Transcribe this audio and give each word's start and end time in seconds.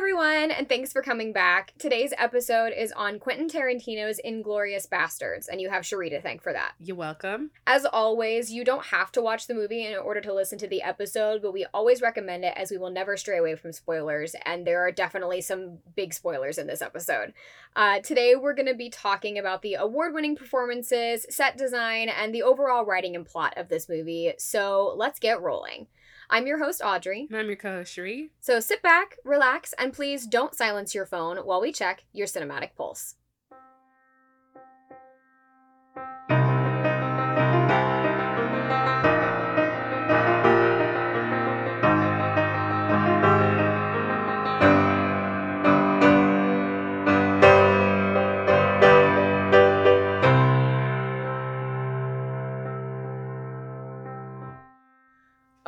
everyone, 0.00 0.50
and 0.50 0.66
thanks 0.66 0.94
for 0.94 1.02
coming 1.02 1.30
back. 1.30 1.74
Today's 1.78 2.14
episode 2.16 2.72
is 2.74 2.90
on 2.92 3.18
Quentin 3.18 3.50
Tarantino's 3.50 4.18
Inglourious 4.26 4.88
Basterds, 4.88 5.46
and 5.46 5.60
you 5.60 5.68
have 5.68 5.82
Sharee 5.82 6.08
to 6.08 6.22
thank 6.22 6.42
for 6.42 6.54
that. 6.54 6.72
You're 6.80 6.96
welcome. 6.96 7.50
As 7.66 7.84
always, 7.84 8.50
you 8.50 8.64
don't 8.64 8.86
have 8.86 9.12
to 9.12 9.20
watch 9.20 9.46
the 9.46 9.52
movie 9.52 9.84
in 9.84 9.98
order 9.98 10.22
to 10.22 10.32
listen 10.32 10.56
to 10.60 10.66
the 10.66 10.80
episode, 10.80 11.42
but 11.42 11.52
we 11.52 11.66
always 11.74 12.00
recommend 12.00 12.46
it 12.46 12.54
as 12.56 12.70
we 12.70 12.78
will 12.78 12.88
never 12.88 13.18
stray 13.18 13.36
away 13.36 13.56
from 13.56 13.72
spoilers, 13.72 14.34
and 14.46 14.66
there 14.66 14.80
are 14.80 14.90
definitely 14.90 15.42
some 15.42 15.80
big 15.94 16.14
spoilers 16.14 16.56
in 16.56 16.66
this 16.66 16.80
episode. 16.80 17.34
Uh, 17.76 18.00
today, 18.00 18.34
we're 18.34 18.54
going 18.54 18.64
to 18.64 18.74
be 18.74 18.88
talking 18.88 19.36
about 19.38 19.60
the 19.60 19.74
award 19.74 20.14
winning 20.14 20.34
performances, 20.34 21.26
set 21.28 21.58
design, 21.58 22.08
and 22.08 22.34
the 22.34 22.42
overall 22.42 22.86
writing 22.86 23.14
and 23.14 23.26
plot 23.26 23.52
of 23.58 23.68
this 23.68 23.86
movie, 23.86 24.32
so 24.38 24.94
let's 24.96 25.20
get 25.20 25.42
rolling. 25.42 25.88
I'm 26.30 26.46
your 26.46 26.58
host, 26.58 26.80
Audrey. 26.82 27.26
And 27.28 27.38
I'm 27.38 27.48
your 27.48 27.56
co 27.56 27.72
host, 27.72 27.96
Sharee. 27.96 28.30
So 28.40 28.60
sit 28.60 28.82
back, 28.82 29.16
relax, 29.24 29.74
and 29.78 29.92
please 29.92 30.26
don't 30.26 30.54
silence 30.54 30.94
your 30.94 31.04
phone 31.04 31.38
while 31.38 31.60
we 31.60 31.72
check 31.72 32.04
your 32.12 32.28
cinematic 32.28 32.76
pulse. 32.76 33.16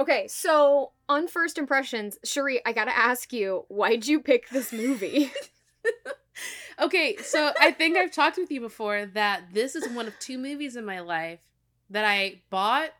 Okay, 0.02 0.26
so 0.26 0.90
on 1.08 1.28
first 1.28 1.58
impressions, 1.58 2.18
Sharee, 2.26 2.58
I 2.66 2.72
gotta 2.72 2.90
ask 2.90 3.32
you, 3.32 3.66
why'd 3.68 4.04
you 4.04 4.18
pick 4.18 4.48
this 4.48 4.72
movie? 4.72 5.30
okay, 6.80 7.16
so 7.18 7.52
I 7.60 7.70
think 7.70 7.96
I've 7.96 8.10
talked 8.10 8.36
with 8.36 8.50
you 8.50 8.60
before 8.60 9.06
that 9.06 9.54
this 9.54 9.76
is 9.76 9.88
one 9.94 10.08
of 10.08 10.18
two 10.18 10.38
movies 10.38 10.74
in 10.74 10.84
my 10.84 10.98
life 10.98 11.38
that 11.88 12.04
I 12.04 12.40
bought 12.50 12.90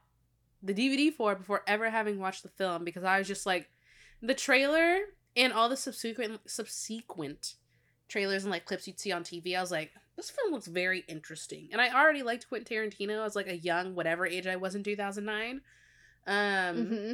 the 0.62 0.72
DVD 0.72 1.12
for 1.12 1.34
before 1.34 1.64
ever 1.66 1.90
having 1.90 2.20
watched 2.20 2.44
the 2.44 2.50
film 2.50 2.84
because 2.84 3.02
I 3.02 3.18
was 3.18 3.26
just 3.26 3.46
like 3.46 3.68
the 4.22 4.32
trailer 4.32 4.98
and 5.36 5.52
all 5.52 5.68
the 5.68 5.76
subsequent 5.76 6.38
subsequent 6.48 7.54
trailers 8.06 8.44
and 8.44 8.52
like 8.52 8.64
clips 8.64 8.86
you'd 8.86 9.00
see 9.00 9.10
on 9.10 9.24
TV. 9.24 9.56
I 9.56 9.60
was 9.60 9.72
like, 9.72 9.90
this 10.14 10.30
film 10.30 10.52
looks 10.52 10.68
very 10.68 11.02
interesting, 11.08 11.68
and 11.72 11.80
I 11.80 11.92
already 11.92 12.22
liked 12.22 12.48
Quentin 12.48 12.76
Tarantino 12.76 13.26
as 13.26 13.34
like 13.34 13.48
a 13.48 13.56
young 13.56 13.96
whatever 13.96 14.24
age 14.24 14.46
I 14.46 14.54
was 14.54 14.76
in 14.76 14.84
two 14.84 14.94
thousand 14.94 15.24
nine. 15.24 15.62
Um, 16.26 16.34
mm-hmm. 16.34 17.12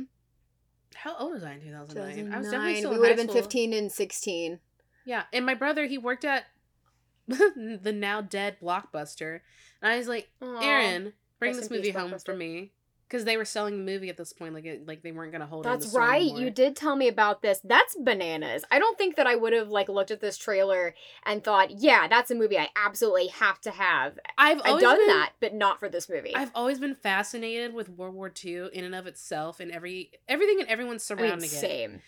how 0.95 1.17
old 1.17 1.33
was 1.33 1.45
I 1.45 1.53
in 1.55 1.61
2009? 1.61 2.17
2009. 2.17 2.35
I 2.35 2.39
was 2.39 2.51
definitely 2.51 2.77
still 2.77 2.91
We 2.91 2.99
would 2.99 3.09
have 3.09 3.17
been 3.17 3.29
15 3.29 3.73
and 3.73 3.91
16. 3.91 4.61
Yeah, 5.05 5.23
and 5.33 5.47
my 5.47 5.55
brother, 5.55 5.87
he 5.87 5.99
worked 5.99 6.25
at 6.25 6.45
the 7.27 7.93
now 7.95 8.21
dead 8.21 8.57
Blockbuster, 8.63 9.41
and 9.81 9.93
I 9.93 9.99
was 9.99 10.09
like, 10.09 10.29
Aww. 10.43 10.63
Aaron, 10.63 11.13
bring 11.39 11.57
this 11.57 11.71
movie 11.71 11.91
home 11.91 12.15
for 12.25 12.35
me 12.35 12.73
because 13.09 13.25
they 13.25 13.37
were 13.37 13.45
selling 13.45 13.79
the 13.79 13.93
movie 13.93 14.09
at 14.09 14.17
this 14.17 14.33
point 14.33 14.55
like 14.55 14.65
it 14.65 14.87
like 14.87 15.03
they 15.03 15.13
weren't 15.13 15.33
gonna 15.33 15.47
hold 15.47 15.65
it. 15.65 15.69
that's 15.69 15.95
right 15.95 16.23
anymore. 16.23 16.41
you 16.41 16.51
did 16.51 16.77
tell 16.77 16.97
me 16.97 17.09
about 17.09 17.43
this 17.43 17.61
that's 17.65 17.97
bananas 17.97 18.65
i 18.71 18.79
don't 18.79 18.99
think 18.99 19.17
that 19.17 19.27
i 19.27 19.35
would 19.35 19.53
have 19.53 19.69
like 19.69 19.89
looked 19.89 20.11
at 20.11 20.21
this 20.21 20.37
trailer 20.37 20.95
and 21.25 21.43
thought 21.43 21.71
yeah 21.71 22.07
that's 22.09 22.31
a 22.31 22.35
movie 22.35 22.59
i 22.59 22.69
absolutely 22.77 23.29
have 23.29 23.61
to 23.61 23.71
have 23.71 24.19
i've, 24.37 24.61
I've 24.65 24.81
done 24.81 24.99
been, 24.99 25.07
that 25.09 25.33
but 25.41 25.55
not 25.55 25.81
for 25.81 25.89
this 25.89 26.09
movie 26.09 26.35
i've 26.35 26.53
always 26.55 26.79
been 26.79 26.95
fascinated 26.95 27.75
with 27.75 27.89
world 27.89 28.15
war 28.15 28.33
ii 28.45 28.69
in 28.73 28.85
and 28.85 28.95
of 28.95 29.07
itself 29.07 29.61
and 29.61 29.71
every 29.71 30.11
everything 30.29 30.61
and 30.61 30.69
everyone 30.69 30.99
surrounding 30.99 31.33
I 31.33 31.41
mean, 31.41 31.49
same. 31.49 31.95
it 31.95 32.01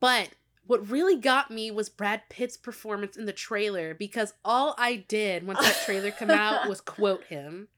but 0.00 0.30
what 0.66 0.90
really 0.90 1.16
got 1.16 1.50
me 1.50 1.70
was 1.70 1.88
Brad 1.88 2.22
Pitt's 2.28 2.56
performance 2.56 3.16
in 3.16 3.26
the 3.26 3.32
trailer 3.32 3.94
because 3.94 4.34
all 4.44 4.74
I 4.78 4.96
did 4.96 5.46
once 5.46 5.60
that 5.60 5.82
trailer 5.84 6.10
came 6.10 6.30
out 6.30 6.68
was 6.68 6.80
quote 6.80 7.24
him. 7.24 7.68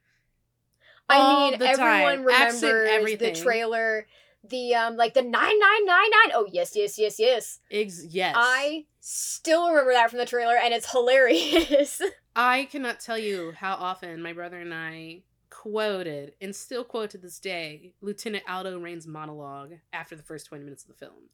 I 1.09 1.51
mean, 1.51 1.63
everyone 1.63 2.25
remembers 2.25 3.19
the 3.19 3.33
trailer, 3.33 4.07
the 4.49 4.75
um, 4.75 4.97
like 4.97 5.15
the 5.15 5.23
nine 5.23 5.59
nine 5.59 5.87
nine 5.87 6.11
nine. 6.11 6.33
Oh 6.35 6.47
yes, 6.51 6.77
yes, 6.77 6.99
yes, 6.99 7.19
yes. 7.19 7.61
Ex- 7.71 8.05
yes. 8.09 8.35
I 8.37 8.85
still 9.01 9.69
remember 9.69 9.93
that 9.93 10.11
from 10.11 10.19
the 10.19 10.27
trailer, 10.27 10.57
and 10.57 10.75
it's 10.75 10.91
hilarious. 10.91 12.01
I 12.37 12.65
cannot 12.71 13.01
tell 13.01 13.19
you 13.19 13.53
how 13.57 13.75
often 13.75 14.23
my 14.23 14.33
brother 14.33 14.59
and 14.59 14.73
I 14.73 15.23
quoted 15.51 16.35
and 16.41 16.55
still 16.55 16.85
quote 16.85 17.11
to 17.11 17.19
this 17.19 17.41
day 17.41 17.93
Lieutenant 18.01 18.45
Aldo 18.49 18.79
Raine's 18.79 19.07
monologue 19.07 19.73
after 19.93 20.15
the 20.15 20.23
first 20.23 20.47
twenty 20.47 20.65
minutes 20.65 20.85
of 20.85 20.89
the 20.89 20.95
film. 20.95 21.31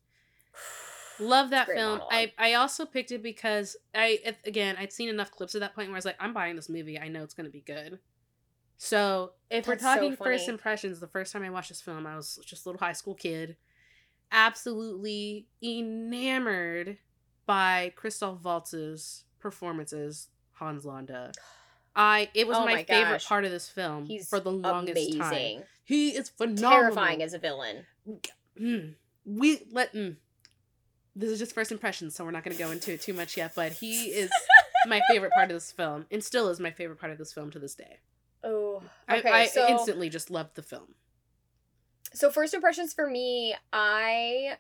Love 1.21 1.51
that 1.51 1.67
film. 1.67 1.99
Monologue. 1.99 2.09
I 2.11 2.33
I 2.39 2.55
also 2.55 2.87
picked 2.87 3.13
it 3.13 3.23
because 3.23 3.77
I 3.95 4.21
again 4.47 4.77
I'd 4.79 4.93
seen 4.93 5.09
enough 5.09 5.31
clips 5.31 5.55
at 5.55 5.61
that 5.61 5.75
point 5.75 5.89
where 5.89 5.97
I 5.97 5.99
was 5.99 6.05
like, 6.05 6.17
I'm 6.21 6.33
buying 6.33 6.57
this 6.57 6.69
movie. 6.69 6.99
I 6.99 7.09
know 7.09 7.23
it's 7.23 7.35
going 7.35 7.47
to 7.47 7.53
be 7.53 7.61
good. 7.61 7.99
So 8.77 9.33
if 9.51 9.65
That's 9.65 9.83
we're 9.83 9.95
talking 9.95 10.17
so 10.17 10.25
first 10.25 10.49
impressions, 10.49 11.01
the 11.01 11.07
first 11.07 11.33
time 11.33 11.43
I 11.43 11.51
watched 11.51 11.69
this 11.69 11.81
film, 11.81 12.07
I 12.07 12.17
was 12.17 12.39
just 12.45 12.67
a 12.67 12.69
little 12.69 12.85
high 12.85 12.93
school 12.93 13.15
kid, 13.15 13.57
absolutely 14.33 15.47
enamored 15.63 16.99
by 17.47 17.93
Christoph 17.97 18.43
Waltz's 18.43 19.25
performances, 19.39 20.29
Hans 20.53 20.85
Landa. 20.85 21.33
I 21.97 22.29
it 22.35 22.49
was 22.49 22.57
oh 22.57 22.65
my, 22.65 22.75
my 22.75 22.85
favorite 22.85 23.25
part 23.25 23.45
of 23.45 23.53
this 23.53 23.69
film 23.69 24.07
He's 24.07 24.29
for 24.29 24.41
the 24.41 24.51
longest 24.51 24.97
amazing. 24.97 25.59
time. 25.59 25.67
He 25.85 26.11
is 26.11 26.29
phenomenal. 26.29 26.71
Terrifying 26.71 27.23
as 27.23 27.35
a 27.35 27.39
villain. 27.39 27.85
Mm. 28.61 28.95
We 29.25 29.61
let 29.71 29.95
mm. 29.95 30.17
this 31.15 31.31
is 31.31 31.39
just 31.39 31.55
first 31.55 31.71
impressions, 31.71 32.15
so 32.15 32.25
we're 32.25 32.33
not 32.33 32.43
going 32.43 32.57
to 32.57 32.63
go 32.63 32.71
into 32.71 32.93
it 32.93 33.01
too 33.01 33.13
much 33.13 33.37
yet. 33.37 33.53
But 33.55 33.73
he 33.73 34.07
is 34.07 34.31
my 34.89 35.01
favorite 35.09 35.33
part 35.33 35.51
of 35.51 35.57
this 35.57 35.71
film, 35.71 36.07
and 36.11 36.25
still 36.25 36.49
is 36.49 36.59
my 36.59 36.71
favorite 36.73 36.99
part 36.99 37.13
of 37.13 37.19
this 37.19 37.33
film 37.33 37.51
to 37.53 37.59
this 37.59 37.75
day. 37.75 37.99
Oh, 38.83 39.17
okay. 39.17 39.29
I, 39.29 39.43
I 39.43 39.47
so, 39.47 39.67
instantly 39.69 40.09
just 40.09 40.31
loved 40.31 40.55
the 40.55 40.63
film. 40.63 40.95
So 42.13 42.31
first 42.31 42.55
impressions 42.55 42.93
for 42.93 43.09
me, 43.09 43.55
I 43.73 44.57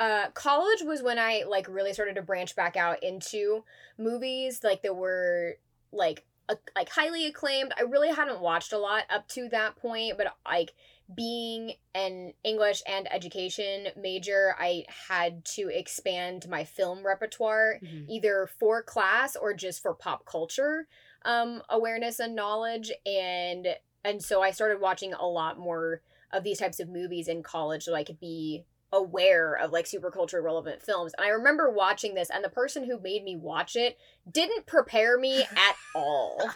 uh 0.00 0.30
college 0.34 0.82
was 0.82 1.02
when 1.02 1.18
I 1.18 1.44
like 1.48 1.68
really 1.68 1.92
started 1.92 2.16
to 2.16 2.22
branch 2.22 2.56
back 2.56 2.76
out 2.76 3.02
into 3.02 3.64
movies 3.98 4.60
like 4.64 4.82
that 4.82 4.96
were 4.96 5.58
like 5.92 6.24
a, 6.48 6.56
like 6.74 6.88
highly 6.88 7.26
acclaimed. 7.26 7.72
I 7.78 7.82
really 7.82 8.12
hadn't 8.12 8.40
watched 8.40 8.72
a 8.72 8.78
lot 8.78 9.04
up 9.10 9.28
to 9.28 9.48
that 9.50 9.76
point, 9.76 10.16
but 10.16 10.34
like 10.46 10.72
being 11.14 11.72
an 11.94 12.32
English 12.44 12.82
and 12.88 13.12
education 13.12 13.88
major, 13.96 14.54
I 14.58 14.84
had 15.08 15.44
to 15.56 15.68
expand 15.68 16.48
my 16.48 16.64
film 16.64 17.04
repertoire 17.04 17.78
mm-hmm. 17.82 18.10
either 18.10 18.48
for 18.58 18.82
class 18.82 19.36
or 19.36 19.54
just 19.54 19.82
for 19.82 19.94
pop 19.94 20.24
culture 20.24 20.86
um, 21.24 21.62
awareness 21.68 22.18
and 22.18 22.34
knowledge 22.34 22.90
and 23.06 23.68
and 24.04 24.22
so 24.22 24.42
I 24.42 24.50
started 24.50 24.80
watching 24.80 25.14
a 25.14 25.26
lot 25.26 25.58
more 25.58 26.02
of 26.32 26.42
these 26.42 26.58
types 26.58 26.80
of 26.80 26.88
movies 26.88 27.28
in 27.28 27.42
college 27.42 27.84
so 27.84 27.94
I 27.94 28.04
could 28.04 28.18
be 28.18 28.64
aware 28.92 29.54
of 29.54 29.72
like 29.72 29.86
super 29.86 30.10
culture 30.10 30.42
relevant 30.42 30.82
films. 30.82 31.12
And 31.16 31.24
I 31.24 31.30
remember 31.30 31.70
watching 31.70 32.14
this 32.14 32.28
and 32.30 32.44
the 32.44 32.48
person 32.48 32.84
who 32.84 33.00
made 33.00 33.24
me 33.24 33.36
watch 33.36 33.76
it 33.76 33.96
didn't 34.30 34.66
prepare 34.66 35.18
me 35.18 35.42
at 35.42 35.76
all. 35.94 36.50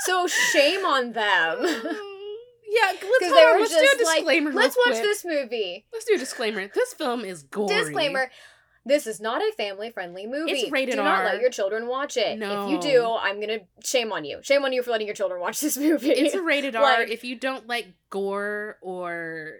so 0.00 0.26
shame 0.26 0.84
on 0.84 1.12
them. 1.12 1.66
Yeah, 2.68 2.92
let's, 3.00 3.70
let's 3.70 3.70
do 3.72 3.94
a 3.94 3.98
disclaimer. 3.98 4.50
Like, 4.50 4.56
let's 4.64 4.76
watch 4.76 4.94
quick. 4.94 5.02
this 5.02 5.24
movie. 5.24 5.86
Let's 5.92 6.04
do 6.04 6.14
a 6.14 6.18
disclaimer. 6.18 6.66
This 6.74 6.94
film 6.94 7.24
is 7.24 7.44
gory. 7.44 7.68
Disclaimer. 7.68 8.28
This 8.86 9.08
is 9.08 9.20
not 9.20 9.42
a 9.42 9.52
family 9.56 9.90
friendly 9.90 10.28
movie. 10.28 10.52
It's 10.52 10.70
rated 10.70 10.94
do 10.94 11.00
R. 11.00 11.04
not 11.04 11.24
let 11.24 11.40
your 11.40 11.50
children 11.50 11.88
watch 11.88 12.16
it. 12.16 12.38
No. 12.38 12.66
If 12.66 12.70
you 12.70 12.80
do, 12.80 13.16
I'm 13.20 13.40
gonna 13.40 13.58
shame 13.82 14.12
on 14.12 14.24
you. 14.24 14.38
Shame 14.42 14.64
on 14.64 14.72
you 14.72 14.80
for 14.84 14.92
letting 14.92 15.08
your 15.08 15.16
children 15.16 15.40
watch 15.40 15.60
this 15.66 15.76
movie. 15.76 16.10
It's 16.10 16.36
a 16.36 16.40
rated 16.40 16.74
like, 16.74 16.98
R. 16.98 17.02
If 17.02 17.24
you 17.24 17.34
don't 17.34 17.66
like 17.66 17.88
gore 18.10 18.78
or 18.80 19.56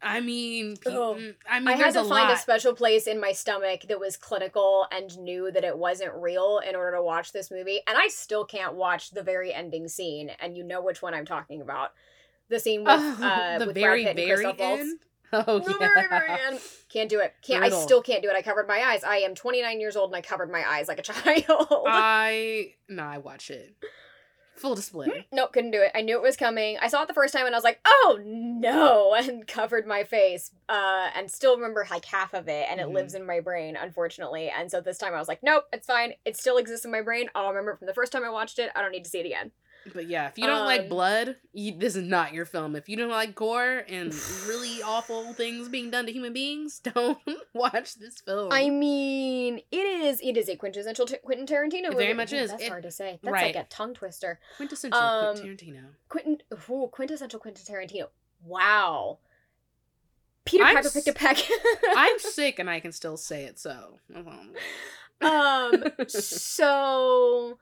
I 0.00 0.20
mean, 0.20 0.76
oh, 0.86 1.18
I 1.48 1.58
mean, 1.58 1.68
I 1.68 1.72
had 1.72 1.94
to 1.94 2.00
a 2.00 2.04
find 2.04 2.28
lot. 2.28 2.32
a 2.32 2.36
special 2.36 2.72
place 2.72 3.08
in 3.08 3.20
my 3.20 3.32
stomach 3.32 3.82
that 3.88 3.98
was 3.98 4.16
clinical 4.16 4.86
and 4.92 5.16
knew 5.18 5.50
that 5.50 5.64
it 5.64 5.76
wasn't 5.76 6.14
real 6.14 6.60
in 6.66 6.76
order 6.76 6.96
to 6.96 7.02
watch 7.02 7.32
this 7.32 7.50
movie. 7.50 7.80
And 7.86 7.98
I 7.98 8.08
still 8.08 8.44
can't 8.44 8.74
watch 8.74 9.10
the 9.10 9.22
very 9.22 9.52
ending 9.52 9.88
scene, 9.88 10.30
and 10.40 10.56
you 10.56 10.62
know 10.64 10.80
which 10.80 11.02
one 11.02 11.14
I'm 11.14 11.24
talking 11.24 11.60
about. 11.60 11.90
The 12.48 12.58
scene 12.60 12.80
with 12.84 12.90
uh, 13.20 13.58
the 13.58 13.66
with 13.66 13.74
very 13.74 14.04
Brad 14.04 14.16
Pitt 14.16 14.28
and 14.28 14.56
very 14.58 14.60
end. 14.60 14.98
Oh 15.32 15.58
the 15.58 15.76
yeah. 15.80 15.88
Very, 15.94 16.08
very 16.08 16.40
end. 16.46 16.60
Can't 16.90 17.08
do 17.08 17.20
it. 17.20 17.34
Can't. 17.42 17.60
Brutal. 17.62 17.78
I 17.78 17.82
still 17.82 18.02
can't 18.02 18.22
do 18.22 18.28
it. 18.28 18.36
I 18.36 18.42
covered 18.42 18.68
my 18.68 18.80
eyes. 18.80 19.02
I 19.02 19.18
am 19.18 19.34
29 19.34 19.80
years 19.80 19.96
old 19.96 20.10
and 20.10 20.16
I 20.16 20.20
covered 20.20 20.50
my 20.50 20.62
eyes 20.68 20.88
like 20.88 20.98
a 20.98 21.02
child. 21.12 21.66
I 21.88 22.74
no, 22.88 23.02
I 23.02 23.18
watch 23.18 23.50
it. 23.50 23.74
Full 24.56 24.74
display. 24.74 25.26
nope, 25.32 25.52
couldn't 25.52 25.70
do 25.70 25.80
it. 25.80 25.90
I 25.94 26.02
knew 26.02 26.14
it 26.16 26.22
was 26.22 26.36
coming. 26.36 26.76
I 26.80 26.88
saw 26.88 27.02
it 27.02 27.08
the 27.08 27.14
first 27.14 27.32
time 27.32 27.46
and 27.46 27.54
I 27.54 27.58
was 27.58 27.64
like, 27.64 27.80
"Oh 27.84 28.20
no!" 28.22 29.14
and 29.18 29.46
covered 29.46 29.86
my 29.86 30.04
face. 30.04 30.50
Uh, 30.68 31.08
and 31.16 31.30
still 31.30 31.56
remember 31.56 31.86
like 31.90 32.04
half 32.04 32.34
of 32.34 32.48
it, 32.48 32.66
and 32.70 32.78
it 32.78 32.84
mm-hmm. 32.84 32.94
lives 32.94 33.14
in 33.14 33.26
my 33.26 33.40
brain, 33.40 33.76
unfortunately. 33.76 34.52
And 34.56 34.70
so 34.70 34.80
this 34.80 34.98
time 34.98 35.14
I 35.14 35.18
was 35.18 35.28
like, 35.28 35.42
"Nope, 35.42 35.64
it's 35.72 35.86
fine. 35.86 36.12
It 36.24 36.36
still 36.36 36.58
exists 36.58 36.84
in 36.84 36.92
my 36.92 37.00
brain. 37.00 37.28
I'll 37.34 37.48
remember 37.48 37.72
it 37.72 37.78
from 37.78 37.86
the 37.86 37.94
first 37.94 38.12
time 38.12 38.24
I 38.24 38.30
watched 38.30 38.58
it. 38.58 38.70
I 38.76 38.82
don't 38.82 38.92
need 38.92 39.04
to 39.04 39.10
see 39.10 39.20
it 39.20 39.26
again." 39.26 39.52
But 39.92 40.06
yeah, 40.06 40.28
if 40.28 40.38
you 40.38 40.46
don't 40.46 40.64
like 40.64 40.82
Um, 40.82 40.88
blood, 40.88 41.36
you, 41.52 41.76
this 41.76 41.96
is 41.96 42.04
not 42.06 42.32
your 42.32 42.44
film. 42.44 42.76
If 42.76 42.88
you 42.88 42.96
don't 42.96 43.10
like 43.10 43.34
gore 43.34 43.84
and 43.88 44.14
really 44.46 44.82
awful 44.84 45.32
things 45.32 45.68
being 45.68 45.90
done 45.90 46.06
to 46.06 46.12
human 46.12 46.32
beings, 46.32 46.78
don't 46.94 47.18
watch 47.54 47.96
this 47.96 48.20
film. 48.20 48.50
I 48.52 48.70
mean, 48.70 49.60
it 49.70 49.76
is 49.76 50.20
it 50.22 50.36
is 50.36 50.48
a 50.48 50.56
quintessential 50.56 51.06
t- 51.06 51.16
Quentin 51.24 51.46
Tarantino. 51.46 51.90
It 51.90 51.96
very 51.96 52.14
much 52.14 52.32
Ooh, 52.32 52.36
is. 52.36 52.50
That's 52.50 52.62
It- 52.62 52.68
hard 52.68 52.84
to 52.84 52.90
say. 52.90 53.18
That's 53.22 53.32
right. 53.32 53.54
like 53.54 53.64
a 53.64 53.68
tongue 53.68 53.94
twister. 53.94 54.38
quintessential 54.56 55.00
um, 55.00 55.34
Quentin 55.36 55.56
Tarantino. 55.56 55.84
Quentin, 56.08 56.38
ooh, 56.70 56.88
quintessential 56.92 57.40
Quentin 57.40 57.64
Tarantino. 57.64 58.08
Wow. 58.44 59.18
Peter 60.44 60.64
I'm 60.64 60.74
Piper 60.76 60.90
picked 60.90 61.06
a 61.08 61.12
peck. 61.12 61.38
I'm 61.96 62.18
sick 62.18 62.58
and 62.58 62.68
I 62.68 62.80
can 62.80 62.90
still 62.92 63.16
say 63.16 63.44
it. 63.44 63.58
So 63.58 63.98
um. 65.20 65.84
So. 66.08 67.58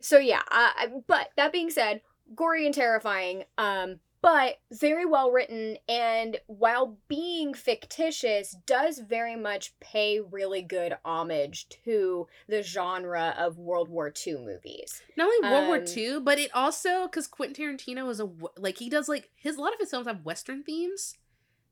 So 0.00 0.18
yeah. 0.18 0.42
Uh, 0.50 0.70
but 1.06 1.28
that 1.36 1.52
being 1.52 1.70
said, 1.70 2.00
gory 2.34 2.66
and 2.66 2.74
terrifying. 2.74 3.44
Um. 3.58 4.00
But 4.22 4.56
very 4.70 5.06
well 5.06 5.30
written, 5.30 5.78
and 5.88 6.36
while 6.46 6.98
being 7.08 7.54
fictitious, 7.54 8.54
does 8.66 8.98
very 8.98 9.34
much 9.34 9.72
pay 9.80 10.20
really 10.20 10.60
good 10.60 10.92
homage 11.06 11.70
to 11.86 12.26
the 12.46 12.62
genre 12.62 13.34
of 13.38 13.56
World 13.56 13.88
War 13.88 14.12
II 14.26 14.36
movies. 14.44 15.00
not 15.16 15.24
only 15.24 15.50
World 15.50 15.66
War 15.68 15.76
Um, 15.78 15.84
II, 15.96 16.20
but 16.20 16.38
it 16.38 16.50
also 16.54 17.04
because 17.04 17.26
Quentin 17.26 17.78
Tarantino 17.78 18.10
is 18.10 18.20
a 18.20 18.28
like 18.58 18.76
he 18.76 18.90
does 18.90 19.08
like 19.08 19.30
his 19.36 19.56
a 19.56 19.60
lot 19.62 19.72
of 19.72 19.80
his 19.80 19.88
films 19.90 20.06
have 20.06 20.22
Western 20.22 20.64
themes. 20.64 21.16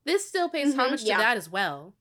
This 0.07 0.27
still 0.27 0.49
pays 0.49 0.75
Mhm, 0.75 0.79
homage 0.79 1.05
to 1.05 1.09
that 1.09 1.37
as 1.37 1.51
well. 1.51 1.93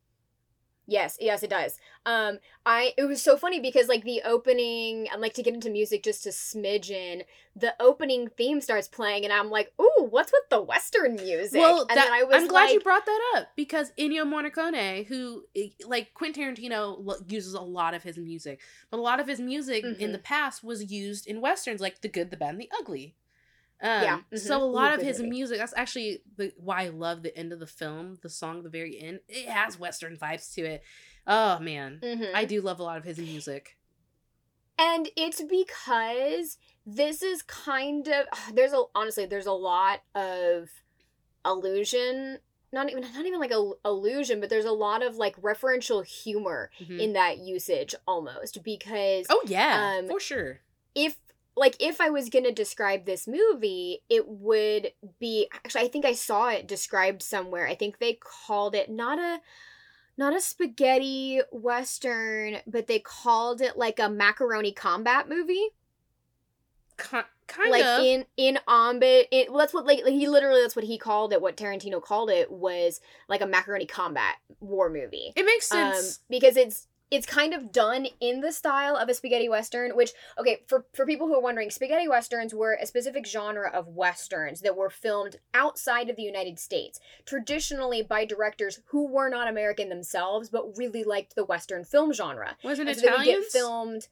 Yes, 0.90 1.18
yes, 1.20 1.44
it 1.44 1.50
does. 1.50 1.78
Um, 2.06 2.40
I 2.66 2.94
it 2.98 3.04
was 3.04 3.22
so 3.22 3.36
funny 3.36 3.60
because 3.60 3.90
like 3.90 4.06
the 4.06 4.22
opening, 4.24 5.08
I'd 5.12 5.20
like 5.20 5.34
to 5.34 5.44
get 5.44 5.54
into 5.54 5.70
music 5.70 6.02
just 6.02 6.26
a 6.26 6.30
smidgen. 6.30 7.24
The 7.58 7.76
opening 7.82 8.30
theme 8.30 8.62
starts 8.62 8.88
playing, 8.88 9.26
and 9.26 9.34
I'm 9.34 9.50
like, 9.50 9.74
"Ooh, 9.82 10.08
what's 10.10 10.32
with 10.32 10.48
the 10.50 10.62
Western 10.62 11.16
music?" 11.16 11.60
Well, 11.60 11.82
and 11.82 11.98
that, 11.98 12.06
then 12.06 12.14
I 12.14 12.24
was 12.24 12.38
I'm 12.38 12.48
glad 12.48 12.70
you 12.72 12.80
brought 12.80 13.06
that 13.06 13.34
up 13.36 13.50
because 13.58 13.92
Ennio 14.00 14.24
Morricone, 14.26 15.06
who 15.08 15.44
eh, 15.58 15.70
like 15.86 16.14
Quentin 16.14 16.56
Tarantino 16.56 17.30
uses 17.30 17.54
a 17.54 17.62
lot 17.62 17.94
of 17.94 18.04
his 18.04 18.18
music, 18.18 18.62
but 18.90 18.98
a 18.98 19.02
lot 19.02 19.20
of 19.20 19.28
his 19.28 19.42
music 19.42 19.84
in 19.84 19.96
Mhm. 19.96 20.12
the 20.14 20.20
past 20.20 20.64
was 20.64 20.90
used 20.90 21.28
in 21.28 21.42
westerns, 21.42 21.82
like 21.82 22.00
The 22.00 22.08
Good, 22.08 22.32
the 22.32 22.38
Bad, 22.38 22.52
and 22.52 22.62
the 22.62 22.72
Ugly. 22.80 23.14
Um, 23.82 24.04
Yeah, 24.32 24.38
So 24.40 24.62
a 24.62 24.66
lot 24.66 24.92
Ooh, 24.92 24.96
of 24.96 25.02
his 25.02 25.20
movie. 25.20 25.30
music. 25.30 25.58
That's 25.60 25.74
actually 25.78 26.22
the 26.36 26.52
why 26.58 26.86
I 26.86 26.90
love 26.90 27.22
the 27.24 27.36
end 27.38 27.54
of 27.54 27.60
the 27.60 27.68
film. 27.68 28.18
The 28.24 28.30
song, 28.30 28.58
at 28.58 28.64
the 28.64 28.70
very 28.70 29.00
end, 29.00 29.20
it 29.28 29.48
has 29.48 29.80
western 29.80 30.18
vibes 30.18 30.54
to 30.56 30.62
it. 30.64 30.84
Oh 31.28 31.60
man, 31.60 32.00
Mhm. 32.04 32.32
I 32.34 32.46
do 32.46 32.62
love 32.62 32.80
a 32.80 32.84
lot 32.84 32.98
of 32.98 33.04
his 33.04 33.18
music. 33.20 33.78
and 34.80 35.10
it's 35.16 35.42
because 35.42 36.58
this 36.86 37.24
is 37.24 37.42
kind 37.42 38.08
of 38.08 38.26
there's 38.54 38.74
a 38.74 38.84
honestly 38.96 39.26
there's 39.26 39.48
a 39.48 39.52
lot 39.52 40.02
of 40.16 40.70
illusion 41.46 42.38
not 42.72 42.90
even 42.90 43.02
not 43.02 43.26
even 43.26 43.40
like 43.40 43.52
a 43.52 43.72
illusion 43.86 44.40
but 44.40 44.50
there's 44.50 44.66
a 44.66 44.72
lot 44.72 45.02
of 45.02 45.16
like 45.16 45.36
referential 45.42 46.06
humor 46.06 46.70
Mhm. 46.80 47.00
in 47.00 47.14
that 47.14 47.40
usage 47.40 47.96
almost 48.08 48.64
because 48.64 49.26
oh 49.30 49.42
yeah, 49.48 49.98
um, 50.00 50.08
for 50.08 50.20
sure. 50.20 50.60
if 50.94 51.16
like 51.58 51.76
if 51.80 52.00
I 52.00 52.10
was 52.10 52.30
gonna 52.30 52.52
describe 52.52 53.06
this 53.06 53.28
movie, 53.28 54.04
it 54.10 54.28
would 54.28 54.92
be 55.20 55.50
actually 55.54 55.86
I 55.86 55.88
think 55.88 56.06
I 56.06 56.14
saw 56.14 56.50
it 56.50 56.68
described 56.68 57.24
somewhere. 57.24 57.68
I 57.68 57.76
think 57.76 58.00
they 58.00 58.20
called 58.20 58.76
it 58.76 58.90
not 58.90 59.20
a 59.20 59.42
not 60.18 60.36
a 60.36 60.42
spaghetti 60.42 61.42
western, 61.52 62.58
but 62.66 62.88
they 62.88 63.00
called 63.00 63.62
it 63.62 63.78
like 63.78 64.00
a 64.00 64.10
macaroni 64.10 64.72
combat 64.72 65.28
movie. 65.30 65.70
Ki- 66.98 67.20
kind 67.48 67.72
like 67.72 67.86
of. 67.86 68.04
in 68.04 68.26
in 68.36 68.60
Ombit, 68.68 69.26
it 69.32 69.50
well, 69.50 69.60
that's 69.60 69.74
what 69.74 69.86
like, 69.86 70.04
like 70.04 70.14
he 70.14 70.28
literally 70.28 70.62
that's 70.62 70.76
what 70.76 70.86
he 70.86 70.98
called 70.98 71.34
it. 71.34 71.42
What 71.42 71.58
Tarantino 71.58 72.02
called 72.02 72.30
it 72.30 72.52
was 72.52 73.02
like 73.28 73.42
a 73.42 73.48
macaroni 73.48 73.86
combat 73.86 74.36
war 74.60 74.90
movie 74.90 75.32
it 75.36 75.46
makes 75.46 75.72
um, 75.72 75.94
sense. 75.94 76.20
because 76.30 76.58
it's 76.58 76.88
it's 77.10 77.26
kind 77.26 77.54
of 77.54 77.72
done 77.72 78.06
in 78.20 78.42
the 78.42 78.52
style 78.52 78.96
of 78.98 79.08
a 79.10 79.14
spaghetti 79.14 79.48
western 79.48 79.92
which 79.96 80.12
okay 80.38 80.62
for 80.68 80.86
for 80.94 81.06
people 81.06 81.28
who 81.28 81.36
are 81.36 81.42
wondering 81.42 81.70
spaghetti 81.70 82.08
westerns 82.08 82.54
were 82.54 82.78
a 82.82 82.86
specific 82.86 83.26
genre 83.26 83.70
of 83.74 83.88
westerns 83.88 84.62
that 84.62 84.76
were 84.76 84.90
filmed 84.90 85.38
outside 85.54 86.10
of 86.10 86.16
the 86.16 86.24
united 86.24 86.60
states 86.60 87.00
traditionally 87.26 88.02
by 88.02 88.26
directors 88.26 88.80
who 88.88 89.08
were 89.08 89.30
not 89.30 89.48
american 89.48 89.90
themselves 89.90 90.50
but 90.50 90.78
really 90.78 91.04
liked 91.04 91.36
the 91.36 91.46
western 91.46 91.84
film 91.86 92.12
genre 92.12 92.58
wasn't 92.64 92.90
it 92.90 92.98
so 92.98 93.02
they 93.06 93.12
would 93.12 93.18
get 93.24 93.28
Italians? 93.30 93.52
filmed 93.54 94.08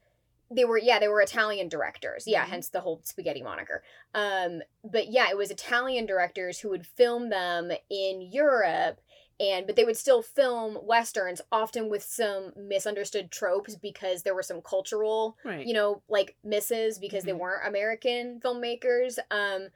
they 0.52 0.64
were 0.64 0.78
yeah 0.78 1.00
they 1.00 1.08
were 1.08 1.22
italian 1.22 1.68
directors 1.68 2.26
yeah 2.28 2.46
Mhm. 2.46 2.50
hence 2.50 2.70
the 2.70 2.82
whole 2.82 3.02
spaghetti 3.04 3.42
moniker 3.42 3.82
um 4.14 4.62
but 4.84 5.08
yeah 5.12 5.28
it 5.30 5.36
was 5.36 5.50
italian 5.50 6.06
directors 6.06 6.60
who 6.60 6.70
would 6.70 6.86
film 6.86 7.30
them 7.30 7.72
in 7.90 8.22
europe 8.22 9.02
and 9.40 9.68
but 9.68 9.76
they 9.76 9.84
would 9.84 9.98
still 9.98 10.22
film 10.22 10.78
westerns 10.84 11.42
often 11.52 11.90
with 11.90 12.04
some 12.04 12.54
misunderstood 12.56 13.30
tropes 13.32 13.76
because 13.76 14.24
there 14.24 14.36
were 14.36 14.44
some 14.44 14.62
cultural 14.62 15.38
right. 15.44 15.66
you 15.68 15.74
know 15.74 16.02
like 16.08 16.36
misses 16.44 16.98
because 17.00 17.24
they 17.26 17.32
Mhm. 17.34 17.40
weren't 17.40 17.68
american 17.68 18.40
filmmakers 18.40 19.18
um 19.32 19.68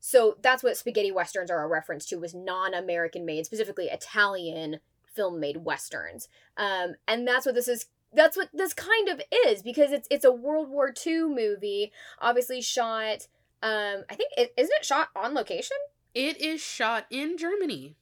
so 0.00 0.36
that's 0.42 0.62
what 0.62 0.76
spaghetti 0.76 1.10
westerns 1.10 1.50
are 1.50 1.64
a 1.64 1.68
reference 1.68 2.04
to 2.06 2.16
was 2.18 2.34
non-american 2.34 3.24
made 3.24 3.46
specifically 3.46 3.86
italian 3.86 4.80
film 5.14 5.40
made 5.40 5.58
westerns 5.64 6.28
um 6.58 6.94
and 7.08 7.26
that's 7.26 7.46
what 7.46 7.54
this 7.54 7.68
is 7.68 7.86
that's 8.12 8.36
what 8.36 8.48
this 8.52 8.74
kind 8.74 9.08
of 9.08 9.20
is 9.46 9.62
because 9.62 9.92
it's 9.92 10.06
it's 10.10 10.24
a 10.24 10.32
world 10.32 10.68
war 10.68 10.92
ii 11.06 11.22
movie 11.22 11.90
obviously 12.20 12.60
shot 12.60 13.26
um 13.62 14.04
i 14.10 14.14
think 14.14 14.30
it 14.36 14.52
isn't 14.58 14.76
it 14.78 14.84
shot 14.84 15.08
on 15.16 15.32
location 15.34 15.76
It 16.14 16.40
is 16.40 16.62
shot 16.62 17.04
in 17.10 17.36
Germany. 17.36 17.94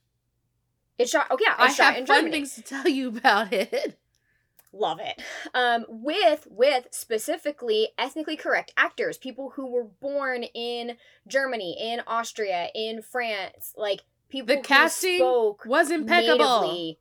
It's 0.98 1.10
shot 1.10 1.26
oh 1.30 1.36
yeah 1.40 1.54
I 1.58 1.72
shot 1.72 1.94
have 1.94 2.06
fun 2.06 2.30
things 2.30 2.54
to 2.54 2.62
tell 2.62 2.88
you 2.88 3.08
about 3.08 3.52
it. 3.52 3.98
love 4.76 4.98
it 5.00 5.22
um 5.54 5.84
with 5.88 6.48
with 6.50 6.88
specifically 6.90 7.90
ethnically 7.96 8.36
correct 8.36 8.72
actors 8.76 9.16
people 9.16 9.50
who 9.50 9.66
were 9.70 9.84
born 9.84 10.42
in 10.42 10.96
germany 11.28 11.76
in 11.80 12.00
austria 12.08 12.66
in 12.74 13.00
france 13.00 13.72
like 13.76 14.00
people 14.28 14.48
The 14.48 14.56
who 14.56 14.62
casting 14.62 15.18
spoke 15.18 15.64
Was 15.64 15.92
impeccable. 15.92 16.62
natively. 16.62 16.98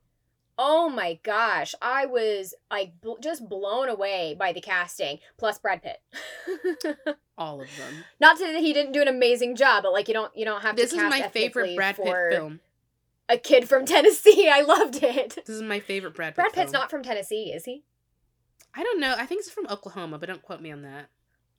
oh 0.56 0.88
my 0.88 1.18
gosh 1.24 1.74
i 1.81 2.06
was 2.06 2.54
like 2.69 3.01
bl- 3.01 3.13
just 3.19 3.50
blown 3.50 3.90
away 3.90 4.36
by 4.38 4.54
the 4.54 4.62
casting 4.62 5.18
plus 5.38 5.57
brad 5.57 5.81
pitt 5.81 6.00
All 7.40 7.60
of 7.60 7.68
them. 7.75 8.04
not 8.19 8.38
to 8.38 8.44
say 8.44 8.54
that 8.54 8.62
he 8.62 8.74
didn't 8.74 8.92
do 8.92 9.01
an 9.01 9.07
amazing 9.07 9.56
job 9.56 9.81
but 9.81 9.92
like 9.94 10.07
you 10.07 10.13
don't 10.13 10.31
you 10.38 10.45
don't 10.45 10.62
have 10.62 10.75
This 10.75 10.92
to 10.92 10.98
This 10.98 11.06
is 11.06 11.10
my 11.10 11.28
favorite 11.30 11.75
Brad 11.75 11.95
Pitt 11.95 12.06
film. 12.31 12.60
A 13.33 13.38
kid 13.38 13.68
from 13.68 13.85
tennessee 13.85 14.50
i 14.53 14.62
loved 14.62 15.01
it 15.03 15.35
This 15.45 15.56
is 15.56 15.62
my 15.62 15.80
favorite 15.80 16.13
Brad 16.15 16.35
Pitt 16.35 16.44
brad 16.44 16.53
pitt's 16.53 16.71
film. 16.71 16.81
not 16.81 16.89
from 16.91 17.03
tennessee 17.03 17.51
is 17.53 17.65
he 17.65 17.83
I 18.75 18.81
don't 18.81 19.00
know. 19.00 19.13
I 19.15 19.27
think 19.27 19.44
he's 19.44 19.52
from 19.54 19.68
Oklahoma, 19.68 20.18
but 20.18 20.25
don't 20.25 20.42
quote 20.42 20.59
me 20.59 20.71
on 20.71 20.81
that. 20.81 21.09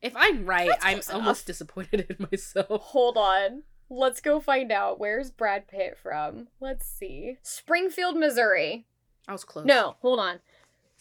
If 0.02 0.14
I'm 0.16 0.44
right, 0.46 0.68
That's 0.68 0.84
I'm 0.84 1.16
almost 1.16 1.42
enough. 1.42 1.46
disappointed 1.46 2.06
in 2.10 2.26
myself. 2.32 2.80
Hold 2.86 3.16
on. 3.16 3.62
Let's 3.88 4.20
go 4.20 4.40
find 4.40 4.72
out. 4.72 4.98
Where's 4.98 5.30
Brad 5.30 5.68
Pitt 5.68 5.96
from? 5.96 6.48
Let's 6.58 6.88
see. 6.88 7.38
Springfield, 7.42 8.16
Missouri. 8.16 8.86
I 9.28 9.32
was 9.32 9.44
close. 9.44 9.64
No, 9.64 9.94
hold 10.02 10.18
on. 10.18 10.40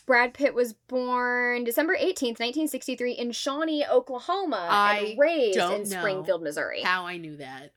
Brad 0.06 0.36
Pitt 0.36 0.54
was 0.54 0.74
born 0.74 1.64
December 1.64 1.96
18th, 1.96 2.38
1963, 2.40 3.14
in 3.14 3.32
Shawnee, 3.32 3.84
Oklahoma, 3.84 4.68
I 4.70 4.98
and 5.00 5.20
raised 5.20 5.58
in 5.58 5.84
Springfield, 5.88 6.44
Missouri. 6.44 6.84
How 6.84 7.08
I 7.08 7.18
knew 7.18 7.38
that. 7.38 7.72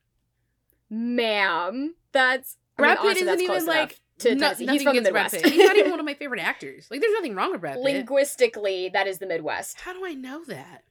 Ma'am, 0.91 1.95
that's 2.13 2.59
Brad 2.77 2.99
Pitt 2.99 3.17
isn't 3.19 3.41
even 3.41 3.67
like 3.67 4.01
to 4.19 4.35
no- 4.35 4.55
He's 4.55 4.83
from 4.83 4.97
the 4.97 5.03
Midwest. 5.03 5.35
Pitt. 5.35 5.47
He's 5.47 5.65
not 5.67 5.77
even 5.77 5.91
one 5.91 6.01
of 6.01 6.07
my 6.07 6.15
favorite 6.15 6.41
actors. 6.41 6.87
Like, 6.91 7.01
there's 7.01 7.13
nothing 7.15 7.35
wrong 7.35 7.53
with 7.53 7.61
Brad 7.61 7.75
Pitt. 7.77 7.85
Linguistically, 7.85 8.89
that 8.91 9.07
is 9.07 9.19
the 9.19 9.27
Midwest. 9.27 9.81
How 9.81 9.93
do 9.93 10.05
I 10.07 10.15
know 10.15 10.45
that? 10.47 10.85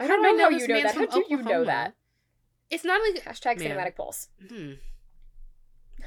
I 0.00 0.04
How 0.06 0.08
don't 0.16 0.22
do 0.22 0.28
I 0.28 0.32
know 0.32 0.44
how 0.44 0.50
you 0.50 0.68
know 0.68 0.82
that. 0.82 0.94
How 0.94 1.06
do 1.06 1.24
you 1.28 1.42
know 1.42 1.64
that? 1.64 1.94
It's 2.70 2.84
not 2.84 3.00
like 3.00 3.24
Hashtag 3.24 3.58
Man. 3.60 3.70
cinematic 3.76 3.94
pulse. 3.96 4.28
hmm. 4.48 4.72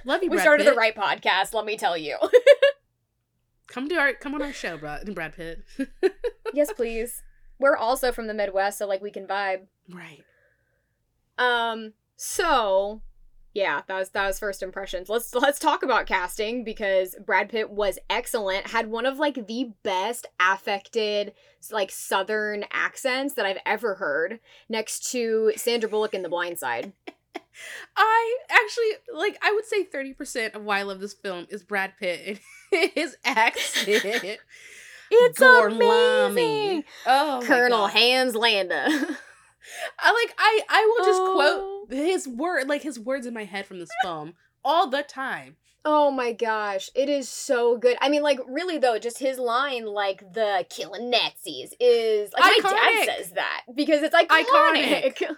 Love 0.06 0.24
you, 0.24 0.30
We 0.30 0.36
Brad 0.38 0.44
started 0.44 0.64
Pitt. 0.66 0.74
the 0.74 0.78
right 0.78 0.96
podcast, 0.96 1.54
let 1.54 1.66
me 1.66 1.78
tell 1.78 1.98
you. 1.98 2.18
Come 3.68 3.88
to 3.90 3.96
our 3.96 4.14
come 4.14 4.34
on 4.34 4.42
our 4.42 4.54
show, 4.54 4.78
Brad, 4.78 5.14
Brad 5.14 5.36
Pitt. 5.36 5.64
yes, 6.54 6.72
please. 6.74 7.22
We're 7.60 7.76
also 7.78 8.12
from 8.12 8.26
the 8.28 8.34
Midwest, 8.34 8.78
so 8.80 8.88
like 8.88 9.02
we 9.02 9.12
can 9.12 9.28
vibe. 9.28 9.68
right. 9.92 10.24
Um, 11.38 11.94
so 12.16 13.02
yeah, 13.60 13.82
that 13.88 14.00
was 14.00 14.10
that 14.12 14.26
was 14.26 14.40
first 14.40 14.64
impressions. 14.64 15.10
Let's 15.10 15.36
let's 15.36 15.60
talk 15.60 15.84
about 15.84 16.06
casting 16.06 16.64
because 16.64 17.14
Brad 17.26 17.50
Pitt 17.50 17.70
was 17.70 18.00
excellent. 18.10 18.68
Had 18.68 18.90
one 18.90 19.06
of 19.06 19.20
like 19.20 19.48
the 19.48 19.74
best 19.84 20.28
affected 20.40 21.34
like 21.70 21.92
southern 21.92 22.64
accents 22.72 23.34
that 23.34 23.46
I've 23.46 23.58
ever 23.66 23.96
heard 23.96 24.40
next 24.70 25.12
to 25.12 25.52
Sandra 25.58 25.90
Bullock 25.90 26.14
in 26.14 26.22
The 26.22 26.30
Blind 26.30 26.58
Side. 26.58 26.94
I 27.98 28.38
actually 28.50 28.92
like. 29.14 29.38
I 29.44 29.52
would 29.52 29.66
say 29.66 29.84
thirty 29.84 30.14
percent 30.14 30.54
of 30.56 30.64
why 30.64 30.80
I 30.80 30.84
love 30.84 31.02
this 31.02 31.14
film 31.14 31.46
is 31.50 31.62
Brad 31.62 31.98
Pitt 32.00 32.40
and 32.72 32.92
his 32.96 33.18
accent. 33.26 34.40
It's 35.12 35.40
Gorlami. 35.40 36.28
amazing. 36.30 36.84
Oh, 37.08 37.42
Colonel. 37.44 37.88
Hans 37.88 38.36
Landa. 38.36 39.18
I 40.00 40.12
like 40.12 40.36
I 40.38 40.62
I 40.70 40.86
will 40.98 41.06
just 41.06 41.22
Oh. 41.22 41.86
quote 41.88 41.98
his 42.00 42.28
word 42.28 42.68
like 42.68 42.82
his 42.84 43.00
words 43.00 43.26
in 43.26 43.34
my 43.34 43.44
head 43.46 43.66
from 43.66 43.80
this 43.80 43.90
film 44.02 44.34
all 44.64 44.88
the 44.88 45.04
time. 45.04 45.58
Oh 45.86 46.12
my 46.12 46.34
gosh, 46.34 46.90
it 46.94 47.08
is 47.08 47.30
so 47.30 47.78
good. 47.78 47.96
I 48.02 48.10
mean, 48.10 48.22
like, 48.22 48.38
really 48.46 48.78
though, 48.80 49.00
just 49.00 49.18
his 49.18 49.38
line, 49.40 49.86
like 49.86 50.20
the 50.34 50.66
killing 50.70 51.10
Nazis, 51.10 51.74
is 51.80 52.32
like 52.34 52.62
my 52.64 52.70
dad 53.06 53.16
says 53.18 53.32
that 53.32 53.62
because 53.74 54.02
it's 54.04 54.14
iconic. 54.16 55.22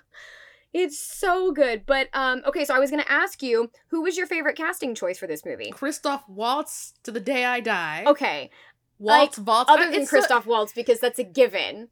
It's 0.74 0.98
so 0.98 1.52
good. 1.52 1.86
But 1.86 2.08
um, 2.14 2.44
okay, 2.48 2.64
so 2.64 2.74
I 2.74 2.80
was 2.80 2.90
gonna 2.90 3.04
ask 3.10 3.44
you, 3.44 3.70
who 3.90 4.02
was 4.04 4.18
your 4.18 4.26
favorite 4.26 4.56
casting 4.56 4.96
choice 4.96 5.18
for 5.20 5.28
this 5.28 5.46
movie? 5.46 5.70
Christoph 5.70 6.24
Waltz 6.30 6.94
to 7.04 7.12
the 7.12 7.20
day 7.20 7.44
I 7.44 7.60
die. 7.60 8.06
Okay, 8.08 8.50
Waltz, 8.98 9.38
Waltz. 9.38 9.70
other 9.70 9.84
than 9.92 9.96
it's 10.02 10.10
so- 10.10 10.16
Christoph 10.18 10.46
Waltz, 10.46 10.72
because 10.72 11.00
that's 11.02 11.20
a 11.20 11.26
given. 11.26 11.90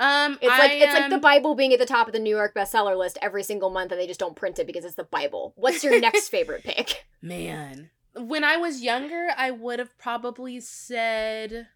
Um, 0.00 0.32
It's 0.40 0.48
like 0.48 0.70
I 0.72 0.74
it's 0.74 0.94
like 0.94 1.10
the 1.10 1.18
Bible 1.18 1.54
being 1.54 1.72
at 1.72 1.78
the 1.78 1.86
top 1.86 2.06
of 2.08 2.12
the 2.12 2.18
New 2.18 2.34
York 2.34 2.54
bestseller 2.54 2.96
list 2.98 3.18
every 3.22 3.42
single 3.44 3.70
month, 3.70 3.92
and 3.92 4.00
they 4.00 4.06
just 4.08 4.18
don't 4.20 4.34
print 4.34 4.58
it 4.58 4.66
because 4.66 4.84
it's 4.84 4.96
the 4.96 5.04
Bible. 5.04 5.52
What's 5.56 5.84
your 5.84 6.00
next 6.00 6.28
favorite 6.36 6.64
pick? 6.64 7.04
Man, 7.22 7.90
when 8.16 8.42
I 8.42 8.56
was 8.56 8.82
younger, 8.82 9.28
I 9.36 9.50
would 9.52 9.78
have 9.78 9.96
probably 9.98 10.58
said, 10.60 11.68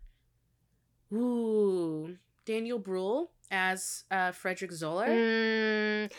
"Ooh, 1.12 2.16
Daniel 2.44 2.78
Bruhl 2.78 3.30
as 3.50 4.04
uh, 4.10 4.32
Frederick 4.32 4.72
Zoller." 4.72 5.06
Mm, 5.06 6.10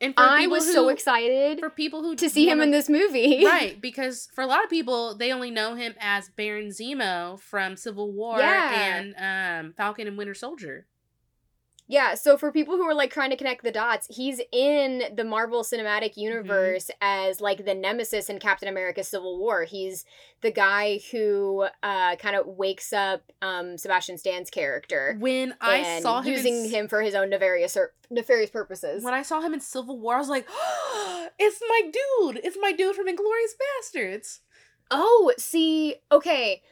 And 0.00 0.14
for 0.14 0.20
I 0.20 0.46
was 0.46 0.70
so 0.72 0.88
excited 0.88 1.60
for 1.60 1.70
people 1.70 2.02
who 2.02 2.16
to 2.16 2.28
see 2.28 2.44
him 2.48 2.58
wanna- 2.58 2.64
in 2.64 2.70
this 2.72 2.88
movie. 2.88 3.44
right 3.46 3.80
because 3.80 4.28
for 4.34 4.42
a 4.42 4.46
lot 4.46 4.64
of 4.64 4.70
people 4.70 5.14
they 5.16 5.32
only 5.32 5.50
know 5.50 5.74
him 5.74 5.94
as 6.00 6.28
Baron 6.30 6.68
Zemo 6.68 7.38
from 7.40 7.76
Civil 7.76 8.12
War 8.12 8.38
Yeah. 8.38 8.96
and 8.96 9.66
um, 9.68 9.74
Falcon 9.76 10.06
and 10.08 10.18
Winter 10.18 10.34
Soldier. 10.34 10.86
Yeah, 11.86 12.14
so 12.14 12.38
for 12.38 12.50
people 12.50 12.76
who 12.76 12.82
are 12.88 12.94
like 12.94 13.10
trying 13.12 13.28
to 13.30 13.36
connect 13.36 13.62
the 13.62 13.70
dots, 13.70 14.06
he's 14.10 14.40
in 14.52 15.02
the 15.14 15.24
Marvel 15.24 15.62
Cinematic 15.62 16.16
Universe 16.16 16.90
as 17.02 17.42
like 17.42 17.66
the 17.66 17.74
nemesis 17.74 18.30
in 18.30 18.38
Captain 18.38 18.68
America 18.68 19.04
Civil 19.04 19.38
War. 19.38 19.64
He's 19.64 20.06
the 20.40 20.50
guy 20.50 21.00
who 21.12 21.66
uh 21.82 22.16
kind 22.16 22.36
of 22.36 22.46
wakes 22.46 22.92
up 22.94 23.30
um 23.42 23.76
Sebastian 23.76 24.16
Stan's 24.16 24.48
character 24.48 25.16
When 25.18 25.54
I 25.60 26.00
saw 26.00 26.22
him 26.22 26.32
using 26.32 26.64
in, 26.64 26.70
him 26.70 26.88
for 26.88 27.02
his 27.02 27.14
own 27.14 27.28
nefarious 27.28 27.76
or 27.76 27.92
nefarious 28.10 28.50
purposes. 28.50 29.04
when 29.04 29.14
I 29.14 29.22
saw 29.22 29.40
him 29.42 29.52
in 29.52 29.60
Civil 29.60 29.98
War, 30.00 30.14
I 30.14 30.18
was 30.18 30.28
like, 30.30 30.46
"It's 31.38 31.60
my 31.68 31.82
dude! 31.82 32.40
It's 32.44 32.56
my 32.60 32.72
dude 32.72 32.96
from 32.96 33.08
Inglourious 33.08 33.54
Basterds." 33.60 34.40
Oh, 34.90 35.32
see, 35.38 35.96
okay. 36.12 36.62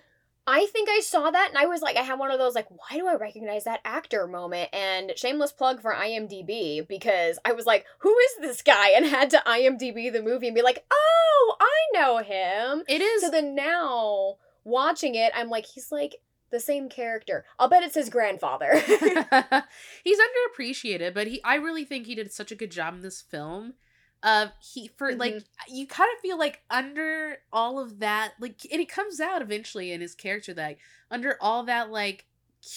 I 0.47 0.67
think 0.67 0.89
I 0.89 1.01
saw 1.01 1.31
that 1.31 1.51
and 1.51 1.59
I 1.59 1.67
was 1.67 1.83
like, 1.83 1.97
I 1.97 2.03
had 2.03 2.19
one 2.19 2.33
of 2.33 2.39
those, 2.39 2.55
like, 2.55 2.69
why 2.69 2.97
do 2.97 3.07
I 3.07 3.15
recognize 3.15 3.65
that 3.65 3.81
actor 3.85 4.27
moment? 4.27 4.71
And 4.73 5.13
shameless 5.17 5.53
plug 5.53 5.81
for 5.81 5.95
IMDb 5.95 6.87
because 6.87 7.39
I 7.45 7.53
was 7.53 7.65
like, 7.65 7.87
who 8.01 8.17
is 8.19 8.31
this 8.41 8.63
guy? 8.63 8.91
And 8.91 9.07
had 9.07 9.31
to 9.31 9.43
IMDb 9.47 10.13
the 10.13 10.23
movie 10.23 10.49
and 10.49 10.55
be 10.55 10.63
like, 10.63 10.85
oh, 10.91 11.57
I 11.61 11.99
know 11.99 12.19
him. 12.19 12.83
It 12.89 13.01
is 13.01 13.23
So 13.23 13.31
then 13.31 13.55
now, 13.55 14.37
watching 14.65 15.15
it, 15.15 15.33
I'm 15.35 15.49
like, 15.49 15.67
he's 15.67 15.93
like 15.93 16.17
the 16.51 16.61
same 16.61 16.89
character. 16.89 17.45
I'll 17.59 17.69
bet 17.69 17.85
it's 17.85 17.95
his 17.95 18.11
grandfather. 18.11 18.73
he's 20.05 20.19
underappreciated, 20.19 21.15
but 21.15 21.29
he 21.29 21.43
I 21.45 21.57
really 21.57 21.85
think 21.85 22.07
he 22.07 22.15
did 22.15 22.33
such 22.33 22.53
a 22.53 22.57
good 22.57 22.71
job 22.71 22.95
in 22.95 23.03
this 23.03 23.21
film. 23.21 23.75
Uh 24.23 24.49
he 24.61 24.89
for 24.97 25.15
like 25.15 25.35
Mm-hmm. 25.35 25.75
you 25.75 25.87
kind 25.87 26.11
of 26.17 26.21
feel 26.21 26.39
like 26.39 26.63
under 26.71 27.39
all 27.53 27.79
of 27.81 27.99
that 28.01 28.33
like 28.41 28.65
and 28.71 28.81
it 28.81 28.89
comes 28.89 29.21
out 29.21 29.43
eventually 29.43 29.91
in 29.93 30.01
his 30.01 30.15
character 30.15 30.55
that 30.55 30.77
under 31.11 31.37
all 31.41 31.65
that 31.65 31.91
like 31.91 32.27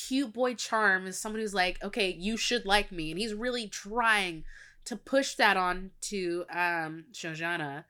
cute 0.07 0.33
boy 0.33 0.55
charm 0.55 1.05
is 1.05 1.19
someone 1.19 1.39
who's 1.41 1.53
like 1.53 1.83
okay 1.83 2.09
you 2.11 2.35
should 2.37 2.65
like 2.65 2.91
me 2.91 3.11
and 3.11 3.19
he's 3.19 3.33
really 3.33 3.67
trying 3.67 4.43
to 4.85 4.95
push 4.95 5.35
that 5.35 5.57
on 5.57 5.91
to 6.01 6.45
um 6.51 7.05
Shoshana. 7.13 7.85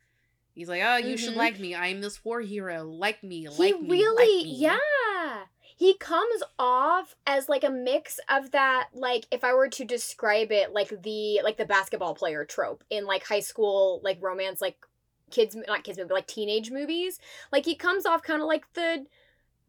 He's 0.53 0.69
like, 0.69 0.81
"Oh, 0.85 0.95
you 0.95 1.17
should 1.17 1.33
Mhm. 1.33 1.37
like 1.37 1.59
me. 1.59 1.75
I'm 1.75 1.99
this 1.99 2.23
war 2.23 2.39
hero. 2.39 2.83
Like 2.85 3.21
me, 3.23 3.45
he 3.57 3.73
like 3.73 3.81
me, 3.81 3.89
really, 3.89 4.15
like 4.15 4.41
me." 4.41 4.51
yeah. 4.59 4.77
He 5.77 5.97
comes 5.97 6.41
off 6.57 7.15
as 7.27 7.49
like 7.49 7.63
a 7.63 7.69
mix 7.69 8.19
of 8.29 8.51
that, 8.51 8.89
like 8.93 9.25
if 9.29 9.43
I 9.43 9.53
were 9.53 9.67
to 9.69 9.83
describe 9.83 10.51
it, 10.51 10.71
like 10.71 11.01
the 11.03 11.41
like 11.43 11.57
the 11.57 11.65
basketball 11.65 12.15
player 12.15 12.45
trope 12.45 12.83
in 12.89 13.05
like 13.05 13.25
high 13.25 13.41
school 13.41 13.99
like 14.03 14.17
romance, 14.21 14.61
like 14.61 14.77
kids 15.31 15.55
not 15.67 15.83
kids 15.83 15.97
movie, 15.97 16.13
like 16.13 16.27
teenage 16.27 16.71
movies. 16.71 17.19
Like 17.51 17.65
he 17.65 17.75
comes 17.75 18.05
off 18.05 18.23
kind 18.23 18.41
of 18.41 18.47
like 18.47 18.71
the 18.73 19.05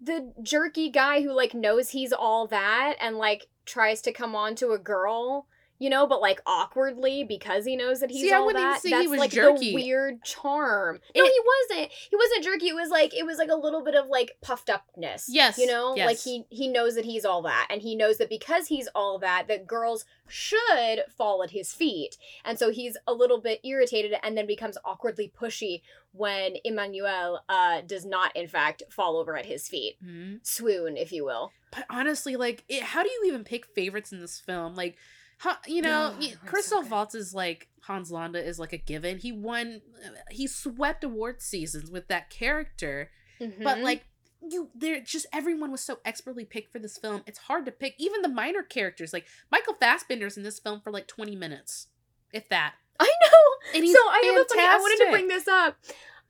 the 0.00 0.32
jerky 0.42 0.90
guy 0.90 1.22
who 1.22 1.32
like 1.32 1.54
knows 1.54 1.90
he's 1.90 2.12
all 2.12 2.46
that 2.48 2.96
and 3.00 3.16
like 3.16 3.48
tries 3.64 4.00
to 4.02 4.12
come 4.12 4.36
on 4.36 4.54
to 4.56 4.72
a 4.72 4.78
girl. 4.78 5.46
You 5.78 5.90
know, 5.90 6.06
but 6.06 6.20
like 6.20 6.40
awkwardly 6.46 7.24
because 7.24 7.64
he 7.64 7.76
knows 7.76 8.00
that 8.00 8.10
he's 8.10 8.22
See, 8.22 8.32
I 8.32 8.36
all 8.38 8.52
that. 8.52 8.80
say 8.80 8.88
he 8.88 8.94
That's 8.94 9.08
was 9.08 9.18
like 9.18 9.30
jerky. 9.30 9.68
the 9.70 9.74
weird 9.74 10.22
charm. 10.24 11.00
No, 11.14 11.24
It- 11.24 11.32
he 11.32 11.40
wasn't. 11.76 11.92
He 11.92 12.16
wasn't 12.16 12.44
jerky. 12.44 12.68
It 12.68 12.74
was 12.74 12.88
like 12.90 13.14
it 13.14 13.26
was 13.26 13.38
like 13.38 13.50
a 13.50 13.54
little 13.56 13.84
bit 13.84 13.94
of 13.94 14.06
like 14.08 14.36
puffed 14.42 14.70
upness. 14.70 15.26
Yes, 15.28 15.58
You 15.58 15.66
know? 15.66 15.94
Like 15.96 16.18
he 16.18 16.44
he 16.50 16.68
knows 16.68 16.94
that 16.94 17.04
he's 17.04 17.24
all 17.24 17.42
that. 17.42 17.66
And 17.70 17.82
he 17.82 17.94
knows 17.94 18.18
that 18.18 18.30
because 18.30 18.68
he's 18.68 18.88
all 18.94 19.18
that, 19.18 19.48
that 19.48 19.66
girls 19.66 20.04
should 20.28 21.02
fall 21.16 21.42
at 21.42 21.50
his 21.50 21.72
feet. 21.72 22.16
And 22.44 22.58
so 22.58 22.70
he's 22.70 22.96
a 23.06 23.12
little 23.12 23.40
bit 23.40 23.60
irritated 23.64 24.14
and 24.22 24.36
then 24.36 24.46
becomes 24.46 24.78
awkwardly 24.84 25.30
pushy 25.38 25.82
when 26.12 26.54
Emmanuelle 26.66 27.40
uh 27.48 27.82
does 27.82 28.04
not 28.06 28.34
in 28.34 28.48
fact 28.48 28.82
fall 28.90 29.16
over 29.18 29.36
at 29.36 29.46
his 29.46 29.68
feet. 29.68 29.96
Mhm. 30.04 30.40
Swoon, 30.46 30.96
if 30.96 31.12
you 31.12 31.24
will. 31.24 31.52
But 31.70 31.84
honestly, 31.90 32.36
like, 32.36 32.64
it, 32.68 32.82
how 32.82 33.02
do 33.02 33.10
you 33.10 33.24
even 33.26 33.44
pick 33.44 33.66
favorites 33.66 34.12
in 34.12 34.20
this 34.20 34.40
film? 34.40 34.74
Like, 34.74 34.96
how, 35.38 35.56
you 35.66 35.82
know, 35.82 36.14
y- 36.20 36.34
it's 36.44 36.66
so 36.66 36.82
is 37.14 37.34
like 37.34 37.68
Hans 37.82 38.10
Landa 38.10 38.42
is 38.44 38.58
like 38.58 38.72
a 38.72 38.78
given. 38.78 39.18
He 39.18 39.32
won, 39.32 39.82
he 40.30 40.46
swept 40.46 41.04
award 41.04 41.42
seasons 41.42 41.90
with 41.90 42.08
that 42.08 42.30
character. 42.30 43.10
But 43.38 43.78
Mhm. 43.78 43.82
like, 43.82 44.06
you, 44.48 44.70
there 44.74 45.00
just 45.00 45.26
everyone 45.32 45.70
was 45.72 45.80
so 45.82 45.98
expertly 46.04 46.44
picked 46.44 46.70
for 46.72 46.78
this 46.78 46.96
film. 46.98 47.22
It's 47.26 47.38
hard 47.40 47.64
to 47.66 47.72
pick. 47.72 47.94
Even 47.98 48.22
the 48.22 48.28
minor 48.28 48.62
characters, 48.62 49.12
like 49.12 49.26
Michael 49.50 49.74
Fassbender's 49.74 50.36
in 50.36 50.42
this 50.42 50.58
film 50.60 50.80
for 50.80 50.90
like 50.92 51.06
twenty 51.06 51.34
minutes, 51.36 51.88
if 52.32 52.48
that. 52.48 52.74
I 53.00 53.04
know. 53.24 53.74
And 53.74 53.84
he's 53.84 53.94
so 53.94 54.00
I 54.08 54.20
funny. 54.48 54.62
I 54.62 54.78
wanted 54.78 55.04
to 55.04 55.10
bring 55.10 55.28
this 55.28 55.48
up. 55.48 55.76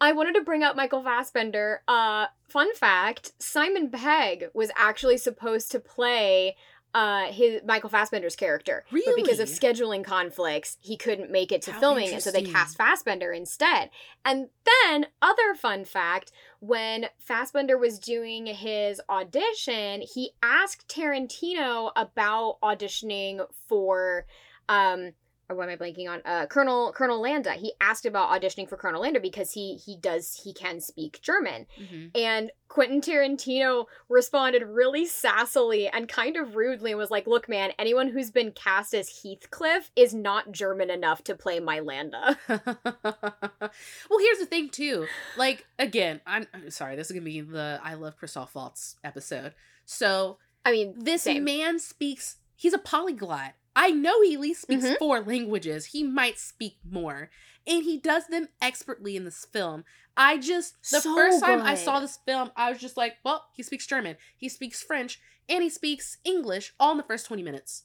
I 0.01 0.13
wanted 0.13 0.35
to 0.35 0.41
bring 0.43 0.63
up 0.63 0.77
Michael 0.77 1.03
Fassbender. 1.03 1.83
Uh, 1.87 2.27
fun 2.49 2.75
fact: 2.75 3.33
Simon 3.39 3.91
Pegg 3.91 4.47
was 4.55 4.71
actually 4.77 5.19
supposed 5.19 5.71
to 5.73 5.81
play 5.81 6.57
uh 6.97 7.27
his 7.31 7.61
Michael 7.67 7.91
Fassbender's 7.91 8.35
character, 8.35 8.83
but 8.91 9.17
because 9.17 9.39
of 9.39 9.49
scheduling 9.49 10.03
conflicts, 10.03 10.79
he 10.81 10.97
couldn't 10.97 11.31
make 11.31 11.53
it 11.53 11.61
to 11.63 11.73
How 11.73 11.79
filming, 11.79 12.11
and 12.15 12.23
so 12.23 12.31
they 12.31 12.43
cast 12.43 12.79
Fassbender 12.79 13.33
instead. 13.33 13.91
And 14.25 14.49
then, 14.65 15.07
other 15.21 15.55
fun 15.55 15.85
fact: 15.85 16.33
when 16.61 17.07
Fassbender 17.19 17.77
was 17.77 17.99
doing 17.99 18.47
his 18.47 18.99
audition, 19.11 20.01
he 20.01 20.31
asked 20.43 20.89
Tarantino 20.89 21.93
about 21.97 22.57
auditioning 22.63 23.47
for 23.69 24.25
um 24.71 25.13
or 25.49 25.57
what 25.57 25.69
am 25.69 25.71
I 25.71 25.77
blanking 25.77 26.09
on? 26.09 26.23
Uh, 26.25 26.47
Colonel 26.47 26.93
Colonel 26.93 27.21
Landa. 27.21 27.53
He 27.53 27.73
asked 27.81 28.05
about 28.05 28.31
auditioning 28.31 28.69
for 28.69 28.77
Colonel 28.77 29.03
Landa 29.03 29.21
because 29.21 29.53
he 29.53 29.77
he 29.77 29.97
does 29.97 30.41
he 30.43 30.53
can 30.53 30.81
speak 30.81 31.21
German. 31.23 31.67
Mhm. 31.81 32.11
And 32.17 32.51
Quentin 32.69 33.01
Tarantino 33.01 33.87
responded 34.09 34.63
really 34.65 35.07
sassily 35.07 35.89
and 35.93 36.09
kind 36.09 36.37
of 36.37 36.57
rudely 36.57 36.91
and 36.91 36.99
was 36.99 37.11
like, 37.11 37.27
"Look, 37.27 37.49
man, 37.49 37.71
anyone 37.79 38.09
who's 38.09 38.31
been 38.31 38.51
cast 38.53 38.93
as 38.93 39.23
Heathcliff 39.23 39.91
is 39.95 40.13
not 40.13 40.51
German 40.51 40.91
enough 40.91 41.23
to 41.25 41.35
play 41.37 41.61
my 41.61 41.79
Landa." 41.79 42.39
well, 42.49 44.19
here's 44.19 44.39
the 44.39 44.47
thing 44.49 44.69
too. 44.69 45.07
Like 45.37 45.67
again, 45.79 46.21
I'm, 46.27 46.47
I'm 46.53 46.71
sorry. 46.71 46.97
This 46.97 47.09
is 47.09 47.13
gonna 47.13 47.25
be 47.25 47.41
the 47.41 47.81
I 47.83 47.95
love 47.95 48.17
Christoph 48.17 48.55
Waltz 48.55 48.97
episode. 49.05 49.55
So 49.85 50.39
I 50.65 50.73
mean, 50.73 50.95
this 50.97 51.23
same. 51.23 51.45
man 51.45 51.79
speaks. 51.79 52.39
He's 52.57 52.73
a 52.75 52.79
polyglot. 52.79 53.55
I 53.79 53.91
know 53.91 54.23
he 54.23 54.35
at 54.35 54.41
least 54.41 54.63
speaks 54.63 54.85
Mhm. 54.85 54.99
four 54.99 55.21
languages. 55.21 55.87
He 55.87 56.03
might 56.03 56.39
speak 56.39 56.79
more, 56.83 57.31
and 57.67 57.85
he 57.85 57.99
does 57.99 58.27
them 58.27 58.49
expertly 58.61 59.17
in 59.17 59.25
this 59.27 59.45
film. 59.45 59.85
I 60.17 60.39
just 60.39 60.81
the 60.91 61.01
So 61.03 61.15
first 61.15 61.41
time 61.45 61.61
I 61.61 61.75
saw 61.75 62.01
this 62.01 62.17
film, 62.25 62.51
I 62.57 62.71
was 62.71 62.81
just 62.81 62.97
like, 62.97 63.19
well, 63.23 63.49
he 63.53 63.63
speaks 63.63 63.87
German, 63.87 64.17
he 64.37 64.49
speaks 64.49 64.83
French, 64.83 65.21
and 65.47 65.63
he 65.63 65.69
speaks 65.69 66.17
English 66.25 66.75
all 66.81 66.93
in 66.93 66.97
the 66.97 67.03
first 67.03 67.27
twenty 67.27 67.43
minutes. 67.43 67.85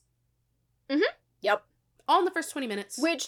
Mm 0.90 0.98
hmm. 1.00 1.16
Yep. 1.42 1.66
All 2.08 2.20
in 2.20 2.26
the 2.26 2.32
first 2.32 2.52
twenty 2.52 2.68
minutes. 2.68 2.98
Which 2.98 3.28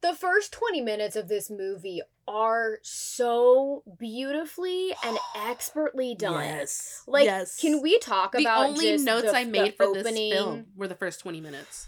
the 0.00 0.16
first 0.16 0.50
20 0.52 0.80
minutes 0.80 1.14
of 1.14 1.28
this 1.28 1.48
movie 1.48 2.02
are 2.26 2.80
so 2.82 3.84
beautifully 4.00 4.92
and 5.04 5.16
expertly 5.36 6.12
done. 6.16 6.42
Yes. 6.44 7.04
Like, 7.06 7.24
yes. 7.26 7.56
can 7.60 7.80
we 7.80 8.00
talk 8.00 8.32
the 8.32 8.40
about 8.40 8.70
only 8.70 8.90
just 8.94 9.04
notes 9.04 9.30
the- 9.30 9.36
I 9.36 9.44
made 9.44 9.76
for 9.76 9.84
opening? 9.84 10.30
this 10.30 10.32
film 10.32 10.66
were 10.74 10.88
the 10.88 10.96
first 10.96 11.20
20 11.20 11.40
minutes. 11.40 11.86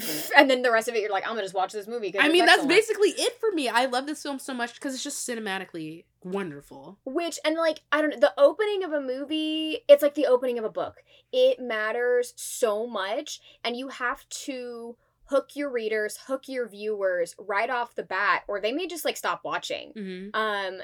and 0.36 0.50
then 0.50 0.62
the 0.62 0.70
rest 0.70 0.88
of 0.88 0.94
it, 0.94 1.00
you're 1.00 1.10
like, 1.10 1.24
I'm 1.24 1.30
gonna 1.30 1.42
just 1.42 1.54
watch 1.54 1.72
this 1.72 1.86
movie. 1.86 2.14
I 2.18 2.28
mean, 2.28 2.44
that's 2.44 2.62
excellent. 2.62 2.70
basically 2.70 3.08
it 3.10 3.38
for 3.40 3.52
me. 3.52 3.68
I 3.68 3.86
love 3.86 4.06
this 4.06 4.22
film 4.22 4.38
so 4.38 4.54
much 4.54 4.74
because 4.74 4.94
it's 4.94 5.04
just 5.04 5.28
cinematically 5.28 6.04
wonderful. 6.22 6.98
Which 7.04 7.38
and 7.44 7.56
like 7.56 7.80
I 7.92 8.00
don't 8.00 8.10
know, 8.10 8.20
the 8.20 8.34
opening 8.38 8.84
of 8.84 8.92
a 8.92 9.00
movie, 9.00 9.78
it's 9.88 10.02
like 10.02 10.14
the 10.14 10.26
opening 10.26 10.58
of 10.58 10.64
a 10.64 10.70
book. 10.70 10.96
It 11.32 11.60
matters 11.60 12.32
so 12.36 12.86
much, 12.86 13.40
and 13.64 13.76
you 13.76 13.88
have 13.88 14.28
to 14.28 14.96
hook 15.26 15.50
your 15.54 15.70
readers, 15.70 16.18
hook 16.26 16.44
your 16.48 16.66
viewers 16.68 17.34
right 17.38 17.70
off 17.70 17.94
the 17.94 18.02
bat, 18.02 18.44
or 18.48 18.60
they 18.60 18.72
may 18.72 18.86
just 18.86 19.04
like 19.04 19.16
stop 19.16 19.42
watching. 19.44 19.92
hmm 19.94 20.28
Um, 20.38 20.80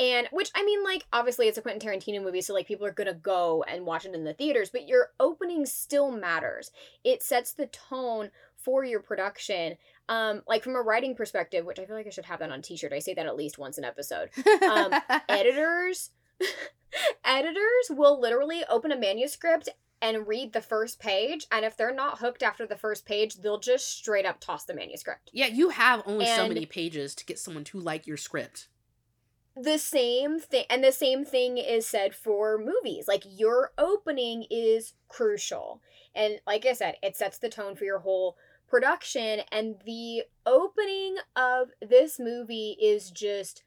and 0.00 0.28
which 0.30 0.50
I 0.54 0.64
mean, 0.64 0.84
like 0.84 1.06
obviously 1.12 1.48
it's 1.48 1.58
a 1.58 1.62
Quentin 1.62 1.88
Tarantino 1.88 2.22
movie, 2.22 2.40
so 2.40 2.54
like 2.54 2.68
people 2.68 2.86
are 2.86 2.92
gonna 2.92 3.14
go 3.14 3.64
and 3.64 3.84
watch 3.84 4.04
it 4.04 4.14
in 4.14 4.24
the 4.24 4.32
theaters, 4.32 4.70
but 4.70 4.86
your 4.86 5.10
opening 5.18 5.66
still 5.66 6.12
matters. 6.12 6.70
It 7.02 7.22
sets 7.22 7.52
the 7.52 7.66
tone 7.66 8.30
for 8.68 8.84
your 8.84 9.00
production. 9.00 9.78
Um, 10.10 10.42
like 10.46 10.62
from 10.62 10.76
a 10.76 10.82
writing 10.82 11.14
perspective, 11.14 11.64
which 11.64 11.78
I 11.78 11.86
feel 11.86 11.96
like 11.96 12.06
I 12.06 12.10
should 12.10 12.26
have 12.26 12.40
that 12.40 12.50
on 12.50 12.60
T-shirt. 12.60 12.92
I 12.92 12.98
say 12.98 13.14
that 13.14 13.24
at 13.24 13.34
least 13.34 13.56
once 13.56 13.78
an 13.78 13.84
episode. 13.84 14.28
Um, 14.62 14.92
editors, 15.28 16.10
editors 17.24 17.86
will 17.88 18.20
literally 18.20 18.62
open 18.68 18.92
a 18.92 18.98
manuscript 18.98 19.70
and 20.02 20.28
read 20.28 20.52
the 20.52 20.60
first 20.60 21.00
page, 21.00 21.46
and 21.50 21.64
if 21.64 21.78
they're 21.78 21.94
not 21.94 22.18
hooked 22.18 22.42
after 22.42 22.66
the 22.66 22.76
first 22.76 23.06
page, 23.06 23.36
they'll 23.36 23.58
just 23.58 23.88
straight 23.88 24.26
up 24.26 24.38
toss 24.38 24.64
the 24.64 24.74
manuscript. 24.74 25.30
yeah, 25.32 25.46
you 25.46 25.70
have 25.70 26.02
only 26.04 26.26
so 26.26 26.46
many 26.46 26.66
pages 26.66 27.14
to 27.14 27.24
get 27.24 27.38
someone 27.38 27.64
to 27.64 27.80
like 27.80 28.06
your 28.06 28.18
script. 28.18 28.68
the 29.56 29.78
same 29.78 30.38
thing 30.38 30.64
and 30.68 30.84
the 30.84 30.92
same 30.92 31.24
thing 31.24 31.56
is 31.56 31.86
said 31.86 32.14
for 32.14 32.58
movies 32.58 33.08
like 33.08 33.24
your 33.26 33.72
opening 33.78 34.44
is 34.50 34.92
crucial 35.08 35.80
and 36.14 36.38
like 36.46 36.64
i 36.64 36.72
said 36.72 36.94
it 37.02 37.16
sets 37.16 37.38
the 37.38 37.48
tone 37.48 37.74
for 37.74 37.84
your 37.84 37.98
whole 37.98 38.36
production 38.68 39.40
and 39.50 39.76
the 39.86 40.22
opening 40.46 41.16
of 41.34 41.68
this 41.80 42.18
movie 42.18 42.76
is 42.80 43.10
just 43.10 43.62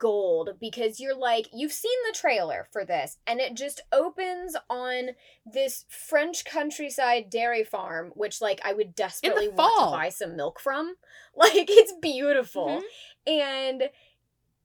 gold 0.00 0.50
because 0.60 0.98
you're 0.98 1.16
like 1.16 1.46
you've 1.52 1.70
seen 1.70 1.96
the 2.08 2.18
trailer 2.18 2.66
for 2.72 2.84
this 2.84 3.18
and 3.24 3.38
it 3.38 3.54
just 3.54 3.80
opens 3.92 4.56
on 4.68 5.10
this 5.44 5.84
french 5.88 6.44
countryside 6.44 7.30
dairy 7.30 7.62
farm 7.62 8.10
which 8.16 8.40
like 8.40 8.60
i 8.64 8.72
would 8.72 8.96
desperately 8.96 9.46
want 9.48 9.90
to 9.92 9.96
buy 9.96 10.08
some 10.08 10.36
milk 10.36 10.58
from. 10.60 10.94
Like 11.36 11.66
it's 11.68 11.92
beautiful. 12.00 12.82
Mhm. 12.82 12.82
and 13.26 13.82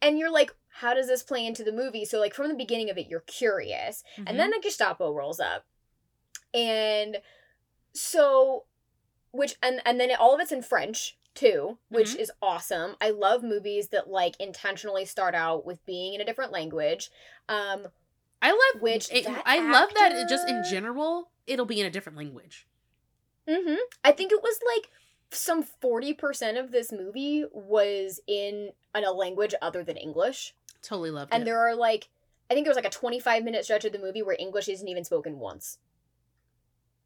and 0.02 0.18
you're 0.18 0.32
like 0.32 0.56
how 0.70 0.94
does 0.96 1.08
this 1.08 1.22
play 1.22 1.46
into 1.46 1.64
the 1.66 1.72
movie? 1.74 2.06
So 2.06 2.18
like 2.18 2.34
from 2.34 2.48
the 2.48 2.56
beginning 2.56 2.90
of 2.90 2.98
it 2.98 3.08
you're 3.10 3.20
curious. 3.28 4.04
Mhm. 4.18 4.24
and 4.28 4.40
then 4.40 4.50
the 4.52 4.60
gestapo 4.64 5.12
rolls 5.14 5.40
up. 5.42 5.66
And 6.54 7.18
so 7.94 8.64
which 9.32 9.56
and 9.62 9.82
and 9.86 10.00
then 10.00 10.12
all 10.20 10.34
of 10.34 10.40
it's 10.42 10.52
in 10.52 10.62
french 10.62 11.18
too 11.34 11.78
which 11.90 12.10
Mhm. 12.16 12.20
is 12.20 12.32
awesome 12.42 12.96
i 13.00 13.10
love 13.10 13.42
movies 13.44 13.90
that 13.90 14.10
like 14.10 14.36
intentionally 14.40 15.06
start 15.06 15.34
out 15.34 15.66
with 15.66 15.86
being 15.86 16.14
in 16.14 16.22
a 16.22 16.26
different 16.26 16.52
language 16.52 17.10
um 17.50 17.88
I 18.44 18.50
love 18.52 18.82
which 18.82 19.12
it, 19.12 19.28
I 19.46 19.60
love 19.60 19.94
that 19.94 20.14
it 20.14 20.28
just 20.28 20.48
in 20.50 20.64
general 20.64 21.30
it'll 21.46 21.68
be 21.68 21.80
in 21.80 21.86
a 21.86 21.92
different 21.92 22.18
language. 22.18 22.68
hmm 23.48 23.76
I 24.04 24.12
think 24.12 24.32
it 24.32 24.42
was 24.42 24.60
like 24.76 24.90
some 25.32 25.64
40% 25.64 26.60
of 26.60 26.72
this 26.72 26.92
movie 26.92 27.46
was 27.54 28.20
in, 28.28 28.72
in 28.96 29.04
a 29.04 29.12
language 29.12 29.54
other 29.62 29.84
than 29.84 29.96
English. 29.96 30.54
Totally 30.82 31.12
loved 31.12 31.32
And 31.32 31.38
it. 31.38 31.42
And 31.42 31.48
there 31.48 31.60
are 31.60 31.76
like, 31.76 32.10
I 32.50 32.54
think 32.54 32.66
there 32.66 32.72
was 32.72 32.76
like 32.76 32.86
a 32.86 32.90
25 32.90 33.44
minute 33.44 33.64
stretch 33.64 33.86
of 33.86 33.94
the 33.94 34.00
movie 34.00 34.24
where 34.24 34.36
English 34.38 34.68
isn't 34.68 34.88
even 34.88 35.04
spoken 35.04 35.40
once. 35.40 35.78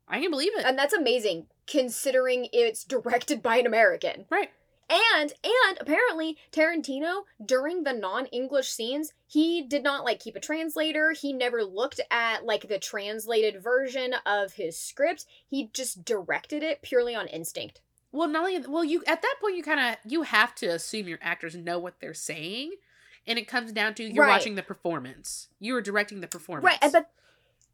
I 0.08 0.22
can 0.22 0.30
believe 0.32 0.52
it. 0.58 0.66
And 0.66 0.78
that's 0.78 0.94
amazing 0.94 1.48
considering 1.68 2.48
it's 2.54 2.84
directed 2.84 3.42
by 3.42 3.58
an 3.58 3.66
American. 3.66 4.26
right. 4.30 4.52
And 4.88 5.34
and 5.44 5.78
apparently 5.82 6.38
Tarantino 6.52 7.24
during 7.44 7.84
the 7.84 7.92
non-English 7.94 8.70
scenes, 8.70 9.14
he 9.26 9.64
did 9.64 9.82
not 9.82 10.06
like 10.06 10.20
keep 10.20 10.36
a 10.36 10.40
translator. 10.40 11.12
He 11.20 11.34
never 11.34 11.64
looked 11.64 12.00
at 12.12 12.46
like 12.46 12.68
the 12.68 12.78
translated 12.78 13.64
version 13.64 14.14
of 14.28 14.54
his 14.54 14.78
script. 14.78 15.26
He 15.48 15.72
just 15.74 16.06
directed 16.06 16.62
it 16.62 16.84
purely 16.84 17.16
on 17.16 17.26
instinct. 17.30 17.82
Well, 18.12 18.28
not 18.28 18.46
only 18.46 18.60
well, 18.68 18.84
you 18.84 19.04
at 19.08 19.24
that 19.24 19.36
point 19.42 19.58
you 19.58 19.64
kind 19.64 19.80
of 19.80 20.12
you 20.12 20.22
have 20.22 20.54
to 20.56 20.68
assume 20.68 21.08
your 21.08 21.20
actors 21.20 21.56
know 21.56 21.80
what 21.80 22.00
they're 22.00 22.14
saying, 22.14 22.74
and 23.26 23.40
it 23.40 23.48
comes 23.48 23.72
down 23.72 23.96
to 23.96 24.04
you're 24.04 24.24
Right. 24.24 24.34
watching 24.34 24.54
the 24.54 24.62
performance. 24.62 25.48
You 25.60 25.76
are 25.78 25.82
directing 25.82 26.22
the 26.22 26.28
performance. 26.28 26.64
Right, 26.66 26.78
and 26.84 26.92
but 26.92 27.10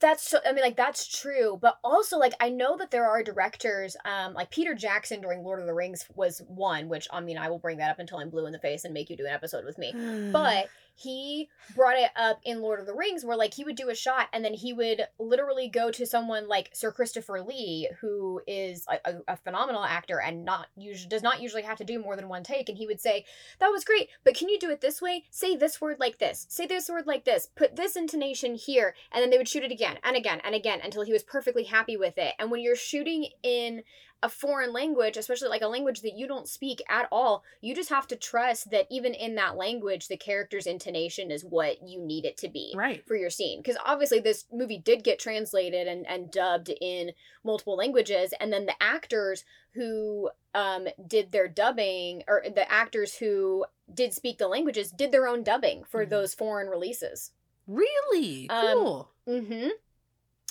that's 0.01 0.29
so, 0.29 0.39
I 0.45 0.51
mean 0.51 0.63
like 0.63 0.75
that's 0.75 1.07
true, 1.07 1.57
but 1.61 1.77
also 1.83 2.17
like 2.17 2.33
I 2.39 2.49
know 2.49 2.75
that 2.77 2.91
there 2.91 3.07
are 3.07 3.23
directors 3.23 3.95
um 4.03 4.33
like 4.33 4.49
Peter 4.49 4.73
Jackson 4.73 5.21
during 5.21 5.43
Lord 5.43 5.59
of 5.59 5.67
the 5.67 5.73
Rings 5.73 6.05
was 6.15 6.41
one, 6.47 6.89
which 6.89 7.07
I 7.11 7.21
mean 7.21 7.37
I 7.37 7.49
will 7.49 7.59
bring 7.59 7.77
that 7.77 7.91
up 7.91 7.99
until 7.99 8.17
I'm 8.17 8.29
blue 8.29 8.45
in 8.45 8.51
the 8.51 8.59
face 8.59 8.83
and 8.83 8.93
make 8.93 9.09
you 9.09 9.15
do 9.15 9.25
an 9.25 9.31
episode 9.31 9.63
with 9.63 9.77
me. 9.77 9.93
But 10.31 10.67
he 10.95 11.49
brought 11.75 11.97
it 11.97 12.11
up 12.15 12.39
in 12.43 12.61
Lord 12.61 12.79
of 12.79 12.85
the 12.85 12.93
Rings 12.93 13.23
where 13.23 13.37
like 13.37 13.53
he 13.53 13.63
would 13.63 13.75
do 13.75 13.89
a 13.89 13.95
shot 13.95 14.27
and 14.33 14.43
then 14.43 14.53
he 14.53 14.73
would 14.73 15.01
literally 15.19 15.67
go 15.67 15.91
to 15.91 16.05
someone 16.05 16.47
like 16.47 16.69
Sir 16.73 16.91
Christopher 16.91 17.41
Lee 17.41 17.89
who 18.01 18.41
is 18.47 18.85
a, 18.87 19.15
a, 19.27 19.37
phenomenal 19.37 19.83
actor 19.83 20.19
and 20.19 20.45
not 20.45 20.67
usually 20.77 21.09
does 21.09 21.23
not 21.23 21.41
usually 21.41 21.63
have 21.63 21.77
to 21.77 21.83
do 21.83 21.99
more 21.99 22.15
than 22.15 22.29
one 22.29 22.43
take. 22.43 22.69
And 22.69 22.77
he 22.77 22.87
would 22.87 23.01
say 23.01 23.25
that 23.59 23.69
was 23.69 23.83
great 23.83 24.09
but 24.23 24.35
can 24.35 24.49
you 24.49 24.59
do 24.59 24.69
it 24.69 24.81
this 24.81 25.01
way? 25.01 25.25
Say 25.31 25.55
this 25.55 25.81
word 25.81 25.97
like 25.99 26.19
this. 26.19 26.45
Say 26.49 26.65
this 26.65 26.89
word 26.89 27.07
like 27.07 27.25
this. 27.25 27.47
Put 27.55 27.75
this 27.75 27.95
intonation 27.95 28.55
here. 28.55 28.95
And 29.11 29.21
then 29.21 29.29
they 29.29 29.37
would 29.37 29.47
shoot 29.47 29.63
it 29.63 29.71
again 29.71 29.97
and 30.03 30.15
again 30.15 30.41
and 30.43 30.55
again 30.55 30.79
until 30.83 31.03
he 31.03 31.13
was 31.13 31.23
perfectly 31.23 31.63
happy 31.63 31.97
with 31.97 32.17
it. 32.17 32.33
And 32.39 32.51
when 32.51 32.61
you're 32.61 32.75
shooting 32.75 33.27
in 33.43 33.83
a 34.23 34.29
foreign 34.29 34.71
language, 34.71 35.17
especially 35.17 35.49
like 35.49 35.63
a 35.63 35.67
language 35.67 36.01
that 36.01 36.15
you 36.15 36.27
don't 36.27 36.47
speak 36.47 36.81
at 36.87 37.07
all, 37.11 37.43
you 37.59 37.73
just 37.73 37.89
have 37.89 38.07
to 38.07 38.15
trust 38.15 38.69
that 38.69 38.85
even 38.91 39.13
in 39.15 39.33
that 39.35 39.57
language, 39.57 40.07
the 40.07 40.17
character's 40.17 40.67
intonation 40.67 41.31
is 41.31 41.43
what 41.43 41.81
you 41.87 41.99
need 41.99 42.23
it 42.25 42.37
to 42.37 42.47
be 42.47 42.71
right. 42.75 43.03
for 43.07 43.15
your 43.15 43.31
scene. 43.31 43.59
Because 43.61 43.77
obviously, 43.83 44.19
this 44.19 44.45
movie 44.51 44.77
did 44.77 45.03
get 45.03 45.17
translated 45.17 45.87
and, 45.87 46.05
and 46.07 46.29
dubbed 46.31 46.69
in 46.81 47.11
multiple 47.43 47.75
languages, 47.75 48.33
and 48.39 48.53
then 48.53 48.67
the 48.67 48.75
actors 48.81 49.43
who 49.73 50.29
um, 50.53 50.87
did 51.07 51.31
their 51.31 51.47
dubbing, 51.47 52.23
or 52.27 52.43
the 52.53 52.69
actors 52.71 53.15
who 53.15 53.65
did 53.93 54.13
speak 54.13 54.37
the 54.37 54.47
languages, 54.47 54.91
did 54.91 55.11
their 55.11 55.27
own 55.27 55.43
dubbing 55.43 55.83
for 55.89 56.05
Mhm. 56.05 56.09
those 56.09 56.33
foreign 56.33 56.67
releases. 56.67 57.31
Really 57.67 58.49
Um, 58.49 58.73
cool. 58.73 59.09
Mm-hmm. 59.27 59.69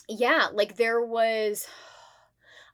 Yeah, 0.08 0.48
like 0.52 0.76
there 0.76 1.00
was, 1.04 1.68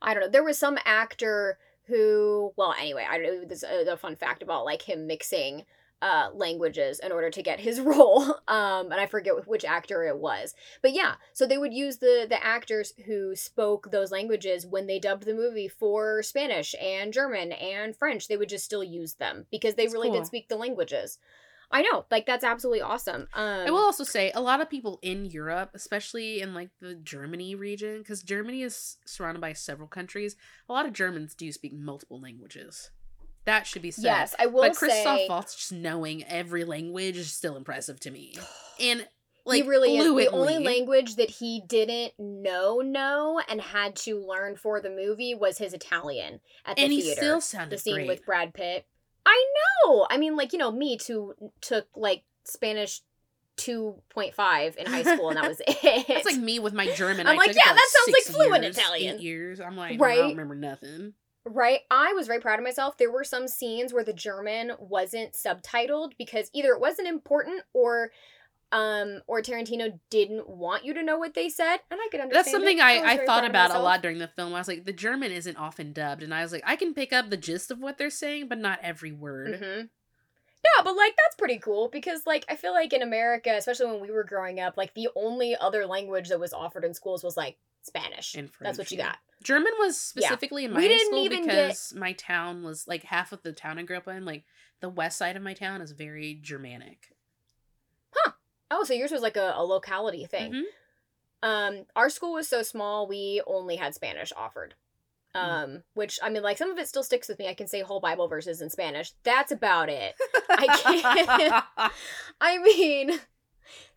I 0.03 0.15
don't 0.15 0.25
know, 0.25 0.29
there 0.29 0.45
was 0.45 0.59
some 0.59 0.79
actor 0.85 1.59
who, 1.87 2.53
well, 2.57 2.75
anyway, 2.79 3.07
I 3.09 3.19
don't 3.19 3.27
know. 3.27 3.45
There's 3.47 3.63
a, 3.63 3.93
a 3.93 3.97
fun 3.97 4.17
fact 4.17 4.43
about 4.43 4.65
like 4.65 4.83
him 4.83 5.07
mixing 5.07 5.65
uh 6.03 6.29
languages 6.35 6.99
in 6.99 7.11
order 7.11 7.31
to 7.31 7.43
get 7.43 7.59
his 7.59 7.81
role 7.81 8.23
um 8.49 8.93
and 8.93 9.01
i 9.01 9.07
forget 9.07 9.49
which 9.49 9.65
actor 9.65 10.05
it 10.05 10.19
was 10.19 10.55
but 10.83 10.93
yeah 10.93 11.15
so 11.33 11.47
they 11.47 11.57
would 11.57 11.73
use 11.73 11.97
the 11.99 12.27
the 12.29 12.45
actors 12.45 12.93
who 13.07 13.35
spoke 13.35 13.91
those 13.91 14.13
languages 14.13 14.67
when 14.67 14.87
they 14.87 14.99
dubbed 14.99 15.25
the 15.25 15.33
movie 15.33 15.69
for 15.69 16.23
spanish 16.23 16.75
and 16.83 17.15
german 17.15 17.51
and 17.53 17.97
french 17.97 18.29
they 18.29 18.37
would 18.37 18.49
just 18.51 18.67
still 18.67 18.85
use 18.85 19.15
them 19.15 19.47
because 19.51 19.75
they 19.75 19.85
That's 19.85 19.95
really 19.95 20.09
cool. 20.09 20.19
did 20.19 20.27
speak 20.27 20.49
the 20.49 20.57
languages 20.57 21.19
i 21.71 21.83
know 21.83 22.05
like 22.11 22.27
that's 22.27 22.45
absolutely 22.45 22.81
awesome 22.81 23.27
um 23.35 23.67
I 23.67 23.71
will 23.71 23.79
also 23.79 24.05
say 24.05 24.31
a 24.35 24.41
lot 24.41 24.61
of 24.61 24.71
people 24.71 24.99
in 25.03 25.25
Europe, 25.27 25.71
especially 25.75 26.41
in 26.41 26.55
like 26.55 26.71
the 26.81 26.95
Germany 26.95 27.55
region, 27.55 27.99
because 27.99 28.23
Germany 28.23 28.63
is 28.63 28.97
surrounded 29.05 29.41
by 29.41 29.53
several 29.53 29.89
countries. 29.89 30.37
A 30.69 30.73
lot 30.73 30.87
of 30.87 30.93
Germans 30.93 31.35
do 31.35 31.51
speak 31.53 31.73
multiple 31.75 32.21
languages. 32.21 32.91
That 33.45 33.67
should 33.67 33.83
be 33.83 33.91
said. 33.91 34.05
yes 34.05 34.35
i 34.39 34.47
will 34.47 34.63
but 34.63 34.77
Christoph 34.77 35.05
say 35.19 35.27
Waltz 35.29 35.55
just 35.55 35.73
knowing 35.73 36.25
every 36.25 36.65
language 36.65 37.17
is 37.17 37.33
still 37.33 37.57
impressive 37.57 38.01
to 38.01 38.11
me. 38.11 38.35
And 38.79 39.09
like 39.47 39.63
he 39.63 39.69
really 39.69 39.97
is 39.97 40.05
the 40.05 40.29
only 40.29 40.59
language 40.59 41.17
that 41.17 41.31
he 41.31 41.63
didn't 41.67 42.13
know 42.19 42.81
know 42.81 43.41
and 43.49 43.61
had 43.61 43.97
to 43.97 44.19
learn 44.19 44.57
for 44.57 44.81
the 44.81 44.91
movie 44.91 45.35
was 45.35 45.57
his 45.57 45.73
Italian 45.73 46.41
at 46.67 46.77
the 46.77 46.83
and 46.83 46.93
he 46.93 47.01
theater. 47.01 47.41
still 47.41 47.67
the 47.69 47.79
scene 47.79 47.95
great. 47.95 48.09
with 48.09 48.27
Brad 48.27 48.53
Pitt. 48.53 48.87
I 49.27 49.45
know. 49.85 50.07
I 50.09 50.17
mean, 50.17 50.37
like 50.37 50.53
you 50.53 50.59
know, 50.59 50.71
me 50.71 50.97
too 50.97 51.35
took 51.61 51.89
like 51.95 52.23
Spanish 52.45 53.01
two 53.57 53.97
point 54.11 54.35
five 54.35 54.77
in 54.77 54.87
high 54.87 55.03
school, 55.03 55.29
and 55.29 55.37
that 55.37 55.49
was 55.49 55.61
it. 55.67 56.07
That's 56.09 56.25
like 56.25 56.39
me 56.39 56.59
with 56.59 56.73
my 56.73 56.87
German. 56.95 57.27
I'm 57.27 57.35
I 57.35 57.37
like, 57.37 57.55
yeah, 57.55 57.73
that 57.73 57.89
sounds 57.91 58.15
like 58.15 58.35
fluent 58.35 58.63
years, 58.63 58.79
Italian. 58.79 59.17
Eight 59.17 59.23
years. 59.23 59.61
I'm 59.61 59.77
like, 59.77 60.01
right? 60.01 60.19
I 60.19 60.23
don't 60.23 60.31
remember 60.31 60.55
nothing. 60.55 61.15
Right. 61.49 61.81
I 61.93 62.13
was 62.13 62.27
very 62.27 62.41
proud 62.41 62.59
of 62.59 62.65
myself. 62.65 62.99
There 62.99 63.11
were 63.11 63.23
some 63.23 63.47
scenes 63.47 63.93
where 63.93 64.03
the 64.03 64.13
German 64.13 64.73
wasn't 64.81 65.35
subtitled 65.35 66.13
because 66.19 66.51
either 66.53 66.71
it 66.71 66.81
wasn't 66.81 67.07
important 67.07 67.63
or 67.73 68.11
um 68.73 69.23
or 69.27 69.41
Tarantino 69.43 69.99
didn't 70.11 70.49
want 70.49 70.85
you 70.85 70.93
to 70.95 71.03
know 71.03 71.19
what 71.19 71.35
they 71.35 71.49
said, 71.49 71.79
and 71.91 72.01
I 72.01 72.09
could 72.11 72.21
understand. 72.21 72.33
That's 72.33 72.51
something 72.51 72.77
was 72.79 72.85
I, 72.85 73.13
I 73.13 73.27
thought 73.27 73.45
about 73.45 73.75
a 73.75 73.79
lot 73.79 74.03
during 74.03 74.19
the 74.19 74.29
film. 74.29 74.55
I 74.55 74.59
was 74.59 74.69
like, 74.69 74.85
the 74.85 74.93
German 74.93 75.33
isn't 75.33 75.57
often 75.57 75.93
dubbed, 75.93 76.23
and 76.23 76.35
I 76.35 76.43
was 76.43 76.53
like, 76.53 76.65
I 76.67 76.77
can 76.77 76.95
pick 76.95 77.13
up 77.13 77.31
the 77.31 77.37
gist 77.37 77.71
of 77.71 77.79
what 77.79 77.99
they're 77.99 78.11
saying, 78.11 78.49
but 78.49 78.59
not 78.59 78.81
every 78.83 79.13
word. 79.13 79.61
Mm-hmm. 79.61 79.87
Yeah, 80.65 80.83
but 80.83 80.97
like 80.97 81.15
that's 81.17 81.37
pretty 81.37 81.59
cool 81.59 81.89
because 81.89 82.27
like 82.27 82.45
I 82.49 82.57
feel 82.57 82.73
like 82.73 82.93
in 82.93 83.03
America, 83.03 83.55
especially 83.57 83.87
when 83.87 84.01
we 84.01 84.11
were 84.11 84.25
growing 84.25 84.59
up, 84.59 84.77
like 84.77 84.95
the 84.95 85.09
only 85.15 85.57
other 85.57 85.87
language 85.87 86.29
that 86.31 86.41
was 86.41 86.53
offered 86.53 86.85
in 86.85 86.93
schools 86.93 87.23
was 87.23 87.37
like 87.37 87.57
Spanish. 87.83 88.35
And 88.35 88.51
that's 88.61 88.79
what 88.79 88.91
you 88.91 88.99
yeah. 88.99 89.11
got. 89.11 89.19
German 89.43 89.73
was 89.79 90.13
Yeah. 90.17 90.29
specifically 90.29 90.65
in 90.65 90.73
my 90.73 90.81
school 90.81 91.25
even 91.25 91.45
get- 91.45 91.69
because 91.69 91.95
my 91.95 92.13
town 92.13 92.65
was 92.65 92.89
like 92.89 93.05
half 93.05 93.33
of 93.33 93.43
the 93.43 93.53
town 93.53 93.79
I 93.79 93.83
grew 93.83 93.97
up 93.97 94.09
in, 94.09 94.25
like 94.25 94.45
the 94.81 94.89
west 94.89 95.19
side 95.19 95.37
of 95.37 95.43
my 95.43 95.55
town 95.55 95.81
is 95.81 95.93
very 95.93 96.35
Germanic. 96.43 97.15
Oh, 98.71 98.85
so 98.85 98.95
yours 98.95 99.13
was 99.13 99.23
like 99.23 99.37
a, 99.37 99.55
a 99.57 99.65
locality 99.65 100.27
thing. 100.27 100.53
Mhm. 100.53 100.63
Um, 101.43 101.85
our 101.95 102.11
school 102.11 102.33
was 102.33 102.49
so 102.49 102.63
small, 102.63 103.07
we 103.07 103.43
only 103.47 103.77
had 103.77 103.95
Spanish 103.95 104.33
offered. 104.37 104.75
Um, 105.35 105.83
which 105.93 106.19
I 106.23 106.31
mean, 106.31 106.43
like 106.43 106.57
some 106.57 106.71
of 106.71 106.79
it 106.79 106.89
still 106.89 107.03
sticks 107.03 107.29
with 107.29 107.39
me. 107.39 107.47
I 107.47 107.53
can 107.53 107.67
say 107.67 107.83
whole 107.83 108.01
Bible 108.01 108.27
verses 108.27 108.63
in 108.63 108.71
Spanish. 108.71 109.13
That's 109.23 109.53
about 109.53 109.91
it. 109.91 110.15
I 110.49 111.65
can't. 111.77 111.93
I 112.41 112.57
mean, 112.57 113.21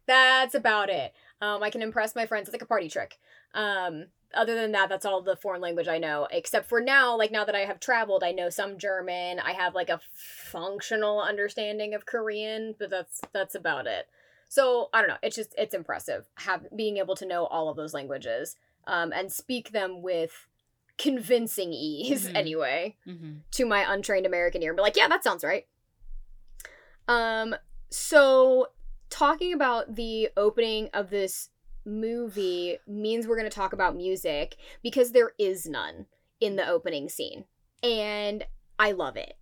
that's 0.05 0.53
about 0.53 0.89
it. 0.89 1.13
Um, 1.39 1.63
I 1.63 1.69
can 1.69 1.81
impress 1.81 2.13
my 2.13 2.25
friends. 2.25 2.49
It's 2.49 2.53
like 2.53 2.61
a 2.61 2.65
party 2.65 2.89
trick. 2.89 3.17
Um, 3.53 4.07
other 4.33 4.53
than 4.53 4.73
that, 4.73 4.89
that's 4.89 5.05
all 5.05 5.21
the 5.21 5.37
foreign 5.37 5.61
language 5.61 5.87
I 5.87 5.97
know. 5.97 6.27
Except 6.29 6.67
for 6.67 6.81
now, 6.81 7.17
like 7.17 7.31
now 7.31 7.45
that 7.45 7.55
I 7.55 7.59
have 7.59 7.79
traveled, 7.79 8.21
I 8.21 8.33
know 8.33 8.49
some 8.49 8.77
German. 8.77 9.39
I 9.39 9.53
have 9.53 9.73
like 9.73 9.89
a 9.89 10.01
functional 10.13 11.21
understanding 11.21 11.93
of 11.93 12.05
Korean, 12.05 12.75
but 12.77 12.89
that's 12.89 13.21
that's 13.31 13.55
about 13.55 13.87
it. 13.87 14.09
So 14.49 14.89
I 14.93 14.99
don't 14.99 15.07
know. 15.07 15.17
It's 15.23 15.35
just 15.35 15.53
it's 15.57 15.73
impressive 15.73 16.25
have 16.39 16.65
being 16.75 16.97
able 16.97 17.15
to 17.15 17.25
know 17.25 17.45
all 17.45 17.69
of 17.69 17.77
those 17.77 17.93
languages 17.93 18.55
um, 18.87 19.13
and 19.13 19.31
speak 19.31 19.71
them 19.71 20.01
with 20.01 20.47
convincing 20.97 21.71
ease. 21.71 22.27
Mhm. 22.27 22.35
Anyway, 22.35 22.97
hmm 23.05 23.37
to 23.51 23.65
my 23.65 23.85
untrained 23.91 24.25
American 24.25 24.61
ear, 24.61 24.71
and 24.71 24.77
be 24.77 24.81
like, 24.81 24.97
yeah, 24.97 25.07
that 25.07 25.23
sounds 25.23 25.43
right. 25.43 25.65
Um, 27.07 27.55
so 27.89 28.67
talking 29.09 29.53
about 29.53 29.95
the 29.95 30.29
opening 30.37 30.89
of 30.93 31.09
this 31.09 31.49
movie 31.85 32.77
means 32.85 33.27
we're 33.27 33.37
going 33.37 33.49
to 33.49 33.55
talk 33.55 33.73
about 33.73 33.95
music 33.95 34.55
because 34.83 35.11
there 35.11 35.31
is 35.39 35.65
none 35.65 36.05
in 36.39 36.55
the 36.55 36.67
opening 36.67 37.09
scene, 37.09 37.45
and 37.81 38.45
I 38.77 38.91
love 38.91 39.17
it. 39.17 39.35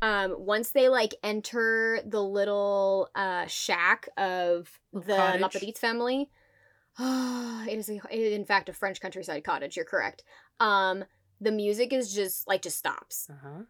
Um, 0.00 0.34
once 0.38 0.70
they 0.70 0.88
like 0.88 1.14
enter 1.22 2.00
the 2.06 2.22
little 2.22 3.10
uh 3.14 3.46
shack 3.46 4.08
of 4.16 4.70
the. 4.92 5.38
LaPadite 5.40 5.78
family, 5.78 6.30
it 6.98 7.78
is 7.78 7.88
a, 7.88 7.96
it 8.10 8.18
is 8.18 8.32
in 8.32 8.44
fact 8.44 8.68
a 8.68 8.72
French 8.72 9.00
countryside 9.00 9.44
cottage. 9.44 9.76
You're 9.76 9.84
correct. 9.84 10.24
Um, 10.60 11.04
the 11.40 11.52
music 11.52 11.92
is 11.92 12.12
just 12.12 12.48
like 12.48 12.62
just 12.62 12.78
stops. 12.78 13.28
Uh-huh. 13.30 13.62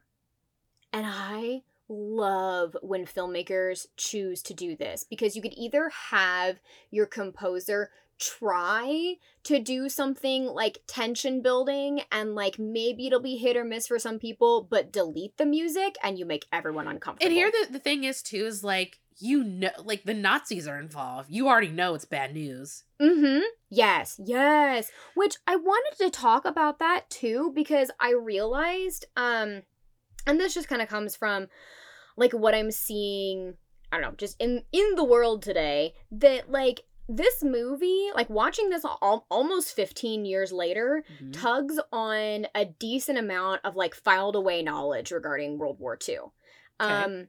And 0.93 1.07
I 1.07 1.63
love 1.89 2.77
when 2.83 3.07
filmmakers 3.07 3.87
choose 3.97 4.43
to 4.43 4.55
do 4.55 4.77
this 4.77 5.05
because 5.05 5.37
you 5.37 5.43
could 5.43 5.55
either 5.57 5.91
have 6.11 6.61
your 6.91 7.07
composer 7.07 7.91
try 8.19 9.15
to 9.45 9.59
do 9.59 9.89
something 9.89 10.47
like 10.47 10.79
tension 10.87 11.41
building 11.41 12.03
and 12.11 12.35
like 12.35 12.59
maybe 12.59 13.07
it'll 13.07 13.21
be 13.21 13.37
hit 13.37 13.57
or 13.57 13.65
miss 13.65 13.87
for 13.87 13.99
some 13.99 14.19
people, 14.19 14.67
but 14.69 14.93
delete 14.93 15.37
the 15.37 15.47
music 15.47 15.97
and 16.03 16.19
you 16.19 16.27
make 16.27 16.47
everyone 16.53 16.87
uncomfortable. 16.87 17.27
And 17.27 17.37
here 17.37 17.51
the, 17.51 17.73
the 17.73 17.79
thing 17.79 18.05
is 18.05 18.23
too 18.23 18.47
is 18.47 18.65
like 18.65 18.99
you 19.21 19.43
know 19.43 19.71
like 19.83 20.05
the 20.05 20.15
Nazis 20.15 20.67
are 20.67 20.79
involved. 20.79 21.31
You 21.31 21.49
already 21.49 21.69
know 21.69 21.95
it's 21.95 22.05
bad 22.05 22.35
news. 22.35 22.85
Mm-hmm. 23.01 23.43
Yes, 23.71 24.21
yes. 24.25 24.91
Which 25.15 25.37
I 25.47 25.57
wanted 25.57 25.99
to 26.05 26.11
talk 26.11 26.45
about 26.45 26.79
that 26.79 27.09
too 27.11 27.53
because 27.55 27.91
I 28.01 28.13
realized, 28.13 29.07
um, 29.17 29.63
and 30.27 30.41
this 30.41 30.55
just 30.55 30.69
kind 30.69 30.83
of 30.83 30.89
comes 30.89 31.17
from 31.17 31.49
like 32.17 32.33
what 32.33 32.55
I'm 32.55 32.71
seeing, 32.71 33.55
I 33.93 33.97
don't 33.97 34.03
know, 34.03 34.17
just 34.17 34.37
in 34.41 34.65
in 34.73 34.95
the 34.97 35.05
world 35.05 35.43
today, 35.43 35.95
that 36.11 36.51
like 36.51 36.83
this 37.09 37.43
movie, 37.43 38.11
like 38.15 38.29
watching 38.29 38.69
this 38.69 38.85
al- 38.85 39.27
almost 39.31 39.75
15 39.75 40.25
years 40.27 40.53
later, 40.53 41.03
Mhm. 41.23 41.33
tugs 41.33 41.81
on 41.93 42.47
a 42.55 42.67
decent 42.67 43.19
amount 43.19 43.63
of 43.65 43.77
like 43.77 43.95
filed 43.95 44.37
away 44.37 44.63
knowledge 44.63 45.11
regarding 45.11 45.59
World 45.59 45.79
War 45.81 45.97
II. 46.07 46.19
Um 46.81 47.29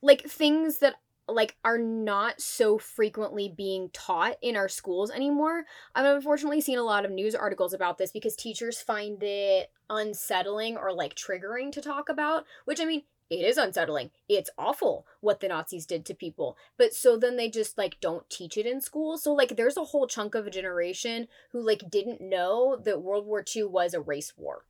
like 0.00 0.22
things 0.28 0.78
that 0.78 0.96
like 1.28 1.56
are 1.64 1.78
not 1.78 2.40
so 2.40 2.78
frequently 2.78 3.48
being 3.48 3.88
taught 3.92 4.36
in 4.42 4.56
our 4.56 4.68
schools 4.68 5.10
anymore. 5.10 5.64
I've 5.94 6.16
unfortunately 6.16 6.60
seen 6.60 6.78
a 6.78 6.82
lot 6.82 7.04
of 7.04 7.10
news 7.10 7.34
articles 7.34 7.72
about 7.72 7.98
this 7.98 8.12
because 8.12 8.36
teachers 8.36 8.80
find 8.80 9.22
it 9.22 9.70
unsettling 9.88 10.76
or 10.76 10.92
like 10.92 11.14
triggering 11.14 11.72
to 11.72 11.80
talk 11.80 12.08
about, 12.08 12.44
which 12.64 12.80
I 12.80 12.84
mean, 12.84 13.02
it 13.30 13.40
is 13.40 13.56
unsettling. 13.56 14.10
It's 14.28 14.50
awful 14.58 15.06
what 15.20 15.40
the 15.40 15.48
Nazis 15.48 15.86
did 15.86 16.04
to 16.06 16.14
people. 16.14 16.58
But 16.76 16.92
so 16.92 17.16
then 17.16 17.36
they 17.36 17.48
just 17.48 17.78
like 17.78 18.00
don't 18.00 18.28
teach 18.28 18.58
it 18.58 18.66
in 18.66 18.80
school. 18.80 19.16
So 19.16 19.32
like 19.32 19.56
there's 19.56 19.78
a 19.78 19.84
whole 19.84 20.06
chunk 20.06 20.34
of 20.34 20.46
a 20.46 20.50
generation 20.50 21.28
who 21.52 21.64
like 21.64 21.90
didn't 21.90 22.20
know 22.20 22.76
that 22.84 23.02
World 23.02 23.26
War 23.26 23.42
II 23.54 23.64
was 23.64 23.94
a 23.94 24.00
race 24.00 24.34
war. 24.36 24.64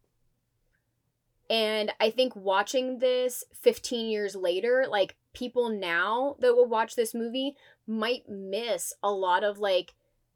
And 1.51 1.93
I 2.01 2.11
think 2.11 2.35
watching 2.35 3.01
this 3.01 3.45
15 3.61 4.07
years 4.07 4.35
later, 4.35 4.87
like 4.89 5.17
people 5.35 5.69
now 5.69 6.37
that 6.41 6.55
will 6.55 6.67
watch 6.67 6.97
this 6.97 7.15
movie 7.15 7.57
might 7.87 8.29
miss 8.29 8.93
a 9.03 9.11
lot 9.11 9.45
of 9.45 9.59
like 9.59 9.95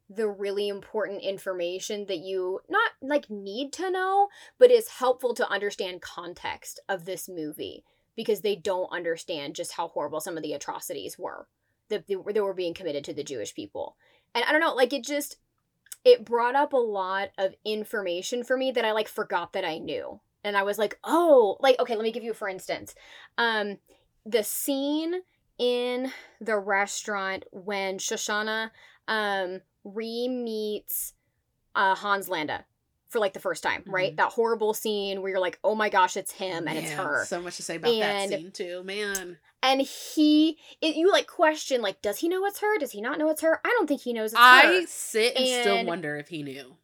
the 0.09 0.27
really 0.27 0.67
important 0.67 1.21
information 1.21 2.05
that 2.07 2.17
you 2.17 2.61
not 2.67 2.91
like 3.01 3.29
need 3.29 3.71
to 3.73 3.91
know, 3.91 4.29
but 4.57 4.71
is 4.71 4.87
helpful 4.87 5.33
to 5.35 5.49
understand 5.49 6.01
context 6.01 6.79
of 6.89 7.05
this 7.05 7.29
movie 7.29 7.83
because 8.15 8.41
they 8.41 8.55
don't 8.55 8.91
understand 8.91 9.55
just 9.55 9.73
how 9.73 9.87
horrible 9.87 10.19
some 10.19 10.35
of 10.35 10.43
the 10.43 10.53
atrocities 10.53 11.17
were 11.17 11.47
that 11.89 12.07
that 12.07 12.43
were 12.43 12.53
being 12.53 12.73
committed 12.73 13.03
to 13.03 13.13
the 13.13 13.23
Jewish 13.23 13.53
people. 13.53 13.95
And 14.33 14.43
I 14.45 14.51
don't 14.51 14.61
know, 14.61 14.73
like 14.73 14.93
it 14.93 15.03
just 15.03 15.37
it 16.03 16.25
brought 16.25 16.55
up 16.55 16.73
a 16.73 16.77
lot 16.77 17.29
of 17.37 17.55
information 17.63 18.43
for 18.43 18.57
me 18.57 18.71
that 18.71 18.85
I 18.85 18.91
like 18.93 19.07
forgot 19.07 19.53
that 19.53 19.65
I 19.65 19.77
knew. 19.77 20.19
And 20.43 20.57
I 20.57 20.63
was 20.63 20.77
like, 20.77 20.97
"Oh, 21.03 21.57
like 21.59 21.79
okay, 21.79 21.95
let 21.95 22.03
me 22.03 22.11
give 22.11 22.23
you 22.23 22.33
for 22.33 22.49
instance. 22.49 22.95
Um 23.37 23.77
the 24.25 24.43
scene 24.43 25.21
in 25.57 26.11
the 26.39 26.57
restaurant 26.57 27.45
when 27.51 27.97
Shoshana 27.97 28.71
um 29.07 29.61
re-meets 29.83 31.13
uh 31.75 31.95
Hans 31.95 32.29
Landa 32.29 32.65
for 33.09 33.19
like 33.19 33.33
the 33.33 33.39
first 33.39 33.63
time, 33.63 33.83
right? 33.87 34.13
Mhm. 34.13 34.17
That 34.17 34.31
horrible 34.33 34.73
scene 34.75 35.21
where 35.21 35.31
you're 35.31 35.39
like, 35.39 35.57
"Oh 35.63 35.73
my 35.73 35.89
gosh, 35.89 36.15
it's 36.15 36.31
him 36.31 36.67
and 36.67 36.77
it's 36.77 36.91
her." 36.91 37.25
So 37.25 37.41
much 37.41 37.55
to 37.57 37.63
say 37.63 37.77
about 37.77 37.91
And- 37.91 38.31
that 38.31 38.39
scene 38.39 38.51
too, 38.51 38.83
man. 38.83 39.39
and 39.63 39.81
he 39.81 40.57
it, 40.79 40.95
you 40.95 41.11
like 41.11 41.27
question 41.27 41.81
like 41.81 42.01
does 42.01 42.19
he 42.19 42.29
know 42.29 42.45
it's 42.45 42.59
her? 42.59 42.77
Does 42.77 42.91
he 42.91 43.01
not 43.01 43.17
know 43.17 43.29
it's 43.29 43.41
her? 43.41 43.59
I 43.65 43.69
don't 43.69 43.87
think 43.87 44.01
he 44.01 44.13
knows 44.13 44.31
it's 44.33 44.39
I 44.39 44.65
her. 44.81 44.85
sit 44.87 45.35
and, 45.35 45.47
still 45.61 45.85
wonder 45.85 46.15
if 46.17 46.27
he 46.29 46.43
knew. 46.43 46.75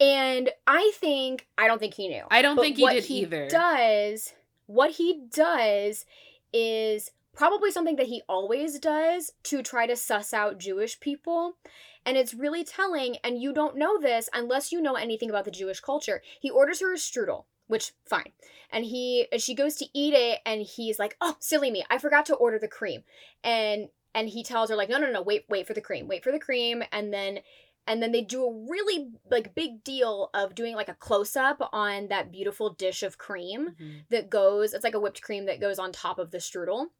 And 0.00 0.50
I 0.66 0.92
think 0.94 1.48
I 1.58 1.66
don't 1.66 1.80
think 1.80 1.94
he 1.94 2.08
knew. 2.08 2.22
I 2.30 2.40
don't 2.40 2.56
think 2.56 2.76
he 2.76 2.88
did 2.88 3.04
he 3.04 3.22
either. 3.22 3.48
Does 3.48 4.32
what 4.68 4.92
he 4.92 5.22
does 5.34 6.04
is 6.52 7.10
probably 7.34 7.70
something 7.70 7.96
that 7.96 8.06
he 8.06 8.22
always 8.28 8.78
does 8.78 9.32
to 9.44 9.62
try 9.62 9.86
to 9.86 9.96
suss 9.96 10.34
out 10.34 10.58
Jewish 10.58 11.00
people. 11.00 11.56
And 12.04 12.16
it's 12.16 12.34
really 12.34 12.64
telling, 12.64 13.16
and 13.24 13.40
you 13.40 13.52
don't 13.52 13.76
know 13.76 13.98
this 14.00 14.28
unless 14.32 14.70
you 14.70 14.80
know 14.80 14.94
anything 14.94 15.30
about 15.30 15.46
the 15.46 15.50
Jewish 15.50 15.80
culture. 15.80 16.22
He 16.40 16.50
orders 16.50 16.80
her 16.80 16.92
a 16.92 16.96
strudel, 16.96 17.44
which 17.66 17.92
fine. 18.04 18.32
And 18.70 18.84
he 18.84 19.26
and 19.32 19.40
she 19.40 19.54
goes 19.54 19.74
to 19.76 19.86
eat 19.94 20.14
it 20.14 20.40
and 20.44 20.62
he's 20.62 20.98
like, 20.98 21.16
"Oh, 21.20 21.36
silly 21.38 21.70
me. 21.70 21.84
I 21.88 21.98
forgot 21.98 22.26
to 22.26 22.34
order 22.34 22.58
the 22.58 22.68
cream." 22.68 23.04
And 23.42 23.88
and 24.14 24.28
he 24.28 24.42
tells 24.42 24.68
her 24.68 24.76
like, 24.76 24.90
"No, 24.90 24.98
no, 24.98 25.10
no, 25.10 25.22
wait, 25.22 25.44
wait 25.48 25.66
for 25.66 25.74
the 25.74 25.80
cream. 25.80 26.08
Wait 26.08 26.22
for 26.22 26.32
the 26.32 26.38
cream." 26.38 26.82
And 26.92 27.12
then 27.12 27.40
and 27.88 28.02
then 28.02 28.12
they 28.12 28.22
do 28.22 28.44
a 28.44 28.52
really 28.70 29.10
like 29.30 29.54
big 29.54 29.82
deal 29.82 30.30
of 30.34 30.54
doing 30.54 30.74
like 30.76 30.88
a 30.88 30.94
close 30.94 31.34
up 31.36 31.68
on 31.72 32.08
that 32.08 32.30
beautiful 32.30 32.70
dish 32.70 33.02
of 33.02 33.18
cream 33.18 33.70
Mhm. 33.80 34.04
that 34.10 34.30
goes 34.30 34.74
it's 34.74 34.84
like 34.84 34.94
a 34.94 35.00
whipped 35.00 35.22
cream 35.22 35.46
that 35.46 35.60
goes 35.60 35.78
on 35.78 35.90
top 35.90 36.18
of 36.18 36.30
the 36.30 36.38
strudel 36.38 36.90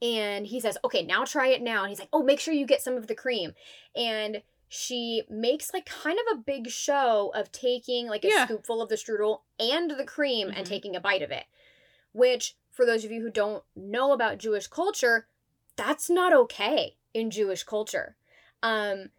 and 0.00 0.46
he 0.46 0.60
says 0.60 0.78
okay 0.84 1.02
now 1.02 1.24
try 1.24 1.48
it 1.48 1.62
now 1.62 1.82
and 1.82 1.90
he's 1.90 1.98
like 1.98 2.08
oh 2.12 2.22
make 2.22 2.40
sure 2.40 2.54
you 2.54 2.66
get 2.66 2.82
some 2.82 2.96
of 2.96 3.06
the 3.06 3.14
cream 3.14 3.52
and 3.94 4.42
she 4.68 5.22
makes 5.28 5.72
like 5.74 5.84
kind 5.84 6.18
of 6.18 6.38
a 6.38 6.40
big 6.40 6.68
show 6.70 7.30
of 7.34 7.52
taking 7.52 8.06
like 8.06 8.24
a 8.24 8.28
Yeah. 8.28 8.46
scoopful 8.46 8.82
of 8.82 8.88
the 8.88 8.96
strudel 8.96 9.42
and 9.60 9.90
the 9.90 10.04
cream 10.04 10.48
and 10.48 10.64
Mhm. 10.66 10.68
taking 10.70 10.96
a 10.96 11.00
bite 11.00 11.22
of 11.22 11.30
it 11.30 11.44
which 12.12 12.56
for 12.70 12.84
those 12.86 13.04
of 13.04 13.10
you 13.10 13.20
who 13.22 13.30
don't 13.30 13.64
know 13.76 14.12
about 14.12 14.38
jewish 14.38 14.66
culture 14.66 15.26
that's 15.76 16.08
not 16.10 16.32
okay 16.32 16.96
in 17.14 17.30
jewish 17.30 17.62
culture 17.64 18.16
um 18.62 19.10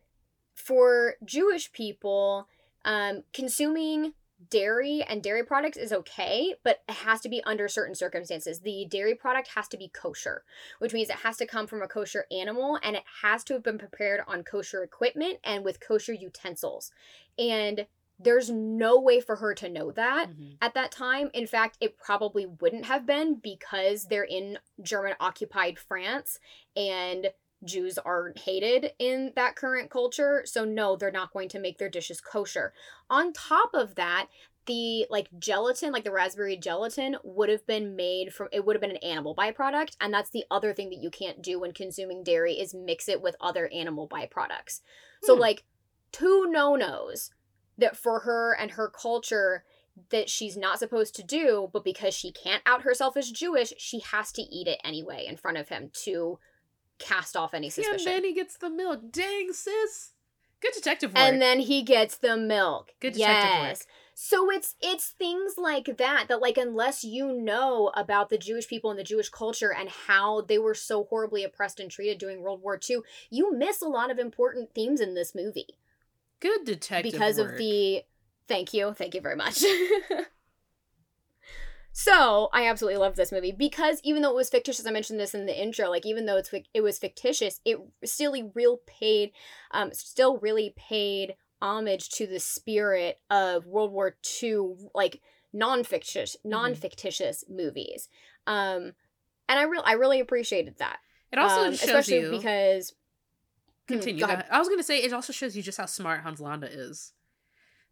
for 0.53 1.15
jewish 1.25 1.71
people 1.71 2.47
um 2.85 3.23
consuming 3.33 4.13
dairy 4.49 5.03
and 5.03 5.21
dairy 5.23 5.43
products 5.43 5.77
is 5.77 5.93
okay, 5.93 6.55
but 6.63 6.81
it 6.87 6.95
has 6.95 7.21
to 7.21 7.29
be 7.29 7.43
under 7.43 7.67
certain 7.67 7.95
circumstances. 7.95 8.59
The 8.59 8.85
dairy 8.89 9.15
product 9.15 9.49
has 9.49 9.67
to 9.69 9.77
be 9.77 9.89
kosher, 9.89 10.43
which 10.79 10.93
means 10.93 11.09
it 11.09 11.17
has 11.17 11.37
to 11.37 11.45
come 11.45 11.67
from 11.67 11.81
a 11.81 11.87
kosher 11.87 12.25
animal 12.31 12.79
and 12.83 12.95
it 12.95 13.03
has 13.21 13.43
to 13.45 13.53
have 13.53 13.63
been 13.63 13.77
prepared 13.77 14.21
on 14.27 14.43
kosher 14.43 14.83
equipment 14.83 15.39
and 15.43 15.63
with 15.63 15.79
kosher 15.79 16.13
utensils. 16.13 16.91
And 17.37 17.87
there's 18.19 18.49
no 18.49 18.99
way 18.99 19.19
for 19.19 19.37
her 19.37 19.53
to 19.55 19.69
know 19.69 19.91
that 19.91 20.29
Mhm. 20.29 20.57
at 20.61 20.73
that 20.75 20.91
time. 20.91 21.31
In 21.33 21.47
fact, 21.47 21.77
it 21.81 21.97
probably 21.97 22.45
wouldn't 22.45 22.85
have 22.85 23.05
been 23.05 23.35
because 23.35 24.05
they're 24.05 24.23
in 24.23 24.59
German 24.81 25.15
occupied 25.19 25.79
France 25.79 26.39
and 26.75 27.33
Jews 27.63 27.97
are 27.97 28.33
hated 28.35 28.91
in 28.99 29.31
that 29.35 29.55
current 29.55 29.89
culture. 29.89 30.43
So, 30.45 30.65
no, 30.65 30.95
they're 30.95 31.11
not 31.11 31.33
going 31.33 31.49
to 31.49 31.59
make 31.59 31.77
their 31.77 31.89
dishes 31.89 32.21
kosher. 32.21 32.73
On 33.09 33.33
top 33.33 33.71
of 33.73 33.95
that, 33.95 34.27
the 34.65 35.05
like 35.09 35.27
gelatin, 35.39 35.91
like 35.91 36.03
the 36.03 36.11
raspberry 36.11 36.55
gelatin, 36.55 37.17
would 37.23 37.49
have 37.49 37.65
been 37.67 37.95
made 37.95 38.33
from 38.33 38.47
it 38.51 38.65
would 38.65 38.75
have 38.75 38.81
been 38.81 38.91
an 38.91 38.97
animal 38.97 39.35
byproduct. 39.35 39.97
And 39.99 40.13
that's 40.13 40.29
the 40.29 40.45
other 40.49 40.73
thing 40.73 40.89
that 40.89 41.01
you 41.01 41.09
can't 41.09 41.41
do 41.41 41.59
when 41.59 41.73
consuming 41.73 42.23
dairy 42.23 42.53
is 42.53 42.73
mix 42.73 43.09
it 43.09 43.21
with 43.21 43.35
other 43.41 43.67
animal 43.73 44.07
byproducts. 44.07 44.81
So, 45.21 45.35
Hmm. 45.35 45.41
like, 45.41 45.63
two 46.11 46.45
no 46.49 46.75
nos 46.75 47.31
that 47.77 47.97
for 47.97 48.19
her 48.21 48.53
and 48.53 48.71
her 48.71 48.87
culture 48.87 49.65
that 50.09 50.29
she's 50.29 50.57
not 50.57 50.79
supposed 50.79 51.15
to 51.15 51.23
do, 51.23 51.69
but 51.71 51.83
because 51.83 52.15
she 52.15 52.31
can't 52.31 52.63
out 52.65 52.81
herself 52.81 53.15
as 53.15 53.31
Jewish, 53.31 53.73
she 53.77 53.99
has 53.99 54.31
to 54.31 54.41
eat 54.41 54.67
it 54.67 54.79
anyway 54.83 55.25
in 55.27 55.37
front 55.37 55.57
of 55.57 55.69
him 55.69 55.91
to 56.03 56.39
cast 56.99 57.35
off 57.35 57.53
any 57.53 57.69
suspicion. 57.69 58.07
And 58.07 58.07
then 58.07 58.23
he 58.23 58.33
gets 58.33 58.57
the 58.57 58.69
milk. 58.69 59.11
Dang, 59.11 59.53
sis. 59.53 60.11
Good 60.61 60.73
detective 60.73 61.11
work. 61.11 61.19
And 61.19 61.41
then 61.41 61.59
he 61.59 61.83
gets 61.83 62.17
the 62.17 62.37
milk. 62.37 62.91
Good 63.01 63.13
detective 63.13 63.49
yes. 63.49 63.79
work. 63.79 63.87
So 64.15 64.51
it's 64.51 64.75
it's 64.81 65.09
things 65.09 65.55
like 65.57 65.97
that 65.97 66.27
that 66.29 66.39
like 66.39 66.57
unless 66.57 67.03
you 67.03 67.33
know 67.33 67.91
about 67.95 68.29
the 68.29 68.37
Jewish 68.37 68.67
people 68.67 68.91
and 68.91 68.99
the 68.99 69.03
Jewish 69.03 69.29
culture 69.29 69.73
and 69.73 69.89
how 69.89 70.41
they 70.41 70.59
were 70.59 70.75
so 70.75 71.05
horribly 71.05 71.43
oppressed 71.43 71.79
and 71.79 71.89
treated 71.89 72.19
during 72.19 72.41
World 72.41 72.61
War 72.61 72.79
II, 72.89 72.99
you 73.29 73.55
miss 73.55 73.81
a 73.81 73.87
lot 73.87 74.11
of 74.11 74.19
important 74.19 74.73
themes 74.73 75.01
in 75.01 75.15
this 75.15 75.33
movie 75.33 75.77
Good 76.39 76.63
detective 76.65 77.11
because 77.11 77.37
work. 77.37 77.53
of 77.53 77.57
the 77.57 78.03
thank 78.47 78.73
you 78.73 78.93
thank 78.93 79.15
you 79.15 79.21
very 79.21 79.35
much 79.35 79.63
so 81.95 82.49
i 82.53 82.67
absolutely 82.67 82.97
love 82.99 83.15
this 83.15 83.31
movie 83.31 83.51
because 83.51 83.99
even 84.03 84.21
though 84.21 84.31
it 84.31 84.35
was 84.35 84.49
fictitious 84.49 84.85
i 84.85 84.91
mentioned 84.91 85.19
this 85.19 85.33
in 85.35 85.45
the 85.45 85.61
intro 85.61 85.89
like 85.89 86.05
even 86.05 86.25
though 86.25 86.37
it's 86.37 86.51
it 86.73 86.81
was 86.81 86.97
fictitious 86.97 87.61
it 87.63 87.77
still 88.03 88.51
real 88.55 88.79
paid 88.87 89.31
um 89.71 89.91
still 89.93 90.37
really 90.39 90.73
paid 90.75 91.35
homage 91.61 92.09
to 92.09 92.25
the 92.27 92.39
spirit 92.39 93.19
of 93.29 93.65
world 93.67 93.91
war 93.91 94.17
ii 94.41 94.57
like 94.95 95.21
non-fictitious 95.53 96.35
non-fictitious 96.43 97.43
movies 97.47 98.09
um 98.47 98.93
and 99.47 99.59
i 99.59 99.63
really 99.63 99.85
i 99.85 99.93
really 99.93 100.19
appreciated 100.19 100.75
that 100.79 100.97
It 101.31 101.37
also 101.37 101.67
um, 101.67 101.71
shows 101.73 101.83
especially 101.83 102.19
you. 102.21 102.31
because 102.31 102.93
Hmm, 103.87 103.95
continue. 103.95 104.21
go 104.21 104.27
go 104.27 104.33
ahead. 104.33 104.45
ahead. 104.45 104.51
I 104.51 104.59
was 104.59 104.69
gonna 104.69 104.81
say 104.81 104.99
it 104.99 105.11
also 105.13 105.33
shows 105.33 105.55
you 105.57 105.61
just 105.61 105.77
how 105.77 105.85
smart 105.85 106.21
Hans 106.21 106.39
Landa 106.39 106.67
is. 106.71 107.11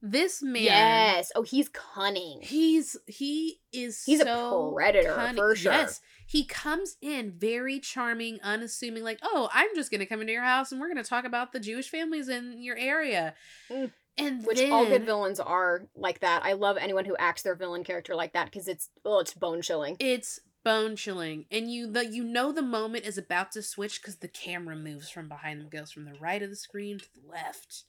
This 0.01 0.41
man. 0.41 0.63
yes 0.63 1.31
oh 1.35 1.43
he's 1.43 1.69
cunning 1.69 2.39
He's 2.41 2.97
he 3.07 3.59
is 3.71 4.03
He's 4.03 4.21
a 4.21 4.71
predator, 4.73 5.13
cunning. 5.13 5.35
for 5.35 5.55
sure. 5.55 5.71
Yes, 5.71 6.01
he 6.25 6.43
comes 6.45 6.97
in 7.01 7.33
very 7.37 7.79
charming, 7.79 8.39
unassuming. 8.41 9.03
Like, 9.03 9.19
oh, 9.21 9.49
I'm 9.53 9.69
just 9.75 9.91
gonna 9.91 10.05
come 10.05 10.21
into 10.21 10.33
your 10.33 10.43
house 10.43 10.71
and 10.71 10.81
we're 10.81 10.87
gonna 10.87 11.03
talk 11.03 11.25
about 11.25 11.51
the 11.53 11.59
Jewish 11.59 11.89
families 11.89 12.29
in 12.29 12.61
your 12.61 12.77
area. 12.77 13.33
Mm. 13.69 13.91
And 14.17 14.45
which 14.45 14.57
then, 14.57 14.71
all 14.71 14.85
good 14.85 15.05
villains 15.05 15.39
are 15.39 15.87
like 15.95 16.19
that. 16.19 16.43
I 16.43 16.53
love 16.53 16.77
anyone 16.77 17.05
who 17.05 17.15
acts 17.17 17.43
their 17.43 17.55
villain 17.55 17.83
character 17.83 18.15
like 18.15 18.33
that 18.33 18.45
because 18.45 18.67
it's 18.67 18.89
oh, 19.05 19.19
it's 19.19 19.33
bone 19.33 19.61
chilling. 19.61 19.95
It's 19.99 20.39
bone 20.63 20.95
chilling, 20.95 21.45
and 21.49 21.71
you 21.71 21.87
the 21.91 22.05
you 22.05 22.23
know 22.23 22.51
the 22.51 22.61
moment 22.61 23.05
is 23.05 23.17
about 23.17 23.51
to 23.53 23.61
switch 23.61 24.01
because 24.01 24.17
the 24.17 24.27
camera 24.27 24.75
moves 24.75 25.09
from 25.09 25.27
behind 25.29 25.61
them, 25.61 25.69
goes 25.69 25.91
from 25.91 26.05
the 26.05 26.13
right 26.19 26.41
of 26.41 26.49
the 26.49 26.55
screen 26.55 26.99
to 26.99 27.05
the 27.13 27.27
left. 27.31 27.85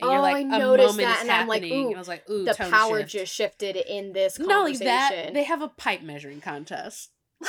And 0.00 0.10
Oh, 0.10 0.22
I 0.24 0.40
a 0.40 0.44
noticed 0.44 0.98
that, 0.98 1.20
and 1.22 1.30
I'm 1.30 1.48
like, 1.48 1.62
ooh, 1.64 1.94
I 1.94 1.98
was 1.98 2.08
like, 2.08 2.28
ooh, 2.28 2.44
the 2.44 2.54
power 2.54 2.98
shift. 3.00 3.10
just 3.12 3.34
shifted 3.34 3.76
in 3.76 4.12
this 4.12 4.38
Not 4.38 4.50
only 4.50 4.76
that, 4.76 5.32
they 5.32 5.44
have 5.44 5.62
a 5.62 5.68
pipe 5.68 6.02
measuring 6.02 6.40
contest. 6.42 7.10
I, 7.42 7.48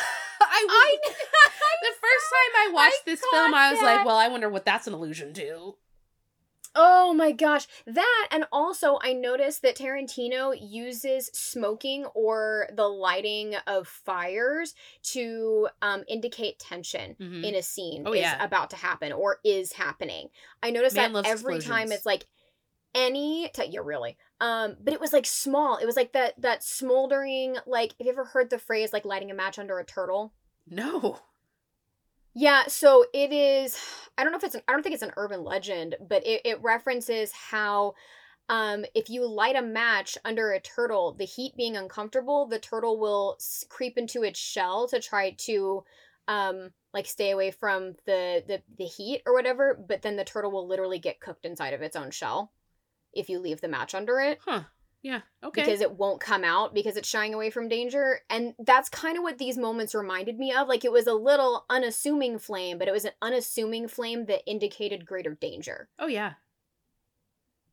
I 0.70 0.98
the 1.82 1.94
first 2.02 2.26
time 2.32 2.70
I 2.70 2.72
watched 2.74 3.06
this 3.06 3.20
caught 3.22 3.32
film, 3.32 3.54
I 3.54 3.72
was 3.72 3.80
that. 3.80 3.86
like, 3.98 4.06
well, 4.06 4.18
I 4.18 4.28
wonder 4.30 4.50
what 4.50 4.64
that's 4.66 4.88
an 4.88 4.94
allusion 4.94 5.34
to. 5.34 5.76
Oh 6.80 7.12
my 7.14 7.32
gosh. 7.32 7.66
That 7.88 8.28
and 8.30 8.46
also 8.52 9.00
I 9.02 9.14
noticed 9.14 9.64
that 9.64 9.76
Tarantino 9.78 10.56
uses 10.60 11.28
smoking 11.34 12.06
or 12.14 12.70
the 12.72 12.88
lighting 12.88 13.56
of 13.66 13.88
fires 13.88 14.76
to 15.14 15.70
um, 15.82 16.04
indicate 16.08 16.60
tension 16.60 17.16
Mhm. 17.20 17.44
in 17.44 17.56
a 17.56 17.64
scene 17.64 18.04
Oh, 18.06 18.14
is 18.14 18.20
yeah. 18.22 18.44
about 18.44 18.70
to 18.72 18.76
happen 18.76 19.12
or 19.12 19.40
is 19.44 19.74
happening. 19.74 20.30
I 20.62 20.70
noticed 20.70 20.96
Man 20.96 21.14
that 21.14 21.26
every 21.26 21.60
time 21.60 21.92
it's 21.92 22.06
like 22.06 22.28
any 22.98 23.50
t- 23.54 23.66
yeah 23.70 23.80
really 23.84 24.18
um 24.42 24.76
but 24.84 24.94
it 24.94 25.00
was 25.00 25.14
like 25.14 25.26
small 25.26 25.78
it 25.78 25.86
was 25.86 25.96
like 25.96 26.14
that 26.14 26.34
that 26.42 26.64
smoldering 26.64 27.56
like 27.68 27.92
have 27.98 28.06
you 28.08 28.12
ever 28.12 28.26
heard 28.26 28.50
the 28.50 28.60
phrase 28.60 28.92
like 28.92 29.06
lighting 29.06 29.32
a 29.32 29.36
match 29.36 29.60
under 29.60 29.80
a 29.80 29.86
turtle 29.86 30.34
No. 30.68 31.20
yeah, 32.34 32.68
so 32.68 33.06
it 33.14 33.32
is. 33.34 33.78
I 34.18 34.24
don't 34.24 34.32
know 34.32 34.38
if 34.38 34.44
it's. 34.44 34.56
An, 34.56 34.62
I 34.68 34.72
don't 34.74 34.84
think 34.84 34.94
it's 34.94 35.04
an 35.04 35.14
urban 35.18 35.44
legend, 35.44 35.96
but 36.08 36.26
it, 36.26 36.42
it 36.46 36.62
references 36.62 37.32
how, 37.32 37.94
um, 38.50 38.86
if 38.94 39.10
you 39.10 39.26
light 39.28 39.56
a 39.56 39.62
match 39.62 40.18
under 40.24 40.52
a 40.52 40.60
turtle, 40.60 41.14
the 41.14 41.26
heat 41.26 41.56
being 41.58 41.76
uncomfortable, 41.78 42.46
the 42.48 42.60
turtle 42.60 43.00
will 43.00 43.38
s- 43.40 43.66
creep 43.70 43.98
into 43.98 44.24
its 44.24 44.40
shell 44.40 44.88
to 44.90 45.00
try 45.02 45.32
to, 45.40 45.84
um, 46.28 46.72
like 46.94 47.08
stay 47.08 47.32
away 47.32 47.52
from 47.52 47.96
the 48.06 48.44
the 48.48 48.62
the 48.78 48.86
heat 48.86 49.22
or 49.26 49.34
whatever. 49.34 49.76
But 49.88 50.02
then 50.04 50.16
the 50.16 50.24
turtle 50.26 50.52
will 50.52 50.68
literally 50.68 51.00
get 51.00 51.20
cooked 51.20 51.46
inside 51.46 51.74
of 51.74 51.82
its 51.82 51.96
own 51.96 52.12
shell, 52.12 52.52
if 53.14 53.30
you 53.30 53.40
leave 53.40 53.62
the 53.62 53.68
match 53.68 53.94
under 53.96 54.20
it 54.20 54.40
Huh. 54.46 54.64
Yeah. 55.04 55.22
Okay. 55.44 55.62
because 55.62 55.80
it 55.82 55.92
won't 55.94 56.20
come 56.20 56.44
out 56.44 56.74
because 56.74 56.98
it's 56.98 57.08
shying 57.08 57.34
away 57.34 57.50
from 57.50 57.70
danger. 57.70 58.22
And 58.30 58.56
that's 58.60 58.90
kind 58.90 59.16
of 59.16 59.24
what 59.24 59.38
these 59.38 59.58
moments 59.58 59.94
reminded 59.96 60.38
me 60.38 60.52
of. 60.54 60.68
Like 60.68 60.84
it 60.84 60.92
was 60.92 61.08
a 61.08 61.14
little 61.14 61.66
unassuming 61.70 62.40
flame, 62.40 62.78
but 62.78 62.88
it 62.88 62.92
was 62.92 63.06
an 63.06 63.12
unassuming 63.22 63.88
flame 63.88 64.26
that 64.26 64.42
indicated 64.48 65.06
greater 65.06 65.36
danger. 65.36 65.88
oh 66.00 66.08
yeah. 66.08 66.34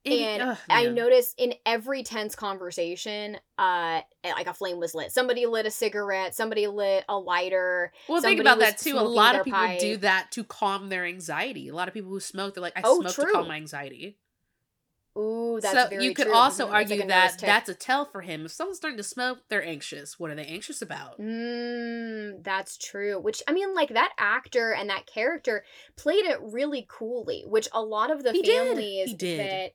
It- 0.05 0.21
and 0.21 0.59
I 0.69 0.85
noticed 0.89 1.35
in 1.39 1.55
every 1.65 2.03
tense 2.03 2.35
conversation, 2.37 3.39
uh, 3.57 4.03
like 4.23 4.47
a 4.47 4.53
flame 4.53 4.79
was 4.79 4.95
lit. 4.95 5.11
Somebody 5.13 5.47
lit 5.47 5.65
a 5.65 5.71
cigarette, 5.71 6.35
somebody 6.35 6.67
lit 6.67 7.07
a 7.09 7.19
lighter. 7.19 7.91
Well, 8.07 8.21
think 8.21 8.39
about 8.39 8.59
that 8.59 8.77
too. 8.77 8.99
A 8.99 9.01
lot 9.01 9.35
of 9.35 9.45
people 9.47 9.77
do 9.81 9.97
that 9.99 10.31
to 10.33 10.45
calm 10.45 10.91
their 10.91 11.07
anxiety. 11.07 11.69
A 11.69 11.75
lot 11.75 11.89
of 11.89 11.95
people 11.95 12.11
who 12.11 12.21
smoke, 12.21 12.53
they're 12.55 12.61
like, 12.63 12.77
I 12.77 12.83
Oh, 12.85 13.01
smoke 13.01 13.15
to 13.15 13.33
calm 13.33 13.49
my 13.49 13.57
anxiety. 13.57 14.19
Ooh, 15.17 15.61
that's 15.61 15.83
so 15.83 15.91
you 15.93 16.13
could 16.13 16.27
true. 16.27 16.33
also 16.33 16.65
Mhm, 16.67 16.73
argue 16.75 16.99
like 16.99 17.09
that 17.09 17.45
that's 17.45 17.69
a 17.69 17.75
tell 17.75 18.05
for 18.05 18.23
him. 18.23 18.45
If 18.45 18.53
someone's 18.53 18.79
starting 18.79 18.99
to 18.99 19.03
smoke, 19.05 19.41
they're 19.49 19.65
anxious. 19.65 20.19
What 20.19 20.31
are 20.31 20.35
they 20.35 20.47
anxious 20.47 20.83
about? 20.83 21.21
Mm, 21.21 22.43
that's 22.43 22.77
true. 22.77 23.21
Which 23.21 23.43
I 23.47 23.53
mean, 23.53 23.73
like 23.75 23.91
that 23.91 24.15
actor 24.19 24.73
and 24.73 24.91
that 24.91 25.07
character 25.07 25.65
played 25.97 26.25
it 26.25 26.41
really 26.43 26.87
coolly. 26.89 27.45
Which 27.47 27.69
a 27.73 27.83
lot 27.83 28.11
of 28.11 28.23
the 28.25 28.35
He 28.35 28.43
did. 28.43 28.79
families 28.79 29.13
He 29.13 29.15
did. 29.15 29.51
that, 29.51 29.73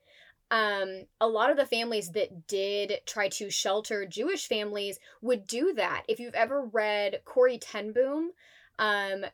um, 0.51 1.05
a 1.21 1.27
lot 1.27 1.49
of 1.49 1.55
the 1.57 1.65
families 1.65 2.11
that 2.11 2.47
did 2.47 2.99
try 3.05 3.29
to 3.29 3.49
shelter 3.49 4.05
Jewish 4.05 4.47
families 4.47 4.99
would 5.21 5.47
do 5.47 5.73
that. 5.75 6.03
If 6.09 6.19
you've 6.19 6.35
ever 6.35 6.65
read 6.65 7.21
Corrie 7.23 7.57
ten 7.59 7.93
Boom, 7.93 8.31
um, 8.77 9.25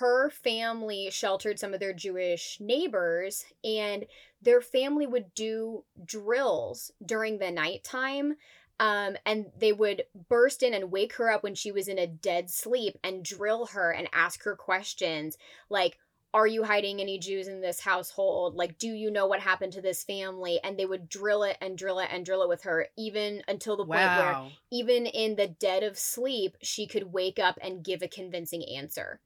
her 0.00 0.28
family 0.30 1.08
sheltered 1.10 1.58
some 1.58 1.72
of 1.72 1.80
their 1.80 1.94
Jewish 1.94 2.58
neighbors, 2.60 3.44
and 3.64 4.04
their 4.42 4.60
family 4.60 5.06
would 5.06 5.34
do 5.34 5.84
drills 6.04 6.90
during 7.04 7.38
the 7.38 7.50
nighttime 7.50 8.34
um, 8.80 9.16
and 9.26 9.46
they 9.58 9.72
would 9.72 10.04
burst 10.28 10.62
in 10.62 10.72
and 10.72 10.92
wake 10.92 11.14
her 11.14 11.30
up 11.30 11.42
when 11.42 11.54
she 11.54 11.72
was 11.72 11.88
in 11.88 11.98
a 11.98 12.06
dead 12.06 12.48
sleep 12.48 12.96
and 13.02 13.24
drill 13.24 13.66
her 13.66 13.90
and 13.90 14.08
ask 14.12 14.44
her 14.44 14.54
questions 14.54 15.36
like 15.68 15.98
are 16.34 16.46
you 16.46 16.62
hiding 16.62 17.00
any 17.00 17.18
jews 17.18 17.48
in 17.48 17.62
this 17.62 17.80
household? 17.80 18.54
Like 18.54 18.78
do 18.78 18.88
you 18.88 19.10
know 19.10 19.26
what 19.26 19.40
happened 19.40 19.72
to 19.72 19.80
this 19.80 20.04
family? 20.04 20.60
And 20.62 20.78
they 20.78 20.84
would 20.84 21.08
drill 21.08 21.42
it 21.42 21.56
and 21.60 21.76
drill 21.76 21.98
it 22.00 22.10
and 22.12 22.24
drill 22.24 22.42
it 22.42 22.48
with 22.48 22.62
her 22.64 22.86
even 22.96 23.42
until 23.48 23.76
the 23.76 23.84
point 23.84 24.00
where 24.00 24.50
even 24.70 25.06
in 25.06 25.36
the 25.36 25.48
dead 25.48 25.82
of 25.82 25.98
sleep 25.98 26.56
she 26.62 26.86
could 26.86 27.12
wake 27.12 27.38
up 27.38 27.58
and 27.62 27.82
give 27.82 28.02
a 28.02 28.08
convincing 28.08 28.62
answer 28.76 29.20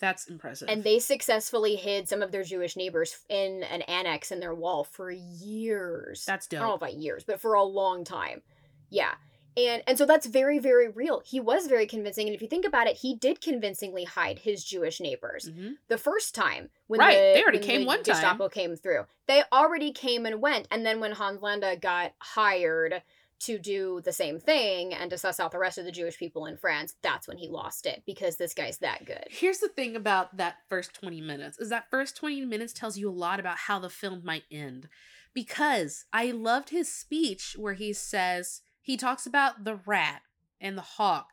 That's 0.00 0.26
impressive. 0.28 0.68
and 0.68 0.82
they 0.82 0.98
successfully 0.98 1.76
hid 1.76 2.08
some 2.08 2.22
of 2.22 2.32
their 2.32 2.42
jewish 2.42 2.74
neighbors 2.76 3.18
in 3.28 3.62
an 3.64 3.82
annex 3.82 4.32
in 4.32 4.40
their 4.40 4.54
wall 4.54 4.84
for 4.84 5.10
years 5.10 6.24
That's 6.26 6.46
dope. 6.46 6.58
I 6.58 6.62
don't 6.62 6.68
know 6.70 6.74
about 6.74 6.94
years, 6.94 7.24
but 7.24 7.40
for 7.40 7.54
a 7.54 7.62
long 7.62 8.04
time. 8.04 8.42
Yeah. 8.88 9.12
And 9.56 9.82
and 9.88 9.98
so 9.98 10.06
that's 10.06 10.26
very, 10.26 10.58
very 10.60 10.88
real. 10.88 11.22
He 11.26 11.40
was 11.40 11.66
very 11.66 11.86
convincing. 11.86 12.28
And 12.28 12.34
if 12.36 12.40
you 12.40 12.46
think 12.48 12.64
about 12.64 12.86
it, 12.86 12.96
he 12.96 13.16
did 13.16 13.40
convincingly 13.40 14.04
hide 14.04 14.38
his 14.38 14.64
Jewish 14.64 15.00
neighbors. 15.00 15.50
Mhm. 15.50 15.74
The 15.88 15.98
first 15.98 16.36
time 16.36 16.70
when 16.86 17.00
Right, 17.00 17.14
the, 17.16 17.32
they 17.34 17.42
already 17.42 17.58
came 17.58 17.80
the 17.80 17.86
one 17.88 17.96
time. 18.02 18.14
Gestapo 18.14 18.48
came 18.48 18.76
through. 18.76 19.06
They 19.26 19.42
already 19.52 19.92
came 19.92 20.24
and 20.24 20.40
went. 20.40 20.68
And 20.70 20.86
then 20.86 21.00
when 21.00 21.12
Hans 21.12 21.42
Landa 21.42 21.76
got 21.76 22.12
hired 22.20 23.02
to 23.40 23.58
do 23.58 24.00
the 24.04 24.12
same 24.12 24.38
thing 24.38 24.92
and 24.92 25.10
to 25.10 25.16
suss 25.18 25.40
out 25.40 25.50
the 25.50 25.58
rest 25.58 25.78
of 25.78 25.84
the 25.84 25.90
Jewish 25.92 26.18
people 26.18 26.46
in 26.46 26.56
France, 26.56 26.94
that's 27.02 27.26
when 27.26 27.38
he 27.38 27.48
lost 27.48 27.86
it 27.86 28.02
because 28.06 28.36
this 28.36 28.52
guy's 28.54 28.78
that 28.78 29.06
good. 29.06 29.24
Here's 29.30 29.58
the 29.60 29.68
thing 29.68 29.96
about 29.96 30.36
that 30.36 30.56
first 30.68 30.92
20 30.94 31.20
minutes 31.22 31.58
is 31.58 31.70
that 31.70 31.90
first 31.90 32.16
20 32.16 32.44
minutes 32.44 32.72
tells 32.72 32.98
you 32.98 33.08
a 33.08 33.12
lot 33.12 33.40
about 33.40 33.56
how 33.56 33.78
the 33.78 33.88
film 33.90 34.20
might 34.24 34.44
end. 34.50 34.88
Because 35.32 36.04
I 36.12 36.32
loved 36.32 36.70
his 36.70 36.92
speech 36.92 37.54
where 37.58 37.74
he 37.74 37.92
says 37.92 38.62
he 38.82 38.96
talks 38.96 39.26
about 39.26 39.64
the 39.64 39.76
rat 39.86 40.22
and 40.60 40.76
the 40.76 40.82
hawk 40.82 41.28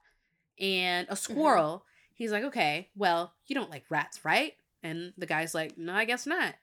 and 0.60 1.08
a 1.10 1.12
Mm-hmm. 1.13 1.34
squirrel. 1.34 1.84
He's 2.13 2.32
like, 2.32 2.43
"Okay, 2.46 2.89
well, 2.96 3.34
you 3.48 3.54
don't 3.56 3.70
like 3.70 3.86
rats, 3.89 4.24
right?" 4.24 4.54
And 4.82 5.13
the 5.17 5.26
guy's 5.26 5.54
like, 5.54 5.78
"No, 5.78 5.93
I 5.93 6.06
guess 6.06 6.26
not." 6.26 6.56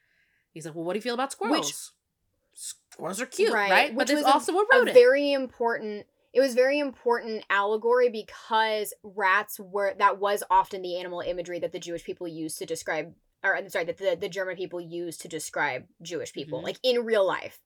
He's 0.53 0.65
like, 0.67 0.75
"Well, 0.75 0.85
what 0.85 0.95
do 0.95 0.99
you 0.99 1.03
feel 1.03 1.15
about 1.15 1.33
squirrels?" 1.33 1.93
Squirrels 2.95 3.21
are 3.21 3.27
cute, 3.27 3.53
right? 3.53 3.91
Which 3.95 3.99
But 3.99 4.07
there's 4.07 4.21
was 4.25 4.27
a- 4.27 4.33
also 4.35 4.53
a 4.57 4.63
a 4.63 4.67
rodent. 4.79 4.95
very 4.95 5.33
important 5.33 6.07
it 6.33 6.41
was 6.41 6.55
very 6.55 6.81
important 6.81 7.45
allegory 7.49 8.09
because 8.09 8.93
rats 9.05 9.61
were 9.61 9.95
that 9.99 10.19
was 10.19 10.43
often 10.51 10.83
the 10.83 10.97
animal 10.99 11.21
imagery 11.21 11.61
that 11.61 11.71
the 11.71 11.79
jewish 11.79 12.03
people 12.05 12.27
used 12.27 12.59
to 12.59 12.67
describe 12.67 13.15
or 13.45 13.57
I'm 13.57 13.69
sorry 13.69 13.85
that 13.85 13.99
the, 13.99 14.17
the 14.21 14.29
german 14.29 14.57
people 14.57 14.81
used 14.81 15.21
to 15.23 15.29
describe 15.29 15.85
jewish 16.03 16.33
people 16.33 16.59
Mhm. 16.61 16.65
like 16.65 16.79
in 16.83 17.05
real 17.05 17.25
life 17.27 17.61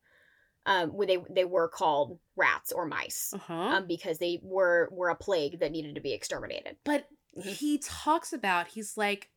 um, 0.66 0.90
when 0.90 1.08
they 1.08 1.18
they 1.30 1.44
were 1.46 1.68
called 1.68 2.18
rats 2.36 2.72
or 2.72 2.84
mice, 2.84 3.32
Uh-huh. 3.34 3.54
um, 3.54 3.86
because 3.86 4.18
they 4.18 4.38
were 4.42 4.88
were 4.92 5.08
a 5.08 5.14
plague 5.16 5.60
that 5.60 5.72
needed 5.72 5.94
to 5.94 6.00
be 6.02 6.12
exterminated. 6.12 6.76
but 6.84 7.06
Mhm. 7.38 7.42
he 7.44 7.78
talks 7.78 8.32
about 8.34 8.68
he's 8.68 8.96
like 8.98 9.30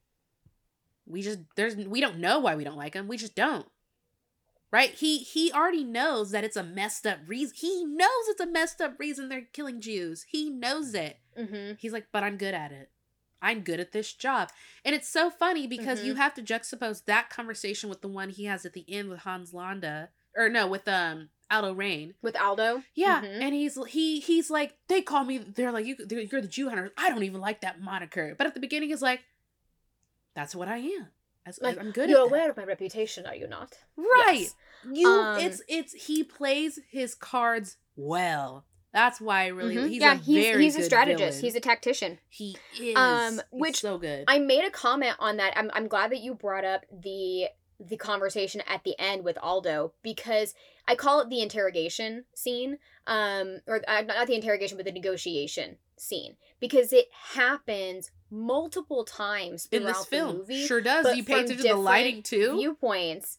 we 1.06 1.22
just 1.22 1.40
there's 1.56 1.76
we 1.76 2.02
don't 2.02 2.20
know 2.20 2.40
why 2.40 2.56
we 2.56 2.64
don't 2.66 2.78
like 2.78 2.94
them 2.94 3.08
We 3.08 3.18
just 3.18 3.36
don't. 3.36 3.68
Right? 4.72 4.92
He 4.94 5.18
he 5.20 5.52
already 5.52 5.84
knows 5.84 6.32
that 6.32 6.44
it's 6.46 6.56
a 6.56 6.64
messed 6.64 7.06
up 7.06 7.20
reason. 7.28 7.56
He 7.58 7.84
knows 7.84 8.28
it's 8.30 8.40
a 8.40 8.46
messed 8.48 8.80
up 8.80 8.98
reason 9.00 9.28
they're 9.28 9.48
killing 9.52 9.82
Jews. 9.82 10.26
He 10.30 10.50
knows 10.50 10.94
it. 10.94 11.18
Mm-hmm. 11.38 11.74
He's 11.78 11.92
like, 11.92 12.08
but 12.14 12.24
I'm 12.24 12.38
good 12.38 12.54
at 12.54 12.72
it. 12.72 12.90
I'm 13.42 13.62
good 13.62 13.80
at 13.82 13.92
this 13.92 14.14
job. 14.14 14.50
And 14.86 14.96
it's 14.96 15.10
so 15.10 15.30
funny 15.30 15.68
because 15.68 16.04
you 16.04 16.16
have 16.16 16.34
to 16.36 16.42
juxtapose 16.44 17.04
that 17.06 17.30
conversation 17.30 17.90
with 17.90 18.02
the 18.02 18.08
one 18.08 18.30
he 18.30 18.46
has 18.46 18.66
at 18.66 18.74
the 18.74 18.86
end 18.88 19.10
with 19.10 19.20
Hans 19.22 19.54
Landa. 19.54 20.10
Or 20.38 20.48
no, 20.48 20.68
with 20.68 20.88
um 20.88 21.30
Aldo 21.50 21.74
Raine. 21.74 22.14
With 22.22 22.40
Aldo, 22.40 22.84
Yeah, 22.96 23.22
Mhm. 23.24 23.42
and 23.42 23.54
he's 23.54 23.78
he 23.90 24.22
he's 24.22 24.50
like 24.50 24.76
they 24.88 25.02
call 25.02 25.26
me. 25.26 25.40
They're 25.40 25.74
like 25.74 25.86
you. 25.86 25.98
They're, 25.98 26.22
you're 26.22 26.40
the 26.42 26.48
Jew 26.48 26.70
hunter. 26.70 26.94
I 26.98 27.10
don't 27.10 27.24
even 27.24 27.42
like 27.42 27.60
that 27.62 27.82
moniker. 27.82 28.36
But 28.38 28.48
at 28.48 28.54
the 28.54 28.62
beginning, 28.62 28.88
he's 28.90 29.02
like, 29.02 29.20
that's 30.34 30.56
what 30.56 30.70
I 30.70 30.78
am. 30.78 31.08
As, 31.46 31.60
like 31.62 31.80
I'm 31.80 31.92
good 31.92 32.10
You're 32.10 32.20
at 32.20 32.24
that. 32.26 32.30
aware 32.30 32.50
of 32.52 32.58
my 32.58 32.64
reputation, 32.66 33.26
are 33.26 33.36
you 33.36 33.48
not? 33.48 33.78
right? 33.98 34.34
Yes. 34.42 34.56
You. 34.84 35.08
Um, 35.08 35.40
it's 35.40 35.62
it's 35.68 35.94
he 35.94 36.24
plays 36.24 36.80
his 36.90 37.16
cards 37.16 37.78
well. 37.96 38.66
That's 38.94 39.22
why 39.22 39.44
I 39.46 39.48
really 39.48 39.76
Mhm. 39.76 39.88
he's 39.90 40.02
yeah, 40.02 40.14
a 40.14 40.18
he's 40.18 40.46
very 40.46 40.64
he's 40.64 40.76
a 40.76 40.84
strategist. 40.84 41.20
villain. 41.40 41.42
He's 41.44 41.56
a 41.56 41.60
tactician. 41.60 42.20
he 42.30 42.58
is 42.78 42.96
Um, 42.98 43.42
which 43.52 43.80
so 43.82 43.98
good. 43.98 44.26
I 44.28 44.40
made 44.40 44.64
a 44.66 44.70
comment 44.70 45.16
on 45.20 45.38
that. 45.38 45.54
I'm 45.58 45.72
I'm 45.74 45.88
glad 45.88 46.12
that 46.12 46.20
you 46.20 46.36
brought 46.36 46.66
up 46.66 46.86
the 46.92 47.48
the 47.80 47.98
conversation 47.98 48.62
at 48.68 48.84
the 48.84 48.96
end 49.00 49.24
with 49.24 49.38
Aldo 49.42 49.94
because 50.04 50.54
I 50.88 50.94
call 50.96 51.22
it 51.22 51.30
the 51.30 51.42
interrogation 51.42 52.26
scene, 52.36 52.78
um, 53.08 53.62
or 53.66 53.82
uh, 53.88 54.02
not 54.02 54.28
the 54.28 54.36
interrogation, 54.36 54.78
but 54.78 54.86
the 54.86 54.92
negotiation 54.92 55.78
scene 55.98 56.36
because 56.60 56.92
it 56.94 57.08
happens 57.34 58.12
multiple 58.32 59.04
times 59.04 59.67
in 59.72 59.82
throughout 59.82 59.98
this 59.98 60.06
film, 60.06 60.28
the 60.32 60.38
movie. 60.39 60.65
sure 60.65 60.82
does. 60.82 61.15
You 61.15 61.24
paid 61.24 61.46
attention 61.46 61.58
to 61.58 61.63
the 61.74 61.76
lighting 61.76 62.24
too. 62.24 62.56
Viewpoints. 62.58 63.38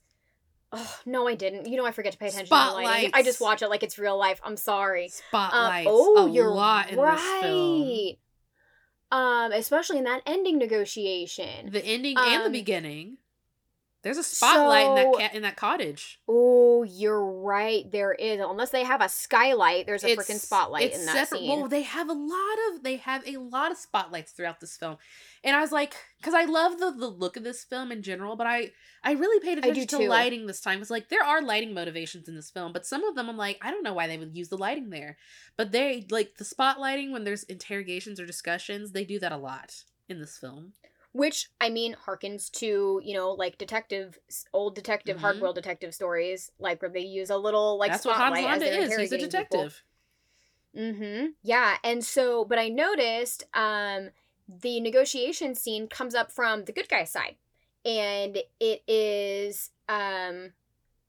Oh 0.71 0.99
no, 1.05 1.27
I 1.29 1.35
didn't. 1.35 1.67
You 1.67 1.77
know, 1.77 1.85
I 1.87 1.91
forget 1.93 2.13
to 2.13 2.19
pay 2.19 2.29
attention 2.29 2.47
to 2.47 2.51
the 2.51 2.83
lighting. 2.83 3.11
I 3.15 3.23
just 3.23 3.41
watch 3.41 3.63
it 3.63 3.69
like 3.69 3.83
it's 3.83 3.99
real 3.99 4.17
life. 4.19 4.41
I'm 4.45 4.57
sorry. 4.57 5.11
Um, 5.33 5.51
oh, 5.87 6.27
a 6.27 6.31
you're 6.31 6.51
lot 6.51 6.91
in 6.91 6.97
this 6.97 7.21
film. 7.41 7.81
right. 7.83 8.15
Um, 9.11 9.53
especially 9.53 9.99
in 9.99 10.05
that 10.05 10.23
ending 10.25 10.57
negotiation. 10.59 11.71
The 11.71 11.85
ending 11.85 12.17
and 12.17 12.43
the 12.43 12.47
Um, 12.47 12.53
beginning. 12.53 13.19
There's 14.03 14.19
a 14.19 14.25
spotlight 14.25 14.89
in 14.89 14.95
that 14.97 15.19
cat 15.19 15.35
in 15.35 15.43
that 15.43 15.57
cottage. 15.57 16.19
Oh, 16.27 16.83
you're 16.83 17.25
right. 17.25 17.91
There 17.91 18.13
is. 18.13 18.41
Unless 18.41 18.71
they 18.71 18.83
have 18.83 19.01
a 19.01 19.09
skylight, 19.09 19.87
there's 19.87 20.03
a 20.03 20.17
freaking 20.17 20.41
spotlight 20.41 20.87
it's 20.87 20.99
in 20.99 21.07
that 21.07 21.29
separate. 21.29 21.39
scene. 21.39 21.61
Well, 21.61 21.69
they 21.69 21.83
have 21.83 22.09
a 22.09 22.13
lot 22.13 22.57
of 22.69 22.83
they 22.83 22.97
have 22.97 23.27
a 23.29 23.37
lot 23.37 23.71
of 23.71 23.77
spotlights 23.77 24.33
throughout 24.33 24.59
this 24.59 24.77
film, 24.77 24.97
and 25.45 25.55
I 25.55 25.61
was 25.61 25.71
like, 25.71 25.95
because 26.19 26.35
I 26.35 26.45
love 26.45 26.79
the 26.79 26.91
the 26.91 27.07
look 27.07 27.37
of 27.37 27.45
this 27.45 27.63
film 27.63 27.93
in 27.93 28.03
general, 28.03 28.35
but 28.35 28.49
I 28.49 28.73
I 29.05 29.13
really 29.13 29.39
paid 29.39 29.59
attention 29.59 29.87
to 29.87 29.99
too. 29.99 30.09
lighting 30.09 30.47
this 30.47 30.61
time. 30.61 30.81
It's 30.81 30.91
like 30.91 31.09
there 31.09 31.23
are 31.23 31.41
lighting 31.41 31.73
motivations 31.73 32.29
in 32.29 32.35
this 32.35 32.51
film, 32.51 32.73
but 32.73 32.85
some 32.85 33.05
of 33.05 33.15
them 33.15 33.29
I'm 33.29 33.37
like, 33.37 33.59
I 33.63 33.71
don't 33.71 33.85
know 33.85 33.95
why 33.95 34.09
they 34.09 34.19
would 34.19 34.37
use 34.37 34.49
the 34.49 34.59
lighting 34.59 34.91
there, 34.91 35.17
but 35.57 35.71
they 35.71 36.07
like 36.11 36.39
the 36.39 36.45
spotlighting 36.45 37.13
when 37.13 37.23
there's 37.23 37.45
interrogations 37.45 38.19
or 38.19 38.27
discussions. 38.27 38.91
They 38.91 39.05
do 39.05 39.21
that 39.21 39.31
a 39.31 39.37
lot 39.37 39.85
in 40.09 40.19
this 40.19 40.37
film. 40.39 40.73
Which 41.13 41.51
I 41.61 41.69
mean 41.69 41.95
harkens 42.07 42.51
to 42.53 43.01
you 43.05 43.15
know 43.15 43.33
like 43.33 43.59
detective 43.59 44.19
old 44.53 44.75
detective 44.75 45.19
Mhm. 45.19 45.41
hardboiled 45.41 45.55
detective 45.55 45.95
stories 45.95 46.51
like 46.59 46.81
where 46.81 46.91
they 46.91 47.01
use 47.01 47.29
a 47.31 47.37
little 47.37 47.77
like 47.79 47.93
That's 47.93 48.05
what 48.07 48.17
Hans 48.17 48.39
spotlight 48.39 48.55
as 48.57 48.63
Landa 48.63 48.77
they're 48.89 49.01
is. 49.01 49.11
He's 49.11 49.13
a 49.13 49.17
people. 49.17 49.29
detective. 49.29 49.83
Mm-hmm. 50.77 51.27
Yeah, 51.43 51.77
and 51.85 52.03
so, 52.05 52.45
but 52.45 52.59
I 52.59 52.69
noticed 52.69 53.45
um 53.55 54.11
the 54.49 54.81
negotiation 54.81 55.55
scene 55.55 55.87
comes 55.87 56.15
up 56.15 56.33
from 56.33 56.65
the 56.65 56.73
good 56.73 56.89
guy 56.89 57.05
side, 57.05 57.37
and 57.85 58.39
it 58.59 58.83
is 58.89 59.71
um 59.89 60.53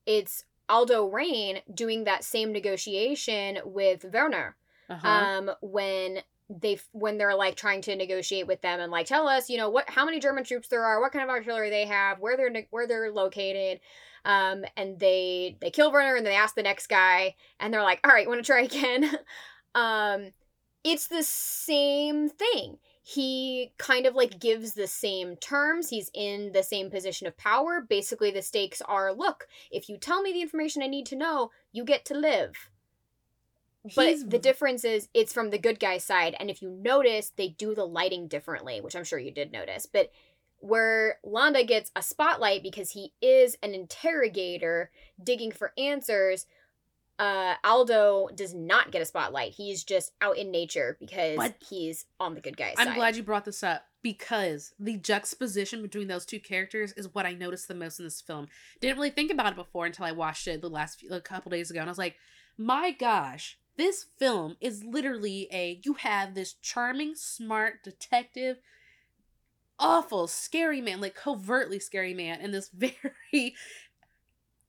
it's 0.06 0.44
Aldo 0.68 1.06
Raine 1.08 1.62
doing 1.74 2.04
that 2.04 2.24
same 2.26 2.52
negotiation 2.52 3.60
with 3.63 4.04
Werner 4.13 4.58
Uh-huh. 4.89 5.08
um 5.08 5.52
when 5.62 6.24
they 6.50 6.80
when 6.92 7.18
they're 7.18 7.36
like 7.36 7.56
trying 7.56 7.82
to 7.82 7.96
negotiate 7.96 8.48
with 8.48 8.62
them 8.62 8.80
and 8.80 8.92
like 8.92 9.06
tell 9.06 9.28
us 9.28 9.50
you 9.50 9.58
know 9.58 9.70
what 9.70 9.90
how 9.90 10.06
many 10.06 10.20
german 10.20 10.44
troops 10.44 10.68
there 10.68 10.84
are 10.84 11.02
what 11.02 11.12
kind 11.12 11.24
of 11.24 11.30
artillery 11.30 11.70
they 11.70 11.86
have 11.86 12.20
where 12.20 12.38
they're 12.38 12.66
where 12.70 12.88
they're 12.88 13.12
located 13.12 13.80
um 14.26 14.64
and 14.78 15.00
they 15.00 15.58
they 15.62 15.70
kill 15.70 15.92
werner 15.92 16.16
and 16.16 16.26
they 16.26 16.36
ask 16.36 16.56
the 16.56 16.64
next 16.64 16.88
guy 16.88 17.36
and 17.60 17.74
they're 17.74 17.84
like 17.84 18.00
all 18.04 18.14
right 18.14 18.28
want 18.28 18.40
to 18.40 18.46
try 18.46 18.62
again? 18.64 19.10
Um 19.76 20.32
it's 20.84 21.08
the 21.08 21.24
same 21.24 22.28
thing. 22.28 22.78
He 23.04 23.72
kind 23.78 24.06
of 24.06 24.16
like 24.16 24.40
gives 24.40 24.74
the 24.74 24.88
same 24.88 25.38
terms. 25.38 25.90
He's 25.90 26.12
in 26.14 26.52
the 26.52 26.64
same 26.64 26.90
position 26.90 27.26
of 27.26 27.38
power. 27.38 27.86
Basically 27.88 28.32
the 28.32 28.42
stakes 28.42 28.82
are 28.82 29.14
look 29.14 29.48
if 29.72 29.88
you 29.90 29.98
tell 29.98 30.22
me 30.22 30.34
the 30.34 30.42
information 30.42 30.82
i 30.82 30.88
need 30.88 31.06
to 31.08 31.16
know 31.16 31.52
you 31.72 31.84
get 31.84 32.06
to 32.06 32.14
live 32.14 32.70
but 33.96 34.08
He's- 34.08 34.24
the 34.26 34.39
difference 34.39 34.84
is 34.86 35.10
it's 35.13 35.34
from 35.34 35.50
the 35.50 35.58
good 35.58 35.80
guy 35.80 35.98
side 35.98 36.36
and 36.39 36.50
if 36.50 36.62
you 36.62 36.69
notice 36.69 37.32
they 37.36 37.50
do 37.50 37.76
the 37.76 37.86
lighting 37.86 38.28
differently 38.28 38.80
which 38.80 38.96
i'm 38.96 39.04
sure 39.04 39.19
you 39.19 39.32
did 39.32 39.52
notice. 39.52 39.86
But 39.86 40.12
where 40.60 41.19
landa 41.24 41.63
gets 41.65 41.91
a 41.96 42.02
spotlight 42.02 42.63
because 42.63 42.91
he 42.91 43.12
is 43.22 43.58
an 43.62 43.74
interrogator 43.74 44.91
digging 45.22 45.52
for 45.52 45.74
answers 45.78 46.46
uh 47.19 47.56
aldo 47.63 48.30
does 48.34 48.54
not 48.56 48.91
get 48.91 49.02
a 49.02 49.06
spotlight. 49.06 49.52
He's 49.52 49.84
just 49.84 50.13
out 50.22 50.38
in 50.38 50.50
nature 50.50 50.98
because 51.00 51.38
But- 51.38 51.56
he's 51.69 52.06
on 52.19 52.34
the 52.34 52.41
good 52.41 52.58
guy 52.58 52.74
I'm 52.78 52.96
glad 52.96 53.15
you 53.15 53.24
brought 53.24 53.46
this 53.46 53.62
up 53.63 53.86
because 54.02 54.74
the 54.80 54.98
juxtaposition 54.98 55.82
between 55.82 56.08
those 56.08 56.26
two 56.26 56.39
characters 56.39 56.91
is 56.93 57.13
what 57.13 57.26
I 57.26 57.34
noticed 57.34 57.67
the 57.67 57.76
most 57.76 58.00
in 58.00 58.06
this 58.06 58.19
film. 58.19 58.48
Didn't 58.82 58.98
really 58.98 59.12
think 59.12 59.32
about 59.32 59.54
it 59.54 59.56
before 59.56 59.86
until 59.86 60.06
I 60.06 60.12
watched 60.12 60.48
it 60.48 60.62
the 60.62 60.69
last 60.69 61.00
few, 61.00 61.10
a 61.12 61.22
couple 61.22 61.52
days 61.52 61.69
ago, 61.69 61.80
and 61.80 61.89
I 61.89 61.91
was 61.91 61.98
like, 61.98 62.17
"My 62.58 62.91
gosh, 62.91 63.58
this 63.78 64.06
film 64.18 64.56
is 64.62 64.84
literally 64.84 65.48
a 65.52 65.80
you 65.84 65.96
have 65.96 66.36
this 66.36 66.54
charming, 66.54 67.16
smart 67.16 67.84
detective, 67.84 68.58
awful, 69.80 70.28
scary 70.28 70.82
man, 70.82 71.02
like 71.02 71.16
covertly 71.16 71.80
scary 71.80 72.14
man, 72.14 72.40
and 72.42 72.54
this 72.54 72.70
very 72.74 73.56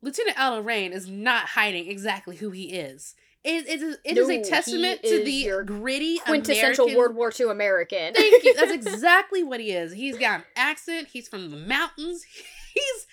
Lieutenant 0.02 0.38
Aldo 0.38 0.62
Raine 0.62 0.92
is 0.92 1.08
not 1.08 1.46
hiding 1.46 1.88
exactly 1.88 2.36
who 2.36 2.50
he 2.50 2.72
is." 2.72 3.14
It, 3.44 3.68
it 3.68 3.82
is, 3.82 3.98
it 4.04 4.16
is 4.16 4.26
No, 4.26 4.34
a 4.34 4.42
testament 4.42 5.02
to 5.02 5.22
the 5.22 5.62
gritty 5.66 6.18
quintessential 6.18 6.86
American 6.86 6.98
world 6.98 7.14
war 7.14 7.32
ii 7.38 7.50
american 7.50 8.14
Thank 8.14 8.42
you. 8.42 8.54
That's 8.54 8.72
exactly 8.86 9.42
what 9.44 9.60
he 9.60 9.72
is. 9.72 9.92
He's 9.92 10.16
got 10.16 10.40
an 10.40 10.44
accent. 10.56 11.08
He's 11.12 11.28
from 11.28 11.50
the 11.50 11.58
mountains. 11.58 12.24
He's. 12.74 13.06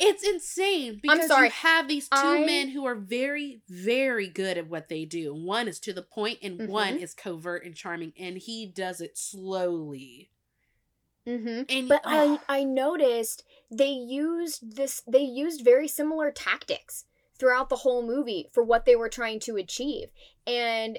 It's 0.00 0.22
insane 0.22 1.00
because 1.02 1.26
sorry. 1.26 1.48
you 1.48 1.52
have 1.52 1.88
these 1.88 2.08
two 2.08 2.16
I- 2.16 2.44
men 2.46 2.68
who 2.68 2.86
are 2.86 2.94
very, 2.94 3.62
very 3.68 4.28
good 4.28 4.56
at 4.56 4.68
what 4.68 4.88
they 4.88 5.04
do. 5.04 5.34
One 5.34 5.66
is 5.66 5.80
to 5.80 5.92
the 5.92 6.02
point, 6.02 6.38
and 6.42 6.68
one 6.68 6.98
Mhm. 6.98 7.02
is 7.02 7.14
covert 7.14 7.64
and 7.64 7.74
charming, 7.74 8.12
and 8.18 8.38
he 8.38 8.64
does 8.66 9.00
it 9.00 9.18
slowly. 9.18 10.30
mm-hmm. 11.26 11.62
And 11.68 11.88
But 11.88 12.02
I 12.04 12.24
oh, 12.24 12.40
I 12.48 12.64
noticed 12.64 13.44
they 13.70 13.90
used 13.90 14.76
this 14.76 15.02
they 15.06 15.22
used 15.22 15.62
very 15.62 15.88
similar 15.88 16.30
tactics 16.30 17.04
throughout 17.38 17.68
the 17.68 17.76
whole 17.76 18.02
movie 18.02 18.48
for 18.52 18.62
what 18.62 18.84
they 18.86 18.96
were 18.96 19.08
trying 19.10 19.40
to 19.40 19.56
achieve. 19.56 20.08
And 20.46 20.98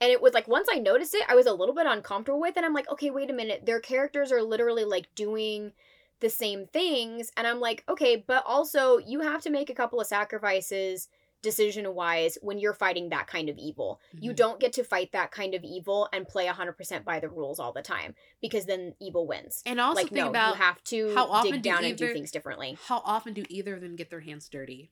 and 0.00 0.10
it 0.10 0.20
was 0.22 0.32
like 0.32 0.48
once 0.48 0.68
I 0.72 0.78
noticed 0.78 1.14
it, 1.14 1.24
I 1.28 1.34
was 1.36 1.46
a 1.46 1.52
little 1.52 1.74
bit 1.74 1.86
uncomfortable 1.86 2.40
with 2.40 2.56
it. 2.56 2.64
I'm 2.64 2.74
like, 2.74 2.88
okay, 2.90 3.10
wait 3.10 3.30
a 3.30 3.32
minute. 3.34 3.66
Their 3.66 3.80
characters 3.80 4.32
are 4.32 4.42
literally 4.42 4.84
like 4.84 5.14
doing 5.14 5.72
the 6.20 6.30
same 6.30 6.66
things 6.66 7.30
and 7.36 7.46
I'm 7.46 7.60
like, 7.60 7.84
okay, 7.88 8.16
but 8.26 8.42
also 8.46 8.98
you 8.98 9.20
have 9.20 9.42
to 9.42 9.50
make 9.50 9.70
a 9.70 9.74
couple 9.74 10.00
of 10.00 10.06
sacrifices 10.06 11.08
decision 11.40 11.94
wise 11.94 12.36
when 12.42 12.58
you're 12.58 12.74
fighting 12.74 13.10
that 13.10 13.28
kind 13.28 13.48
of 13.48 13.56
evil. 13.58 14.00
You 14.20 14.32
Mhm. 14.32 14.36
don't 14.36 14.60
get 14.60 14.72
to 14.72 14.82
fight 14.82 15.12
that 15.12 15.30
kind 15.30 15.54
of 15.54 15.62
evil 15.62 16.08
and 16.12 16.26
play 16.26 16.46
100% 16.48 17.04
by 17.04 17.20
the 17.20 17.28
rules 17.28 17.60
all 17.60 17.72
the 17.72 17.82
time 17.82 18.16
because 18.42 18.66
then 18.66 18.94
evil 19.00 19.24
wins 19.26 19.62
and 19.64 19.80
also 19.80 20.02
like 20.02 20.08
think 20.12 20.24
no, 20.24 20.30
about 20.30 20.56
you 20.56 20.62
have 20.62 20.82
to 20.84 21.14
how 21.14 21.26
often 21.26 21.52
dig 21.52 21.62
do 21.62 21.68
down 21.68 21.84
and 21.84 21.96
do 21.96 22.08
things 22.08 22.32
differently. 22.32 22.76
how 22.88 23.00
often 23.04 23.34
do 23.34 23.44
either 23.48 23.74
of 23.74 23.80
them 23.80 23.94
get 23.94 24.10
their 24.10 24.20
hands 24.20 24.48
dirty? 24.48 24.90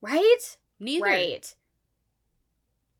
Right? 0.00 0.56
Neither. 0.78 1.04
Right. 1.04 1.54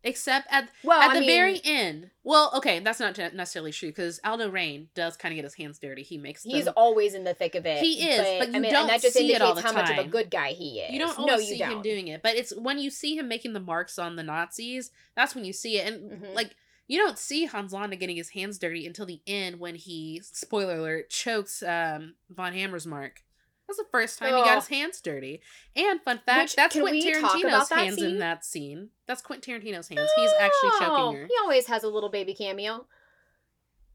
Except 0.05 0.47
at 0.51 0.69
Well, 0.85 1.01
at 1.01 1.11
I 1.11 1.15
the 1.15 1.21
mean, 1.21 1.29
very 1.29 1.61
end. 1.65 2.11
Well, 2.23 2.53
okay, 2.57 2.79
that's 2.79 3.01
not 3.01 3.19
necessarily 3.35 3.73
true 3.73 3.89
because 3.89 4.21
Aldo 4.25 4.49
Raine 4.51 4.89
does 4.95 5.17
kind 5.17 5.33
of 5.33 5.37
get 5.37 5.45
his 5.45 5.55
hands 5.55 5.79
dirty. 5.79 6.03
He 6.03 6.19
makes 6.19 6.45
he's 6.45 6.69
always 6.69 7.15
in 7.15 7.25
the 7.25 7.35
thick 7.35 7.55
of 7.57 7.67
it. 7.67 7.79
He 7.79 8.09
is, 8.09 8.39
but 8.39 8.51
you 8.51 8.57
I 8.57 8.59
mean, 8.61 8.71
don't 8.71 8.83
and 8.83 8.91
that 8.91 9.03
just 9.03 9.15
see 9.15 9.21
it 9.33 9.41
indicates 9.41 9.43
all 9.45 9.55
the 9.55 9.63
how 9.63 9.73
much 9.73 9.91
of 9.91 9.99
a 9.99 10.09
good 10.09 10.31
guy 10.31 10.51
he 10.51 10.81
is. 10.81 10.93
You 10.93 11.01
don't 11.01 11.19
no, 11.19 11.33
always 11.33 11.49
you 11.49 11.55
see 11.55 11.59
don't. 11.59 11.73
him 11.73 11.83
doing 11.83 12.09
it, 12.09 12.23
but 12.23 12.37
it's 12.37 12.55
when 12.57 12.79
you 12.79 12.91
see 12.91 13.17
him 13.17 13.27
making 13.27 13.55
the 13.55 13.61
marks 13.61 13.99
on 13.99 14.15
the 14.17 14.23
Nazis. 14.23 14.91
That's 15.17 15.35
when 15.35 15.45
you 15.45 15.53
see 15.53 15.79
it, 15.79 15.93
and 15.93 16.11
Mhm. 16.23 16.35
like 16.35 16.55
you 16.87 16.99
don't 16.99 17.19
see 17.19 17.45
Hans 17.47 17.73
Landa 17.73 17.97
getting 17.97 18.17
his 18.17 18.31
hands 18.31 18.59
dirty 18.59 18.87
until 18.87 19.05
the 19.05 19.21
end 19.27 19.59
when 19.59 19.75
he, 19.75 20.23
spoiler 20.25 20.77
alert, 20.77 21.11
chokes 21.11 21.63
um, 21.63 22.15
von 22.31 22.55
Hammersmarck. 22.55 23.25
That's 23.69 23.77
the 23.79 23.85
first 23.93 24.19
time 24.19 24.35
he 24.35 24.41
got 24.43 24.57
his 24.57 24.69
hands 24.69 25.01
dirty. 25.01 25.43
And 25.77 26.01
fun 26.03 26.21
fact, 26.25 26.43
Which- 26.45 26.57
that's 26.57 26.75
Quentin 26.75 27.03
Tarantino's 27.23 27.69
that 27.69 27.79
hands 27.79 28.03
in 28.03 28.19
that 28.19 28.45
scene. 28.45 28.91
That's 29.07 29.21
Quentin 29.23 29.61
Tarantino's 29.61 29.89
hands. 29.89 30.11
He's 30.17 30.33
actually 30.41 30.71
Oh, 30.73 30.79
choking 30.81 31.21
her. 31.21 31.27
He 31.27 31.35
always 31.43 31.67
has 31.67 31.83
a 31.85 31.89
little 31.89 32.09
baby 32.09 32.33
cameo. 32.35 32.87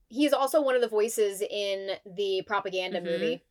He's 0.10 0.32
also 0.32 0.62
one 0.62 0.76
of 0.76 0.82
the 0.82 0.88
voices 0.88 1.42
in 1.42 1.98
the 2.06 2.44
propaganda 2.46 3.00
Mhm. 3.02 3.04
movie, 3.04 3.44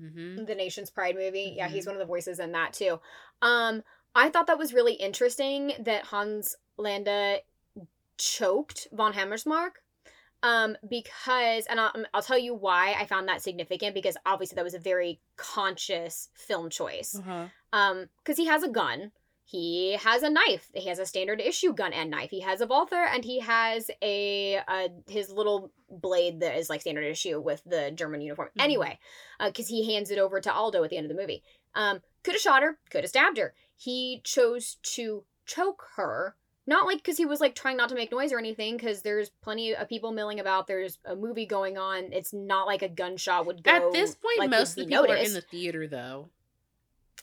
Mm-hmm. 0.00 0.44
the 0.46 0.54
Nation's 0.56 0.90
Pride 0.90 1.14
movie. 1.14 1.54
Yeah, 1.56 1.68
he's 1.68 1.84
Mhm. 1.84 1.88
one 1.88 1.94
of 1.96 2.00
the 2.00 2.06
voices 2.06 2.40
in 2.40 2.50
that 2.52 2.72
too. 2.72 3.00
Um, 3.40 3.84
I 4.14 4.28
thought 4.30 4.48
that 4.48 4.58
was 4.58 4.74
really 4.74 4.94
interesting 4.94 5.74
that 5.78 6.06
Hans 6.06 6.56
Landa 6.76 7.40
choked 8.18 8.88
von 8.92 9.12
Hammersmarck. 9.14 9.76
Um, 10.42 10.76
because, 10.88 11.66
and 11.66 11.78
I'll, 11.78 11.92
I'll 12.12 12.22
tell 12.22 12.38
you 12.38 12.54
why 12.54 12.94
I 12.98 13.06
found 13.06 13.28
that 13.28 13.42
significant 13.42 13.94
because 13.94 14.16
obviously 14.26 14.56
that 14.56 14.64
was 14.64 14.74
a 14.74 14.78
very 14.78 15.20
conscious 15.36 16.28
film 16.34 16.68
choice. 16.68 17.14
Uh-huh. 17.16 17.46
Um, 17.72 18.06
because 18.18 18.36
he 18.38 18.46
has 18.46 18.62
a 18.64 18.68
gun, 18.68 19.12
he 19.44 19.96
has 20.02 20.22
a 20.22 20.30
knife, 20.30 20.68
he 20.74 20.88
has 20.88 20.98
a 20.98 21.06
standard 21.06 21.40
issue 21.40 21.72
gun 21.72 21.92
and 21.92 22.10
knife, 22.10 22.30
he 22.30 22.40
has 22.40 22.60
a 22.60 22.66
Walther, 22.66 23.04
and 23.04 23.24
he 23.24 23.40
has 23.40 23.90
a, 24.02 24.58
uh 24.66 24.88
his 25.08 25.30
little 25.30 25.70
blade 25.90 26.40
that 26.40 26.56
is 26.56 26.70
like 26.70 26.80
standard 26.80 27.04
issue 27.04 27.40
with 27.40 27.62
the 27.64 27.90
German 27.92 28.20
uniform. 28.20 28.48
Mhm. 28.58 28.64
Anyway, 28.64 28.98
because 29.44 29.68
he 29.68 29.92
hands 29.94 30.10
it 30.10 30.18
over 30.18 30.40
to 30.40 30.52
Aldo 30.52 30.82
at 30.82 30.90
the 30.90 30.96
end 30.96 31.10
of 31.10 31.14
the 31.14 31.20
movie. 31.20 31.42
Um, 31.74 32.00
could 32.24 32.34
have 32.34 32.42
shot 32.42 32.62
her, 32.62 32.78
could 32.90 33.04
have 33.04 33.10
stabbed 33.10 33.38
her. 33.38 33.54
He 33.76 34.20
chose 34.24 34.76
to 34.82 35.24
choke 35.46 35.84
her. 35.96 36.36
Not 36.72 36.86
like 36.86 36.98
because 36.98 37.18
he 37.18 37.26
was 37.26 37.38
like 37.40 37.54
trying 37.54 37.76
not 37.76 37.90
to 37.90 37.94
make 37.94 38.10
noise 38.10 38.32
or 38.32 38.38
anything, 38.38 38.78
because 38.78 39.02
there's 39.02 39.28
plenty 39.28 39.74
of 39.74 39.88
people 39.90 40.10
milling 40.10 40.40
about. 40.40 40.66
There's 40.66 40.98
a 41.04 41.14
movie 41.14 41.44
going 41.44 41.76
on. 41.76 42.12
It's 42.12 42.32
not 42.32 42.66
like 42.66 42.80
a 42.80 42.88
gunshot 42.88 43.44
would 43.46 43.62
go. 43.62 43.70
At 43.70 43.92
this 43.92 44.14
point, 44.14 44.38
like, 44.38 44.50
most 44.50 44.70
of 44.70 44.76
the 44.76 44.86
people 44.86 45.10
are 45.10 45.16
in 45.16 45.34
the 45.34 45.42
theater, 45.42 45.86
though. 45.86 46.30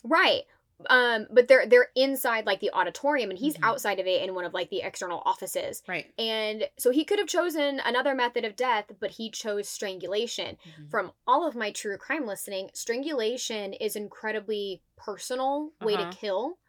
Right. 0.04 0.44
Um, 0.90 1.28
but 1.32 1.48
they're 1.48 1.66
they're 1.66 1.90
inside 1.96 2.46
like 2.46 2.62
the 2.62 2.72
auditorium 2.72 3.32
and 3.32 3.40
he's 3.40 3.58
Mhm. 3.58 3.68
outside 3.68 4.00
of 4.00 4.08
it 4.08 4.22
in 4.22 4.34
one 4.34 4.46
of 4.46 4.54
like 4.54 4.70
the 4.70 4.82
external 4.82 5.22
offices. 5.26 5.84
Right. 5.88 6.14
And 6.18 6.70
so 6.78 6.92
he 6.92 7.04
could 7.04 7.20
have 7.20 7.28
chosen 7.28 7.82
another 7.84 8.16
method 8.16 8.46
of 8.46 8.56
death, 8.56 8.86
but 9.00 9.12
he 9.12 9.30
chose 9.30 9.68
strangulation. 9.68 10.58
Mhm. 10.64 10.90
From 10.90 11.12
all 11.28 11.46
of 11.46 11.54
my 11.56 11.72
true 11.72 11.98
crime 11.98 12.26
listening, 12.26 12.70
strangulation 12.74 13.74
is 13.74 13.98
incredibly 13.98 14.82
personal 14.96 15.74
way 15.82 15.96
Uh-huh. 15.96 16.12
to 16.12 16.18
kill. 16.18 16.60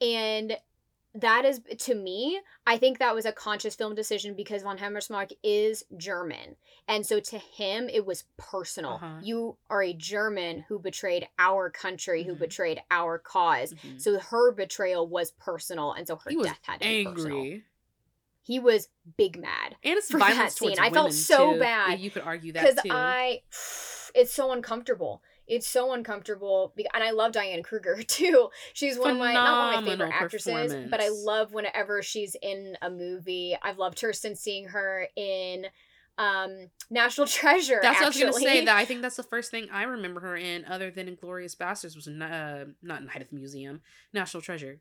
And 0.00 0.56
that 1.14 1.44
is 1.44 1.60
to 1.78 1.94
me, 1.94 2.40
I 2.66 2.76
think 2.76 2.98
that 2.98 3.14
was 3.14 3.24
a 3.24 3.32
conscious 3.32 3.74
film 3.76 3.94
decision 3.94 4.34
because 4.34 4.62
von 4.62 4.78
Hammersmarck 4.78 5.30
is 5.42 5.84
German. 5.96 6.56
And 6.88 7.06
so 7.06 7.20
to 7.20 7.38
him 7.38 7.88
it 7.88 8.04
was 8.04 8.24
personal. 8.36 8.94
Uh-huh. 8.94 9.20
You 9.22 9.56
are 9.70 9.82
a 9.82 9.92
German 9.92 10.64
who 10.68 10.78
betrayed 10.78 11.28
our 11.38 11.70
country, 11.70 12.24
who 12.24 12.34
Mhm. 12.34 12.38
betrayed 12.40 12.82
our 12.90 13.18
cause. 13.18 13.74
Mhm. 13.74 14.00
So 14.00 14.18
her 14.18 14.50
betrayal 14.52 15.06
was 15.06 15.30
personal 15.32 15.92
and 15.92 16.06
so 16.08 16.16
her 16.16 16.30
He 16.30 16.42
death 16.42 16.58
had 16.62 16.80
to 16.80 16.88
be 16.88 17.04
personal. 17.04 17.60
He 18.42 18.58
was 18.58 18.88
big 19.16 19.38
mad. 19.38 19.76
And 19.82 19.96
it's 19.96 20.10
for 20.10 20.18
that 20.18 20.52
scene. 20.52 20.78
I 20.78 20.90
felt 20.90 21.12
so 21.14 21.54
too. 21.54 21.60
bad. 21.60 21.92
Yeah, 21.92 21.96
You 21.96 22.10
could 22.10 22.22
argue 22.22 22.52
that 22.52 22.74
because. 22.74 22.90
I, 22.90 23.42
it's 24.14 24.34
so 24.34 24.52
uncomfortable. 24.52 25.22
It's 25.46 25.66
so 25.66 25.92
uncomfortable, 25.92 26.72
and 26.94 27.04
I 27.04 27.10
love 27.10 27.32
Diane 27.32 27.62
Kruger 27.62 28.02
too. 28.06 28.48
She's 28.72 28.98
one 28.98 29.12
of 29.12 29.18
my 29.18 29.34
not 29.34 29.74
one 29.74 29.74
of 29.74 29.84
my 29.84 29.90
favorite 29.90 30.14
actresses, 30.14 30.90
but 30.90 31.00
I 31.00 31.08
love 31.10 31.52
whenever 31.52 32.02
she's 32.02 32.36
in 32.40 32.76
a 32.80 32.90
movie. 32.90 33.56
I've 33.62 33.78
loved 33.78 34.00
her 34.00 34.12
since 34.12 34.40
seeing 34.40 34.68
her 34.68 35.08
in 35.16 35.66
um 36.18 36.70
National 36.90 37.26
Treasure. 37.26 37.80
That's 37.82 38.00
what 38.00 38.04
I 38.04 38.08
was 38.08 38.18
gonna 38.18 38.32
say. 38.32 38.64
That 38.64 38.76
I 38.76 38.84
think 38.84 39.02
that's 39.02 39.16
the 39.16 39.22
first 39.22 39.50
thing 39.50 39.68
I 39.72 39.82
remember 39.84 40.20
her 40.20 40.36
in, 40.36 40.64
other 40.64 40.90
than 40.90 41.14
Inglourious 41.14 41.56
Basterds, 41.56 41.94
was 41.94 42.08
uh, 42.08 42.64
not 42.82 43.04
Night 43.04 43.20
at 43.20 43.30
the 43.30 43.36
Museum, 43.36 43.82
National 44.12 44.40
Treasure. 44.40 44.80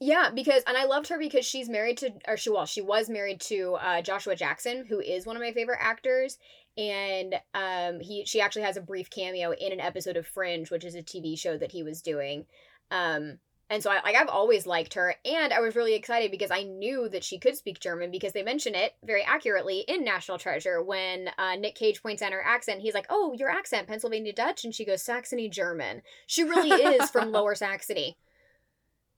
Yeah, 0.00 0.30
because 0.34 0.64
and 0.66 0.76
I 0.76 0.84
loved 0.84 1.08
her 1.08 1.18
because 1.18 1.46
she's 1.46 1.68
married 1.68 1.98
to 1.98 2.10
or 2.26 2.36
she 2.36 2.50
well, 2.50 2.66
she 2.66 2.80
was 2.80 3.08
married 3.08 3.40
to 3.42 3.74
uh 3.74 4.02
Joshua 4.02 4.34
Jackson, 4.34 4.84
who 4.88 4.98
is 5.00 5.26
one 5.26 5.36
of 5.36 5.42
my 5.42 5.52
favorite 5.52 5.78
actors. 5.80 6.38
And 6.76 7.34
um 7.54 8.00
he 8.00 8.24
she 8.24 8.40
actually 8.40 8.62
has 8.62 8.76
a 8.76 8.82
brief 8.82 9.10
cameo 9.10 9.52
in 9.52 9.72
an 9.72 9.80
episode 9.80 10.16
of 10.16 10.26
Fringe, 10.26 10.70
which 10.70 10.84
is 10.84 10.94
a 10.94 11.02
TV 11.02 11.38
show 11.38 11.56
that 11.58 11.72
he 11.72 11.82
was 11.82 12.02
doing. 12.02 12.46
Um 12.90 13.38
and 13.70 13.82
so 13.82 13.90
I 13.90 14.02
like 14.02 14.16
I've 14.16 14.28
always 14.28 14.66
liked 14.66 14.94
her 14.94 15.14
and 15.24 15.52
I 15.52 15.60
was 15.60 15.74
really 15.74 15.94
excited 15.94 16.30
because 16.30 16.50
I 16.50 16.62
knew 16.62 17.08
that 17.08 17.24
she 17.24 17.38
could 17.38 17.56
speak 17.56 17.80
German 17.80 18.10
because 18.10 18.32
they 18.32 18.42
mention 18.42 18.74
it 18.74 18.94
very 19.02 19.22
accurately 19.22 19.80
in 19.88 20.04
National 20.04 20.36
Treasure 20.36 20.82
when 20.82 21.30
uh, 21.38 21.56
Nick 21.56 21.74
Cage 21.74 22.02
points 22.02 22.20
out 22.20 22.32
her 22.32 22.44
accent. 22.44 22.82
He's 22.82 22.92
like, 22.92 23.06
"Oh, 23.08 23.32
your 23.32 23.48
accent, 23.48 23.88
Pennsylvania 23.88 24.34
Dutch," 24.34 24.64
and 24.64 24.74
she 24.74 24.84
goes, 24.84 25.02
"Saxony 25.02 25.48
German." 25.48 26.02
She 26.26 26.44
really 26.44 26.70
is 26.70 27.08
from 27.08 27.32
Lower 27.32 27.54
Saxony. 27.54 28.18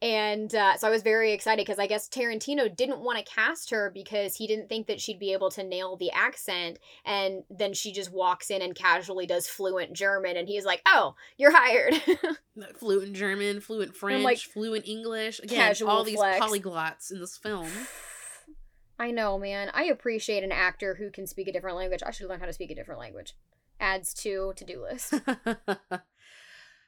And 0.05 0.55
uh, 0.55 0.77
so 0.77 0.87
I 0.87 0.91
was 0.91 1.01
very 1.01 1.33
excited 1.33 1.65
because 1.65 1.79
I 1.79 1.87
guess 1.87 2.11
Tarantino 2.11 2.75
didn't 2.77 3.01
want 3.01 3.17
to 3.17 3.25
cast 3.25 3.71
her 3.71 3.91
because 3.91 4.37
he 4.37 4.47
didn't 4.47 4.69
think 4.69 4.87
that 4.89 5.01
she'd 5.01 5.19
be 5.19 5.33
able 5.33 5.51
to 5.53 5.65
nail 5.65 5.97
the 5.97 6.11
accent. 6.11 6.79
And 7.07 7.43
then 7.49 7.73
she 7.73 7.91
just 7.91 8.13
walks 8.13 8.51
in 8.51 8.61
and 8.61 8.75
casually 8.75 9.27
does 9.27 9.49
fluent 9.49 9.95
German. 9.95 10.37
And 10.37 10.47
he's 10.47 10.67
like, 10.67 10.83
oh, 10.85 11.15
you're 11.39 11.57
hired. 11.57 11.95
Fluent 12.79 13.15
German, 13.15 13.61
fluent 13.61 13.97
French, 13.97 14.23
like, 14.23 14.39
fluent 14.39 14.87
English. 14.87 15.41
Again, 15.41 15.75
all 15.87 16.05
these 16.05 16.17
flex. 16.17 16.39
polyglots 16.39 17.11
in 17.11 17.19
this 17.19 17.39
film. 17.39 17.71
I 18.99 19.11
know, 19.11 19.39
man. 19.39 19.71
I 19.73 19.85
appreciate 19.85 20.45
an 20.45 20.53
actor 20.53 20.97
who 20.97 21.11
can 21.11 21.27
speak 21.27 21.49
a 21.49 21.53
different 21.53 21.79
language. 21.79 22.03
I 22.05 22.11
should 22.11 22.29
learn 22.29 22.41
how 22.41 22.47
to 22.47 22.53
speak 22.53 22.71
a 22.71 22.75
different 22.75 23.01
language. 23.01 23.35
Adds 23.81 24.13
to 24.15 24.53
to 24.55 24.65
do 24.65 24.83
list. 24.83 25.15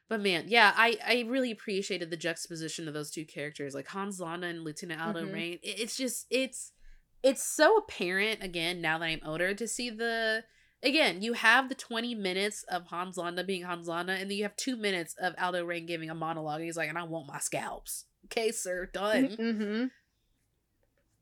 but 0.08 0.20
man, 0.20 0.44
yeah, 0.48 0.72
I 0.76 0.98
I 1.04 1.24
really 1.28 1.50
appreciated 1.50 2.10
the 2.10 2.16
juxtaposition 2.16 2.86
of 2.88 2.94
those 2.94 3.10
two 3.10 3.24
characters, 3.24 3.74
like 3.74 3.88
Hans 3.88 4.20
Landa 4.20 4.46
and 4.48 4.62
Lieutenant 4.64 5.00
Aldo 5.00 5.26
Mhm. 5.26 5.32
Raine. 5.32 5.58
It- 5.62 5.80
It's 5.80 5.96
just 5.96 6.26
it's 6.30 6.72
it's 7.22 7.42
so 7.42 7.76
apparent 7.78 8.42
again 8.42 8.80
now 8.80 8.98
that 8.98 9.06
I'm 9.06 9.20
older 9.24 9.52
to 9.54 9.66
see 9.66 9.90
the 9.90 10.44
again 10.82 11.22
you 11.22 11.32
have 11.32 11.68
the 11.68 11.74
20 11.74 12.14
minutes 12.14 12.62
of 12.64 12.86
Hans 12.86 13.16
Landa 13.16 13.42
being 13.42 13.62
Hans 13.64 13.88
Landa, 13.88 14.12
and 14.12 14.30
then 14.30 14.36
you 14.36 14.44
have 14.44 14.56
two 14.56 14.76
minutes 14.76 15.14
of 15.18 15.34
Aldo 15.38 15.64
Raine 15.64 15.86
giving 15.86 16.10
a 16.10 16.14
monologue. 16.14 16.56
And 16.60 16.64
he's 16.66 16.76
like, 16.76 16.88
"And 16.88 16.98
I 16.98 17.02
want 17.04 17.26
my 17.26 17.38
scalps." 17.38 18.04
Okay, 18.26 18.52
sir, 18.52 18.86
done. 18.86 19.28
mm-hmm. 19.36 19.84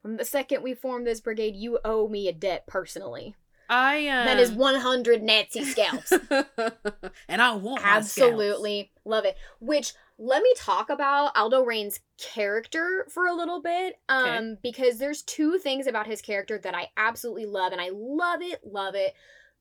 From 0.02 0.16
the 0.18 0.24
second 0.24 0.62
we 0.62 0.74
formed 0.74 1.06
this 1.06 1.20
brigade, 1.20 1.56
you 1.56 1.78
owe 1.84 2.08
me 2.08 2.28
a 2.28 2.32
debt 2.32 2.66
personally. 2.66 3.36
I 3.68 4.06
uh, 4.08 4.24
that 4.24 4.38
is 4.38 4.50
100 4.52 5.22
Nazi 5.22 5.64
scalps. 5.64 6.12
and 7.28 7.42
I 7.42 7.54
want. 7.54 7.82
Absolutely 7.84 8.90
love 9.04 9.24
it. 9.24 9.36
Which 9.60 9.92
let 10.18 10.42
me 10.42 10.52
talk 10.56 10.90
about 10.90 11.36
Aldo 11.36 11.62
Raine's 11.62 12.00
character 12.18 13.06
for 13.10 13.26
a 13.26 13.34
little 13.34 13.60
bit, 13.60 13.98
um, 14.08 14.24
Okay. 14.24 14.56
because 14.62 14.98
there's 14.98 15.22
two 15.22 15.58
things 15.58 15.86
about 15.86 16.06
his 16.06 16.22
character 16.22 16.58
that 16.58 16.74
I 16.74 16.88
absolutely 16.96 17.46
love, 17.46 17.72
and 17.72 17.80
I 17.80 17.90
love 17.92 18.40
it, 18.42 18.60
love 18.64 18.94
it, 18.94 19.14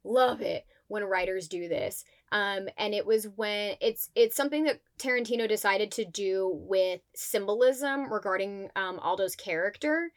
love 0.04 0.41
it 0.41 0.66
when 0.88 1.04
writers 1.04 1.47
do 1.47 1.68
this. 1.68 2.04
Um, 2.32 2.68
and 2.78 2.93
it 2.93 3.06
was 3.06 3.28
when 3.36 3.76
it's 3.80 4.10
it's 4.16 4.36
something 4.36 4.64
that 4.64 4.80
Tarantino 4.97 5.47
decided 5.47 5.91
to 5.93 6.06
do 6.06 6.51
with 6.68 7.01
symbolism 7.16 8.12
regarding 8.12 8.70
um, 8.76 8.99
Aldo's 8.99 9.36
character 9.36 10.12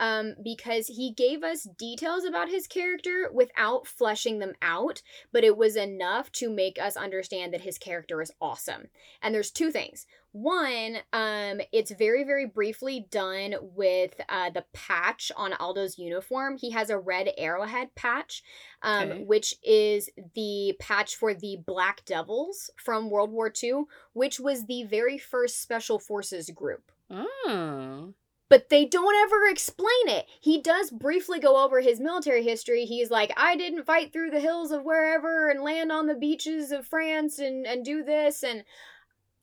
um, 0.00 0.34
because 0.42 0.86
he 0.88 1.12
gave 1.12 1.42
us 1.42 1.64
details 1.78 2.24
about 2.24 2.48
his 2.48 2.66
character 2.66 3.30
without 3.32 3.86
fleshing 3.86 4.38
them 4.38 4.52
out, 4.62 5.02
but 5.32 5.44
it 5.44 5.56
was 5.56 5.76
enough 5.76 6.30
to 6.32 6.50
make 6.50 6.78
us 6.80 6.96
understand 6.96 7.52
that 7.52 7.62
his 7.62 7.78
character 7.78 8.20
is 8.22 8.32
awesome. 8.40 8.88
And 9.22 9.34
there's 9.34 9.50
two 9.50 9.70
things. 9.70 10.06
One, 10.32 10.98
um, 11.14 11.62
it's 11.72 11.90
very, 11.92 12.22
very 12.22 12.44
briefly 12.44 13.06
done 13.10 13.54
with 13.62 14.12
uh, 14.28 14.50
the 14.50 14.66
patch 14.74 15.32
on 15.34 15.54
Aldo's 15.54 15.98
uniform. 15.98 16.58
He 16.58 16.72
has 16.72 16.90
a 16.90 16.98
red 16.98 17.30
arrowhead 17.38 17.94
patch, 17.94 18.42
um, 18.82 19.10
Okay. 19.10 19.24
which 19.24 19.54
is 19.62 20.10
the 20.34 20.74
patch 20.78 21.16
for 21.16 21.32
the 21.32 21.56
Black 21.64 22.04
Devils 22.04 22.70
from 22.76 23.08
World 23.08 23.30
War 23.32 23.50
II, 23.62 23.84
which 24.12 24.38
was 24.38 24.66
the 24.66 24.84
very 24.84 25.16
first 25.16 25.62
special 25.62 25.98
forces 25.98 26.50
group 26.50 26.92
Oh. 27.10 28.12
But 28.48 28.68
they 28.68 28.84
don't 28.84 29.14
ever 29.16 29.46
explain 29.48 30.08
it. 30.08 30.26
He 30.40 30.60
does 30.60 30.90
briefly 30.90 31.40
go 31.40 31.64
over 31.64 31.80
his 31.80 32.00
military 32.00 32.44
history. 32.44 32.84
He's 32.84 33.10
like, 33.10 33.32
I 33.36 33.56
didn't 33.56 33.84
fight 33.86 34.12
through 34.12 34.30
the 34.30 34.40
hills 34.40 34.70
of 34.70 34.84
wherever 34.84 35.48
and 35.48 35.62
land 35.62 35.90
on 35.90 36.06
the 36.06 36.14
beaches 36.14 36.70
of 36.70 36.86
France 36.86 37.38
and 37.38 37.66
and 37.66 37.84
do 37.84 38.04
this 38.04 38.42
and 38.42 38.64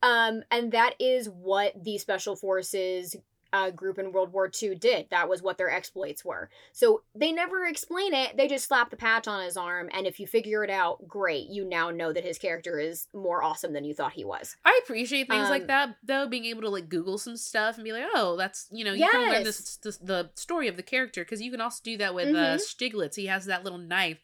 um 0.02 0.44
and 0.52 0.72
that 0.72 0.96
is 1.00 1.30
what 1.30 1.74
the 1.84 1.98
special 1.98 2.36
forces 2.36 3.16
uh, 3.54 3.70
group 3.70 4.00
in 4.00 4.12
World 4.12 4.34
War 4.34 4.52
II 4.62 4.76
did. 4.76 5.06
That 5.12 5.30
was 5.30 5.42
what 5.42 5.58
their 5.58 5.70
exploits 5.70 6.26
were. 6.26 6.50
So 6.72 7.04
they 7.14 7.32
never 7.32 7.66
explain 7.66 8.14
it. 8.14 8.36
They 8.36 8.48
just 8.48 8.68
slap 8.68 8.90
the 8.90 8.98
patch 8.98 9.28
on 9.28 9.44
his 9.46 9.56
arm, 9.56 9.90
and 9.94 10.06
if 10.08 10.20
you 10.20 10.26
figure 10.28 10.64
it 10.64 10.70
out, 10.72 11.08
great. 11.08 11.48
You 11.50 11.64
now 11.64 11.92
know 11.92 12.12
that 12.12 12.24
his 12.26 12.38
character 12.40 12.80
is 12.80 13.08
more 13.14 13.44
awesome 13.44 13.72
than 13.74 13.86
you 13.86 13.94
thought 13.94 14.14
he 14.14 14.26
was. 14.26 14.58
I 14.66 14.80
appreciate 14.84 15.28
things 15.30 15.46
Um, 15.46 15.52
like 15.52 15.68
that 15.68 15.98
though, 16.04 16.28
being 16.28 16.46
able 16.46 16.64
to 16.64 16.70
like 16.70 16.90
Google 16.90 17.18
some 17.18 17.38
stuff 17.38 17.76
and 17.76 17.84
be 17.86 17.92
like, 17.94 18.06
oh, 18.16 18.36
that's 18.38 18.68
you 18.72 18.84
know, 18.84 18.94
you 18.94 19.08
can 19.12 19.30
learn 19.30 19.44
this, 19.44 19.78
this 19.78 19.98
the 19.98 20.32
story 20.36 20.68
of 20.68 20.76
the 20.76 20.84
character 20.84 21.24
because 21.24 21.42
you 21.42 21.52
can 21.52 21.62
also 21.62 21.80
do 21.84 21.96
that 21.98 22.16
with 22.16 22.30
uh 22.36 22.56
Mhm. 22.56 22.60
Stiglitz. 22.60 23.16
He 23.16 23.28
has 23.28 23.46
that 23.46 23.64
little 23.64 23.78
knife, 23.80 24.18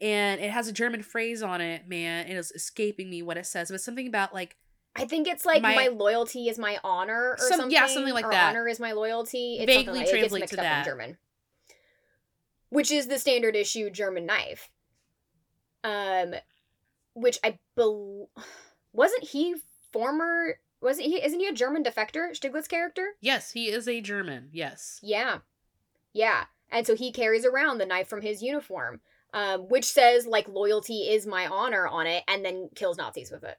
and 0.00 0.40
it 0.40 0.50
has 0.50 0.68
a 0.68 0.72
German 0.72 1.02
phrase 1.02 1.42
on 1.42 1.60
it. 1.60 1.86
Man, 1.88 2.26
it 2.26 2.34
is 2.36 2.50
escaping 2.50 3.08
me 3.10 3.22
what 3.22 3.36
it 3.36 3.46
says, 3.46 3.70
but 3.70 3.80
something 3.80 4.06
about 4.08 4.34
like 4.34 4.56
I 4.96 5.04
think 5.06 5.28
it's 5.28 5.44
like 5.44 5.62
my, 5.62 5.74
My- 5.74 5.88
loyalty 5.88 6.48
is 6.48 6.58
my 6.58 6.78
honor 6.84 7.32
or 7.32 7.36
Some- 7.38 7.48
something. 7.60 7.70
yeah, 7.70 7.86
something 7.86 8.14
like 8.14 8.30
that. 8.30 8.50
Honor 8.50 8.66
is 8.68 8.80
my 8.80 8.92
loyalty. 8.92 9.58
It's 9.60 9.66
Vaguely 9.72 9.98
like, 10.00 10.08
it 10.08 10.10
translate 10.10 10.40
mixed 10.40 10.50
to 10.52 10.56
that. 10.56 10.78
in 10.78 10.84
German, 10.84 11.18
which 12.70 12.90
is 12.90 13.06
the 13.08 13.18
standard 13.18 13.54
issue 13.56 13.90
German 13.90 14.26
knife. 14.26 14.70
Um, 15.84 16.34
which 17.14 17.38
I 17.44 17.58
believe 17.76 18.26
wasn't 18.92 19.24
he 19.24 19.54
former 19.92 20.58
wasn't 20.80 21.06
he 21.06 21.22
isn't 21.22 21.38
he 21.40 21.46
a 21.46 21.52
German 21.52 21.84
defector 21.84 22.30
Stiglitz 22.32 22.68
character? 22.68 23.10
yes, 23.20 23.52
he 23.52 23.68
is 23.70 23.86
a 23.88 24.00
German. 24.00 24.48
Yes. 24.52 24.98
Yeah, 25.02 25.38
yeah, 26.12 26.44
and 26.70 26.86
so 26.86 26.96
he 26.96 27.12
carries 27.12 27.44
around 27.46 27.78
the 27.78 27.86
knife 27.86 28.08
from 28.08 28.20
his 28.22 28.42
uniform, 28.42 29.00
um, 29.32 29.68
which 29.68 29.84
says 29.84 30.26
like 30.26 30.48
loyalty 30.48 31.02
is 31.08 31.26
my 31.26 31.46
honor 31.46 31.86
on 31.86 32.06
it, 32.06 32.24
and 32.26 32.44
then 32.44 32.68
kills 32.74 32.98
Nazis 32.98 33.30
with 33.30 33.44
it. 33.44 33.58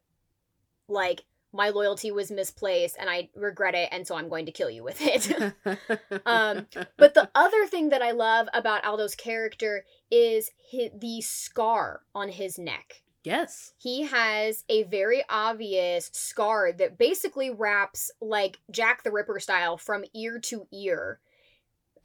Like 0.87 1.23
my 1.53 1.69
loyalty 1.69 2.11
was 2.11 2.29
misplaced, 2.29 2.97
and 2.99 3.09
I 3.09 3.29
regret 3.35 3.73
it, 3.73 3.89
and 3.91 4.05
so 4.05 4.15
I'm 4.15 4.29
going 4.29 4.45
to 4.45 4.51
kill 4.51 4.69
you 4.69 4.83
with 4.83 4.99
it. 5.01 5.31
Um, 6.25 6.67
But 6.97 7.13
the 7.13 7.29
other 7.33 7.65
thing 7.67 7.89
that 7.89 8.01
I 8.01 8.11
love 8.11 8.47
about 8.53 8.83
Aldo's 8.83 9.15
character 9.15 9.85
is 10.11 10.51
hi 10.71 10.91
the 10.93 11.21
scar 11.21 12.01
on 12.13 12.29
his 12.29 12.57
neck. 12.59 13.01
yes. 13.23 13.73
He 13.77 14.03
has 14.03 14.63
a 14.69 14.83
very 14.83 15.23
obvious 15.29 16.09
scar 16.13 16.71
that 16.73 16.97
basically 16.97 17.49
wraps 17.49 18.11
like 18.21 18.59
Jack 18.71 19.03
the 19.03 19.11
Ripper 19.11 19.39
style 19.39 19.77
from 19.77 20.03
ear 20.13 20.39
to 20.39 20.67
ear. 20.71 21.19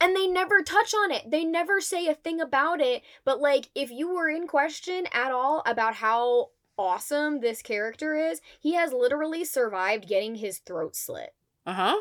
And 0.01 0.15
they 0.15 0.27
never 0.27 0.61
touch 0.61 0.93
on 0.93 1.11
it. 1.11 1.29
They 1.31 1.45
never 1.45 1.79
say 1.79 2.07
a 2.07 2.15
thing 2.15 2.41
about 2.41 2.81
it. 2.81 3.03
But 3.23 3.39
like 3.39 3.69
if 3.75 3.89
you 3.91 4.13
were 4.13 4.29
in 4.29 4.47
question 4.47 5.05
at 5.13 5.31
all 5.31 5.63
about 5.65 5.95
how 5.95 6.49
awesome 6.77 7.39
this 7.41 7.61
character 7.61 8.15
is, 8.15 8.41
he 8.59 8.73
has 8.73 8.91
literally 8.93 9.43
survived 9.45 10.07
getting 10.07 10.35
his 10.35 10.59
throat 10.59 10.95
slit. 10.95 11.33
Uh 11.65 11.73
huh. 11.73 11.95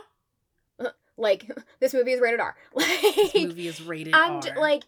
Like 1.17 1.51
this 1.81 1.95
movie 1.95 2.13
is 2.13 2.21
rated 2.21 2.41
R. 2.41 2.57
Like 2.75 2.89
This 3.33 3.35
movie 3.35 3.69
is 3.69 3.83
rated 3.83 4.15
I'm 4.15 4.41
like, 4.57 4.85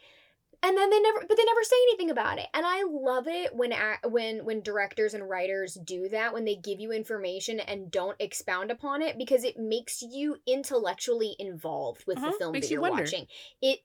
and 0.62 0.78
then 0.78 0.88
they 0.88 0.98
never, 1.00 1.20
but 1.28 1.36
they 1.36 1.44
never 1.44 1.62
say 1.62 1.76
anything 1.88 2.10
about 2.10 2.38
it. 2.38 2.46
And 2.54 2.64
I 2.64 2.84
love 2.90 3.28
it 3.28 3.54
when 3.54 3.74
when 4.04 4.44
when 4.46 4.62
directors 4.62 5.12
and 5.12 5.28
writers 5.28 5.74
do 5.74 6.08
that 6.08 6.32
when 6.32 6.46
they 6.46 6.56
give 6.56 6.80
you 6.80 6.90
information 6.90 7.60
and 7.60 7.90
don't 7.90 8.16
expound 8.18 8.70
upon 8.70 9.02
it 9.02 9.18
because 9.18 9.44
it 9.44 9.58
makes 9.58 10.00
you 10.00 10.36
intellectually 10.46 11.36
involved 11.38 12.04
with 12.06 12.16
Uh-huh, 12.18 12.30
the 12.30 12.38
film 12.38 12.52
makes 12.52 12.68
that 12.68 12.72
you 12.72 12.76
you're 12.80 12.88
wonder. 12.90 13.02
watching. 13.02 13.26
It 13.60 13.80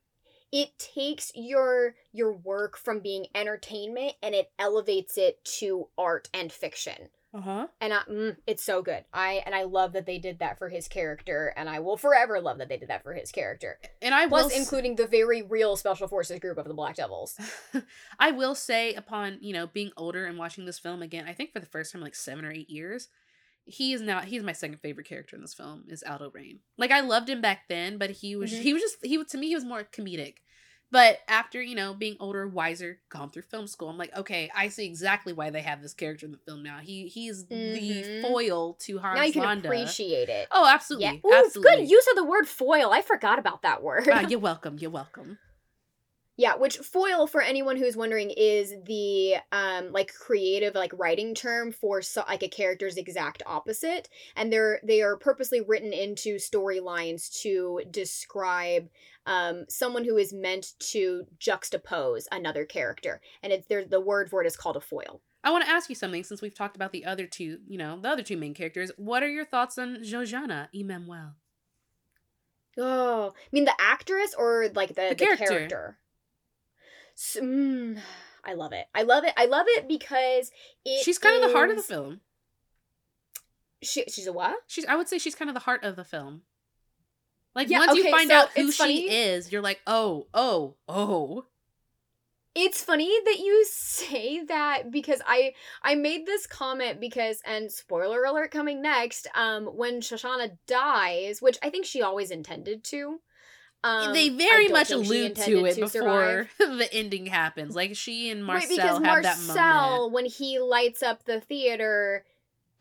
it 0.52 0.78
takes 0.78 1.32
your 1.34 1.94
your 2.12 2.32
work 2.32 2.76
from 2.76 3.00
being 3.00 3.26
entertainment 3.34 4.14
and 4.22 4.34
it 4.34 4.50
elevates 4.58 5.16
it 5.16 5.44
to 5.44 5.88
art 5.96 6.28
and 6.34 6.52
fiction 6.52 7.08
uh 7.32 7.40
huh. 7.40 7.66
and 7.80 7.94
I, 7.94 8.00
mm, 8.10 8.36
it's 8.48 8.64
so 8.64 8.82
good. 8.82 9.04
I 9.12 9.42
and 9.46 9.54
I 9.54 9.62
love 9.62 9.92
that 9.92 10.04
they 10.04 10.18
did 10.18 10.40
that 10.40 10.58
for 10.58 10.68
his 10.68 10.88
character, 10.88 11.54
and 11.56 11.68
I 11.68 11.78
will 11.78 11.96
forever 11.96 12.40
love 12.40 12.58
that 12.58 12.68
they 12.68 12.76
did 12.76 12.88
that 12.88 13.04
for 13.04 13.14
his 13.14 13.30
character. 13.30 13.78
And 14.02 14.12
I 14.12 14.26
was 14.26 14.50
including 14.50 14.96
the 14.96 15.06
very 15.06 15.42
real 15.42 15.76
special 15.76 16.08
forces 16.08 16.40
group 16.40 16.58
of 16.58 16.66
the 16.66 16.74
Black 16.74 16.96
Devils. 16.96 17.38
I 18.18 18.32
will 18.32 18.56
say, 18.56 18.94
upon 18.94 19.38
you 19.40 19.52
know 19.52 19.68
being 19.68 19.92
older 19.96 20.26
and 20.26 20.38
watching 20.38 20.64
this 20.64 20.80
film 20.80 21.02
again, 21.02 21.26
I 21.28 21.32
think 21.32 21.52
for 21.52 21.60
the 21.60 21.66
first 21.66 21.92
time 21.92 22.00
like 22.00 22.16
seven 22.16 22.44
or 22.44 22.50
eight 22.50 22.68
years, 22.68 23.06
he 23.70 23.92
is 23.92 24.00
now 24.02 24.20
he's 24.20 24.42
my 24.42 24.52
second 24.52 24.78
favorite 24.80 25.06
character 25.06 25.36
in 25.36 25.42
this 25.42 25.54
film 25.54 25.84
is 25.88 26.02
Aldo 26.02 26.30
Raine. 26.34 26.60
Like 26.76 26.90
I 26.90 27.00
loved 27.00 27.28
him 27.28 27.40
back 27.40 27.68
then, 27.68 27.98
but 27.98 28.10
he 28.10 28.36
was 28.36 28.52
Mhm. 28.52 28.60
he 28.62 28.72
was 28.72 28.82
just 28.82 28.96
he 29.02 29.22
to 29.24 29.38
me 29.38 29.48
he 29.48 29.54
was 29.54 29.64
more 29.64 29.84
comedic. 29.84 30.36
But 30.92 31.20
after 31.28 31.62
you 31.62 31.76
know 31.76 31.94
being 31.94 32.16
older, 32.18 32.48
wiser, 32.48 32.98
gone 33.10 33.30
through 33.30 33.42
film 33.42 33.68
school, 33.68 33.88
I'm 33.90 33.96
like, 33.96 34.16
okay, 34.16 34.50
I 34.56 34.68
see 34.68 34.86
exactly 34.86 35.32
why 35.32 35.50
they 35.50 35.62
have 35.62 35.82
this 35.82 35.94
character 35.94 36.26
in 36.26 36.32
the 36.32 36.38
film 36.38 36.64
now. 36.64 36.78
He 36.78 37.06
he's 37.06 37.46
the 37.46 37.54
Mhm. 37.56 38.22
foil 38.22 38.74
to 38.80 38.98
Hans 38.98 39.16
now 39.16 39.24
you 39.24 39.32
can 39.32 39.42
Landa. 39.44 39.68
appreciate 39.68 40.28
it. 40.28 40.48
Oh, 40.50 40.66
absolutely, 40.66 41.22
yeah, 41.24 41.30
Ooh, 41.30 41.44
absolutely. 41.46 41.76
good 41.84 41.90
use 41.90 42.06
of 42.10 42.16
the 42.16 42.24
word 42.24 42.48
foil. 42.48 42.90
I 42.90 43.02
forgot 43.02 43.38
about 43.38 43.62
that 43.62 43.82
word. 43.84 44.08
Ah, 44.10 44.26
you're 44.28 44.40
welcome. 44.50 44.78
You're 44.80 44.90
welcome. 44.90 45.38
Yeah, 46.36 46.54
which 46.54 46.78
foil 46.78 47.26
for 47.26 47.42
anyone 47.42 47.76
who's 47.76 47.96
wondering 47.96 48.30
is 48.30 48.72
the 48.86 49.36
um 49.52 49.92
like 49.92 50.14
creative 50.14 50.74
like 50.74 50.92
writing 50.96 51.34
term 51.34 51.70
for 51.70 52.00
so, 52.00 52.24
like 52.26 52.42
a 52.42 52.48
character's 52.48 52.96
exact 52.96 53.42
opposite 53.44 54.08
and 54.36 54.50
they're 54.50 54.80
they 54.82 55.02
are 55.02 55.16
purposely 55.18 55.60
written 55.60 55.92
into 55.92 56.36
storylines 56.36 57.30
to 57.42 57.82
describe 57.90 58.88
um 59.26 59.66
someone 59.68 60.04
who 60.04 60.16
is 60.16 60.32
meant 60.32 60.72
to 60.78 61.24
juxtapose 61.38 62.24
another 62.32 62.64
character 62.64 63.20
and 63.42 63.52
it's 63.52 63.66
there 63.66 63.84
the 63.84 64.00
word 64.00 64.30
for 64.30 64.42
it 64.42 64.46
is 64.46 64.56
called 64.56 64.76
a 64.76 64.80
foil. 64.80 65.20
I 65.44 65.50
want 65.50 65.64
to 65.64 65.70
ask 65.70 65.88
you 65.88 65.94
something 65.94 66.24
since 66.24 66.42
we've 66.42 66.54
talked 66.54 66.76
about 66.76 66.92
the 66.92 67.06
other 67.06 67.26
two, 67.26 67.58
you 67.66 67.78
know, 67.78 67.98
the 68.00 68.10
other 68.10 68.22
two 68.22 68.36
main 68.36 68.52
characters. 68.54 68.92
What 68.96 69.22
are 69.22 69.28
your 69.28 69.46
thoughts 69.46 69.78
on 69.78 69.98
Shoshana 70.02 70.68
Emmanuelle? 70.74 71.32
Oh, 72.78 73.32
I 73.34 73.48
mean 73.52 73.64
the 73.64 73.74
actress 73.78 74.34
or 74.36 74.68
like 74.74 74.94
the, 74.94 75.08
The 75.10 75.14
the, 75.16 75.36
character. 75.36 75.98
Mm, 77.36 78.00
I 78.44 78.54
love 78.54 78.72
it. 78.72 78.86
I 78.94 79.02
love 79.02 79.24
it. 79.24 79.34
I 79.36 79.46
love 79.46 79.66
it 79.68 79.86
because 79.86 80.50
it 80.84 81.04
she's 81.04 81.18
kind 81.18 81.36
of 81.42 81.48
the 81.50 81.56
heart 81.56 81.70
of 81.70 81.76
the 81.76 81.82
film. 81.82 82.20
She, 83.82 84.04
she's 84.08 84.26
a 84.26 84.32
what? 84.32 84.56
She's 84.66 84.86
I 84.86 84.96
would 84.96 85.08
say 85.08 85.18
she's 85.18 85.34
kind 85.34 85.48
of 85.50 85.54
the 85.54 85.60
heart 85.60 85.84
of 85.84 85.96
the 85.96 86.04
film. 86.04 86.42
Like 87.54 87.68
Yeah, 87.68 87.78
once 87.78 87.96
you 87.96 88.10
find 88.10 88.28
so 88.30 88.36
out 88.36 88.50
who 88.50 88.70
she 88.70 88.78
funny. 88.78 89.10
is, 89.10 89.50
you're 89.52 89.62
like, 89.62 89.80
"Oh, 89.86 90.28
oh, 90.32 90.76
oh." 90.88 91.46
It's 92.54 92.82
funny 92.82 93.10
that 93.26 93.38
you 93.38 93.64
say 93.70 94.44
that 94.44 94.90
because 94.90 95.20
I 95.26 95.54
I 95.82 95.94
made 95.94 96.26
this 96.26 96.46
comment 96.46 97.00
because 97.00 97.40
and 97.44 97.70
spoiler 97.70 98.24
alert 98.24 98.50
coming 98.50 98.80
next 98.82 99.26
um 99.34 99.66
when 99.66 100.00
Shoshana 100.00 100.56
dies 100.66 101.42
which 101.42 101.58
I 101.62 101.70
think 101.70 101.86
she 101.86 102.02
always 102.02 102.30
intended 102.30 102.82
to 102.84 103.20
um 103.82 104.12
they 104.12 104.28
very 104.28 104.68
much 104.68 104.90
allude 104.90 105.36
to 105.36 105.64
it 105.64 105.74
to 105.74 105.80
before 105.82 106.48
the 106.58 106.88
ending 106.92 107.26
happens. 107.26 107.74
Like 107.74 107.96
she 107.96 108.30
and 108.30 108.44
Marcel 108.44 108.68
right 108.68 108.76
because 108.76 109.04
have 109.04 109.22
that 109.22 109.38
Marcel 109.38 109.90
moment. 109.98 110.12
when 110.12 110.24
he 110.26 110.58
lights 110.58 111.02
up 111.02 111.24
the 111.24 111.40
theater 111.40 112.24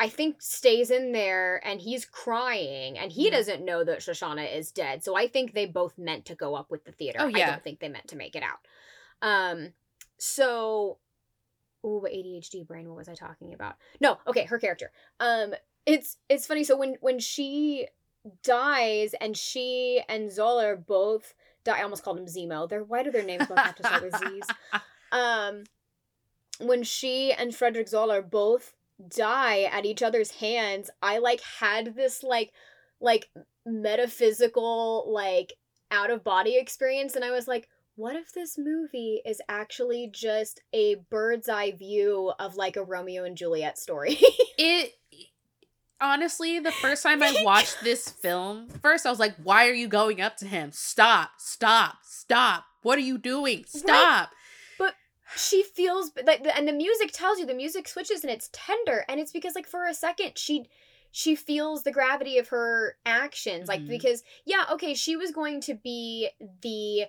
I 0.02 0.08
think 0.08 0.42
stays 0.42 0.92
in 0.92 1.12
there 1.12 1.62
and 1.66 1.82
he's 1.82 2.06
crying 2.06 2.98
and 2.98 3.12
he 3.12 3.28
Mhm. 3.28 3.32
doesn't 3.32 3.66
know 3.66 3.84
that 3.84 4.00
Shoshana 4.00 4.56
is 4.56 4.72
dead. 4.72 5.04
So 5.04 5.16
I 5.18 5.28
think 5.28 5.54
they 5.54 5.66
both 5.66 5.98
meant 5.98 6.24
to 6.28 6.36
go 6.36 6.56
up 6.56 6.72
with 6.72 6.86
the 6.86 6.94
theater. 6.94 7.20
Oh, 7.22 7.28
I 7.28 7.32
don't 7.46 7.64
think 7.64 7.80
they 7.82 7.90
meant 7.90 8.08
to 8.10 8.16
make 8.16 8.36
it 8.36 8.44
out. 8.44 8.60
Um 9.22 9.74
so 10.18 11.00
Ooh, 11.86 12.06
ADHD 12.06 12.68
brain, 12.68 12.90
what 12.90 12.98
was 12.98 13.08
I 13.08 13.16
talking 13.16 13.54
about? 13.54 13.76
No, 14.02 14.18
okay, 14.28 14.44
her 14.46 14.60
character. 14.60 14.92
Um 15.20 15.54
it's 15.86 16.18
it's 16.30 16.46
funny 16.46 16.64
so 16.64 16.78
when 16.78 16.96
when 17.02 17.20
she 17.20 17.88
dies 18.44 19.14
and 19.20 19.36
she 19.38 20.02
and 20.08 20.32
Zoller 20.32 20.76
both 20.76 21.34
die 21.64 21.80
I 21.80 21.84
almost 21.84 22.04
called 22.04 22.20
him 22.20 22.26
Zemo. 22.26 22.70
They're 22.70 22.84
why 22.84 23.04
do 23.04 23.12
their 23.12 23.24
names 23.24 23.48
both 23.48 23.58
have 23.58 23.76
to 23.76 23.86
start 23.86 24.04
with 24.04 24.18
Z's? 24.18 24.48
um 25.12 25.64
when 26.60 26.84
she 26.84 27.32
and 27.32 27.56
Frederick 27.56 27.88
Zoller 27.88 28.22
both 28.22 28.76
die 29.08 29.64
at 29.64 29.86
each 29.86 30.04
other's 30.04 30.32
hands, 30.32 30.90
I 31.02 31.20
like 31.20 31.42
had 31.42 31.96
this 31.96 32.24
like 32.24 32.52
like 33.00 33.30
metaphysical 33.66 35.12
like 35.12 35.54
out 35.92 36.12
of 36.12 36.24
body 36.24 36.58
experience 36.58 37.16
and 37.16 37.24
I 37.24 37.32
was 37.32 37.48
like 37.48 37.68
what 38.00 38.16
if 38.16 38.32
this 38.32 38.58
movie 38.58 39.22
is 39.26 39.42
actually 39.50 40.10
just 40.10 40.62
a 40.72 40.96
bird's 41.10 41.50
eye 41.50 41.74
view 41.74 42.32
of 42.40 42.56
like 42.56 42.78
a 42.78 42.84
Romeo 42.84 43.26
and 43.26 43.36
Juliet 43.36 43.78
story? 43.78 44.18
it 44.58 44.94
honestly 46.02 46.60
the 46.60 46.72
first 46.72 47.04
time 47.04 47.22
i 47.24 47.42
watched 47.44 47.78
this 47.84 48.10
film 48.10 48.68
first 48.82 49.06
i 49.06 49.10
was 49.10 49.20
like 49.20 49.36
why 49.44 49.68
are 49.68 49.74
you 49.74 49.88
going 49.88 50.22
up 50.22 50.38
to 50.38 50.46
him? 50.46 50.72
Stop 50.72 51.32
stop 51.38 51.98
stop. 52.04 52.66
What 52.82 52.98
are 52.98 53.02
you 53.02 53.18
doing? 53.18 53.66
Stop. 53.68 54.32
But 54.78 54.96
she 55.36 55.64
feels 55.64 56.12
like 56.26 56.46
and 56.56 56.68
the 56.68 56.74
music 56.74 57.12
tells 57.12 57.40
you 57.40 57.46
the 57.46 57.54
music 57.54 57.88
switches 57.88 58.24
and 58.24 58.32
it's 58.32 58.50
tender 58.54 59.04
and 59.10 59.20
it's 59.20 59.32
because 59.32 59.56
like 59.56 59.68
for 59.68 59.86
a 59.86 59.94
second 59.94 60.38
she 60.38 60.70
she 61.12 61.36
feels 61.36 61.84
the 61.84 61.92
gravity 61.92 62.38
of 62.38 62.50
her 62.50 62.96
actions 63.06 63.68
like 63.68 63.82
Mhm. 63.82 63.90
because 63.90 64.24
yeah 64.46 64.66
okay 64.72 64.94
she 64.94 65.16
was 65.16 65.32
going 65.32 65.60
to 65.62 65.74
be 65.74 66.30
the 66.62 67.06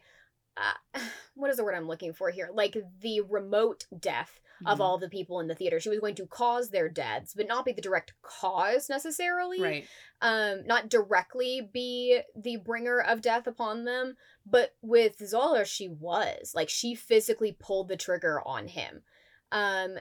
uh, 0.60 1.00
what 1.34 1.50
is 1.50 1.56
the 1.56 1.64
word 1.64 1.74
i'm 1.74 1.86
looking 1.88 2.12
for 2.12 2.30
here? 2.30 2.50
Like 2.52 2.76
the 3.00 3.20
remote 3.22 3.86
death 3.98 4.40
of 4.66 4.76
Mhm. 4.78 4.82
all 4.82 4.98
the 4.98 5.08
people 5.08 5.40
in 5.40 5.46
the 5.46 5.54
theater. 5.54 5.80
She 5.80 5.88
was 5.88 6.00
going 6.00 6.14
to 6.16 6.26
cause 6.26 6.68
their 6.68 6.88
deaths 6.90 7.32
but 7.34 7.46
not 7.48 7.64
be 7.64 7.72
the 7.72 7.80
direct 7.80 8.12
cause 8.20 8.90
necessarily. 8.90 9.60
Right. 9.60 9.86
Um 10.20 10.66
not 10.66 10.90
directly 10.90 11.62
be 11.72 12.20
the 12.36 12.56
bringer 12.56 13.00
of 13.00 13.22
death 13.22 13.46
upon 13.46 13.84
them 13.84 14.16
but 14.44 14.74
with 14.82 15.26
Zoller 15.26 15.64
she 15.64 15.88
was. 15.88 16.52
Like 16.54 16.68
she 16.68 16.94
physically 16.94 17.56
pulled 17.58 17.88
the 17.88 17.96
trigger 17.96 18.42
on 18.46 18.68
him. 18.68 19.02
Um 19.50 19.96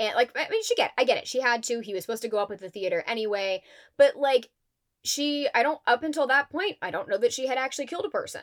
and 0.00 0.14
like 0.16 0.32
I 0.36 0.48
mean 0.48 0.64
she 0.64 0.74
get 0.74 0.90
I 0.98 1.04
get 1.04 1.18
it. 1.18 1.28
She 1.28 1.40
had 1.40 1.62
to. 1.64 1.78
He 1.80 1.94
was 1.94 2.02
supposed 2.02 2.22
to 2.22 2.28
go 2.28 2.38
up 2.38 2.50
with 2.50 2.60
the 2.60 2.70
theater 2.70 3.04
anyway. 3.06 3.62
But 3.96 4.16
like 4.16 4.50
she 5.04 5.48
I 5.54 5.62
don't 5.62 5.80
up 5.86 6.02
until 6.02 6.26
that 6.26 6.50
point 6.50 6.76
I 6.82 6.90
don't 6.90 7.08
know 7.08 7.18
that 7.18 7.32
she 7.32 7.46
had 7.46 7.56
actually 7.56 7.86
killed 7.86 8.04
a 8.04 8.10
person 8.10 8.42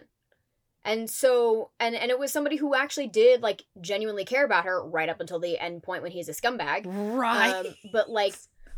and 0.86 1.09
so 1.09 1.71
and 1.79 1.95
and 1.95 2.11
it 2.11 2.19
was 2.19 2.31
somebody 2.31 2.55
who 2.57 2.75
actually 2.75 3.07
did 3.07 3.41
like 3.41 3.63
genuinely 3.81 4.25
care 4.25 4.45
about 4.45 4.65
her 4.65 4.84
right 4.86 5.09
up 5.09 5.19
until 5.19 5.39
the 5.39 5.57
end 5.57 5.84
point 5.84 6.03
when 6.03 6.11
he's 6.11 6.29
a 6.29 6.34
scumbag 6.34 6.84
Right. 6.86 7.53
um, 7.53 7.67
but 7.91 8.09
like 8.09 8.36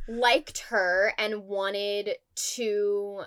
liked 0.07 0.59
her 0.69 1.13
and 1.17 1.45
wanted 1.45 2.11
to 2.35 3.23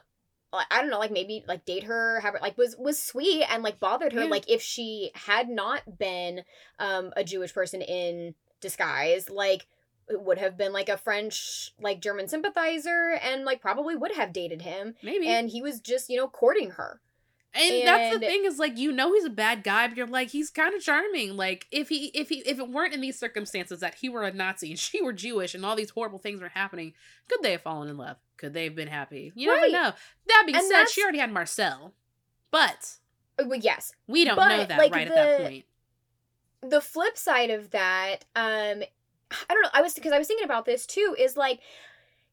I 0.51 0.81
don't 0.81 0.89
know, 0.89 0.99
like 0.99 1.11
maybe 1.11 1.45
like 1.47 1.67
date 1.67 1.83
her, 1.85 2.21
have 2.21 2.33
her 2.33 2.41
like 2.41 2.57
was 2.57 2.75
was 2.79 3.03
sweet 3.03 3.45
and 3.51 3.63
like 3.63 3.79
bothered 3.79 4.15
her. 4.15 4.23
Yeah. 4.23 4.31
Like 4.31 4.49
if 4.49 4.63
she 4.63 5.11
had 5.15 5.49
not 5.51 5.99
been 5.99 6.43
um 6.79 7.13
a 7.17 7.23
Jewish 7.25 7.53
person 7.53 7.83
in 7.83 8.35
disguise, 8.63 9.29
like 9.29 9.67
it 10.09 10.23
would 10.23 10.39
have 10.39 10.57
been 10.57 10.73
like 10.73 10.89
a 10.89 10.97
French 10.97 11.73
like 11.79 12.01
German 12.01 12.29
sympathizer 12.29 13.19
and 13.23 13.45
like 13.45 13.61
probably 13.61 13.95
would 13.95 14.13
have 14.15 14.33
dated 14.33 14.63
him. 14.63 14.95
Maybe. 15.03 15.29
And 15.29 15.51
he 15.51 15.61
was 15.61 15.81
just, 15.81 16.09
you 16.09 16.17
know, 16.17 16.29
courting 16.29 16.71
her. 16.73 17.03
And, 17.55 17.87
that's 17.87 18.13
the 18.15 18.21
thing 18.21 18.45
is 18.45 18.59
like 18.59 18.77
you 18.79 18.93
know 18.93 19.13
he's 19.15 19.25
a 19.25 19.31
bad 19.31 19.65
guy, 19.65 19.89
but 19.89 19.97
you're 19.97 20.07
like 20.07 20.29
he's 20.29 20.51
kind 20.51 20.75
of 20.75 20.83
charming. 20.83 21.37
Like 21.37 21.67
if 21.71 21.89
he 21.89 22.07
if 22.15 22.29
he 22.29 22.41
if 22.41 22.59
it 22.59 22.69
weren't 22.69 22.95
in 22.95 23.01
these 23.01 23.19
circumstances 23.19 23.81
that 23.81 23.95
he 23.97 24.09
were 24.09 24.23
a 24.23 24.33
Nazi 24.33 24.71
and 24.71 24.79
she 24.79 25.01
were 25.03 25.13
Jewish 25.13 25.55
and 25.55 25.65
all 25.65 25.75
these 25.77 25.91
horrible 25.91 26.19
things 26.19 26.41
were 26.41 26.51
happening, 26.51 26.93
could 27.29 27.41
they 27.43 27.53
have 27.53 27.63
fallen 27.63 27.89
in 27.89 27.97
love? 27.97 28.17
Could 28.37 28.53
they 28.55 28.65
have 28.65 28.77
been 28.77 28.89
happy? 28.89 29.33
You 29.35 29.51
Right. 29.51 29.73
never 29.73 29.73
know. 29.73 29.93
That 30.29 30.43
being 30.47 30.57
And 30.57 30.67
said, 30.67 30.89
she 30.89 31.03
already 31.03 31.19
had 31.19 31.33
Marcel, 31.33 31.95
but 32.51 32.97
Uh, 33.39 33.45
Well, 33.47 33.59
yes, 33.59 33.93
we 34.07 34.25
don't 34.25 34.37
But, 34.37 34.49
know 34.49 34.65
that 34.65 34.79
like, 34.79 34.93
right 34.93 35.09
at 35.09 35.15
that 35.15 35.37
point. 35.39 35.65
the 36.63 36.81
flip 36.81 37.17
side 37.17 37.51
of 37.51 37.71
that 37.71 38.25
um 38.35 38.83
i 39.31 39.55
don't 39.55 39.63
know 39.63 39.69
i 39.75 39.81
was 39.81 39.95
because 39.95 40.11
i 40.13 40.19
was 40.19 40.27
thinking 40.27 40.45
about 40.45 40.65
this 40.65 40.87
too 40.87 41.15
is 41.19 41.37
like 41.37 41.61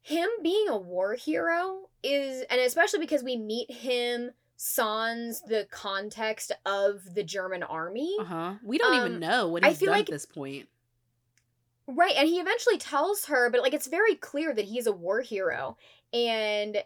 him 0.02 0.28
being 0.42 0.68
a 0.68 0.76
war 0.76 1.14
hero 1.14 1.88
is 2.02 2.42
and 2.50 2.60
especially 2.60 2.98
because 2.98 3.22
we 3.22 3.36
meet 3.36 3.70
him 3.70 4.30
sans 4.56 5.42
the 5.42 5.66
context 5.70 6.50
of 6.64 7.14
the 7.14 7.22
german 7.22 7.62
army 7.62 8.16
Uh 8.20 8.24
huh. 8.24 8.54
We 8.64 8.78
don't 8.78 8.94
even 8.94 9.14
um, 9.14 9.20
know 9.20 9.48
what 9.48 9.64
I 9.64 9.68
he's 9.70 9.78
feel 9.78 9.86
done 9.88 9.98
like- 9.98 10.08
at 10.08 10.12
this 10.12 10.26
point. 10.26 10.68
right 11.86 12.14
and 12.16 12.28
he 12.28 12.40
eventually 12.40 12.78
tells 12.78 13.26
her 13.26 13.50
but 13.50 13.60
like 13.62 13.74
it's 13.74 13.86
very 13.86 14.14
clear 14.14 14.52
that 14.54 14.64
he's 14.64 14.86
a 14.86 14.92
war 14.92 15.20
hero 15.20 15.76
and 16.12 16.78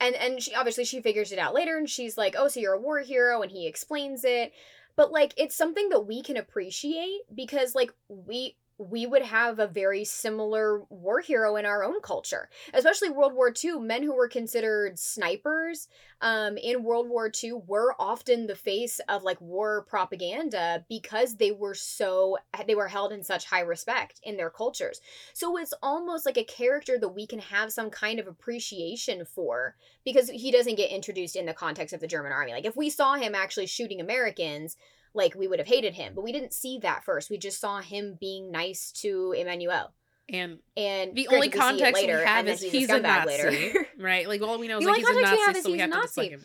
and 0.00 0.14
and 0.14 0.42
she 0.42 0.54
obviously 0.54 0.84
she 0.84 1.00
figures 1.00 1.32
it 1.32 1.38
out 1.38 1.54
later 1.54 1.76
and 1.76 1.88
she's 1.90 2.16
like 2.16 2.34
oh 2.38 2.48
so 2.48 2.60
you're 2.60 2.74
a 2.74 2.80
war 2.80 3.00
hero 3.00 3.42
and 3.42 3.50
he 3.50 3.66
explains 3.66 4.24
it 4.24 4.52
but 4.94 5.10
like 5.12 5.34
it's 5.36 5.54
something 5.56 5.88
that 5.90 6.06
we 6.06 6.22
can 6.22 6.36
appreciate 6.36 7.20
because 7.34 7.74
like 7.74 7.92
we 8.08 8.56
we 8.78 9.06
would 9.06 9.22
have 9.22 9.58
a 9.58 9.66
very 9.66 10.04
similar 10.04 10.82
war 10.90 11.20
hero 11.20 11.56
in 11.56 11.64
our 11.64 11.82
own 11.82 12.00
culture 12.02 12.48
especially 12.74 13.08
world 13.08 13.32
war 13.32 13.52
ii 13.64 13.78
men 13.78 14.02
who 14.02 14.14
were 14.14 14.28
considered 14.28 14.98
snipers 14.98 15.88
um, 16.20 16.56
in 16.56 16.82
world 16.82 17.08
war 17.08 17.30
ii 17.42 17.52
were 17.66 17.94
often 17.98 18.46
the 18.46 18.54
face 18.54 19.00
of 19.08 19.22
like 19.22 19.40
war 19.40 19.84
propaganda 19.88 20.84
because 20.88 21.36
they 21.36 21.50
were 21.50 21.74
so 21.74 22.36
they 22.66 22.74
were 22.74 22.88
held 22.88 23.12
in 23.12 23.22
such 23.22 23.44
high 23.44 23.60
respect 23.60 24.20
in 24.22 24.36
their 24.36 24.50
cultures. 24.50 25.00
So 25.34 25.56
it's 25.56 25.74
almost 25.82 26.26
like 26.26 26.38
a 26.38 26.44
character 26.44 26.98
that 26.98 27.08
we 27.08 27.26
can 27.26 27.38
have 27.38 27.72
some 27.72 27.90
kind 27.90 28.18
of 28.18 28.26
appreciation 28.26 29.24
for 29.24 29.76
because 30.04 30.28
he 30.28 30.50
doesn't 30.50 30.76
get 30.76 30.90
introduced 30.90 31.36
in 31.36 31.46
the 31.46 31.54
context 31.54 31.94
of 31.94 32.00
the 32.00 32.06
german 32.06 32.32
army. 32.32 32.52
Like 32.52 32.66
if 32.66 32.76
we 32.76 32.90
saw 32.90 33.14
him 33.14 33.34
actually 33.34 33.66
shooting 33.66 34.00
americans 34.00 34.76
like 35.16 35.34
we 35.34 35.48
would 35.48 35.58
have 35.58 35.66
hated 35.68 35.94
him 35.94 36.12
but 36.14 36.22
we 36.22 36.30
didn't 36.32 36.52
see 36.52 36.78
that 36.78 37.02
first 37.04 37.30
we 37.30 37.36
just 37.38 37.58
saw 37.60 37.80
him 37.80 38.16
being 38.20 38.50
nice 38.52 38.92
to 38.92 39.34
Emmanuelle 39.36 39.88
And 40.28 40.58
and 40.76 41.14
The 41.16 41.28
only 41.28 41.48
we 41.48 41.52
see 41.52 41.58
it 41.58 41.60
context 41.60 42.02
we 42.04 42.08
have 42.10 42.46
is 42.48 42.60
he's 42.62 42.90
a 42.90 43.00
Nazi. 43.00 43.74
right, 43.98 44.28
like 44.28 44.42
all 44.42 44.58
we 44.58 44.68
know 44.68 44.78
is 44.78 44.84
The 44.84 44.90
like 44.90 45.04
only 45.08 45.22
he's 45.22 45.30
a 45.30 45.30
Nazi, 45.30 45.42
have 45.46 45.56
is 45.56 45.62
so 45.64 45.70
we 45.70 45.78
he's 45.78 45.80
have 45.82 45.90
a 45.90 45.94
to 45.94 46.00
dislike 46.06 46.30
him. 46.30 46.42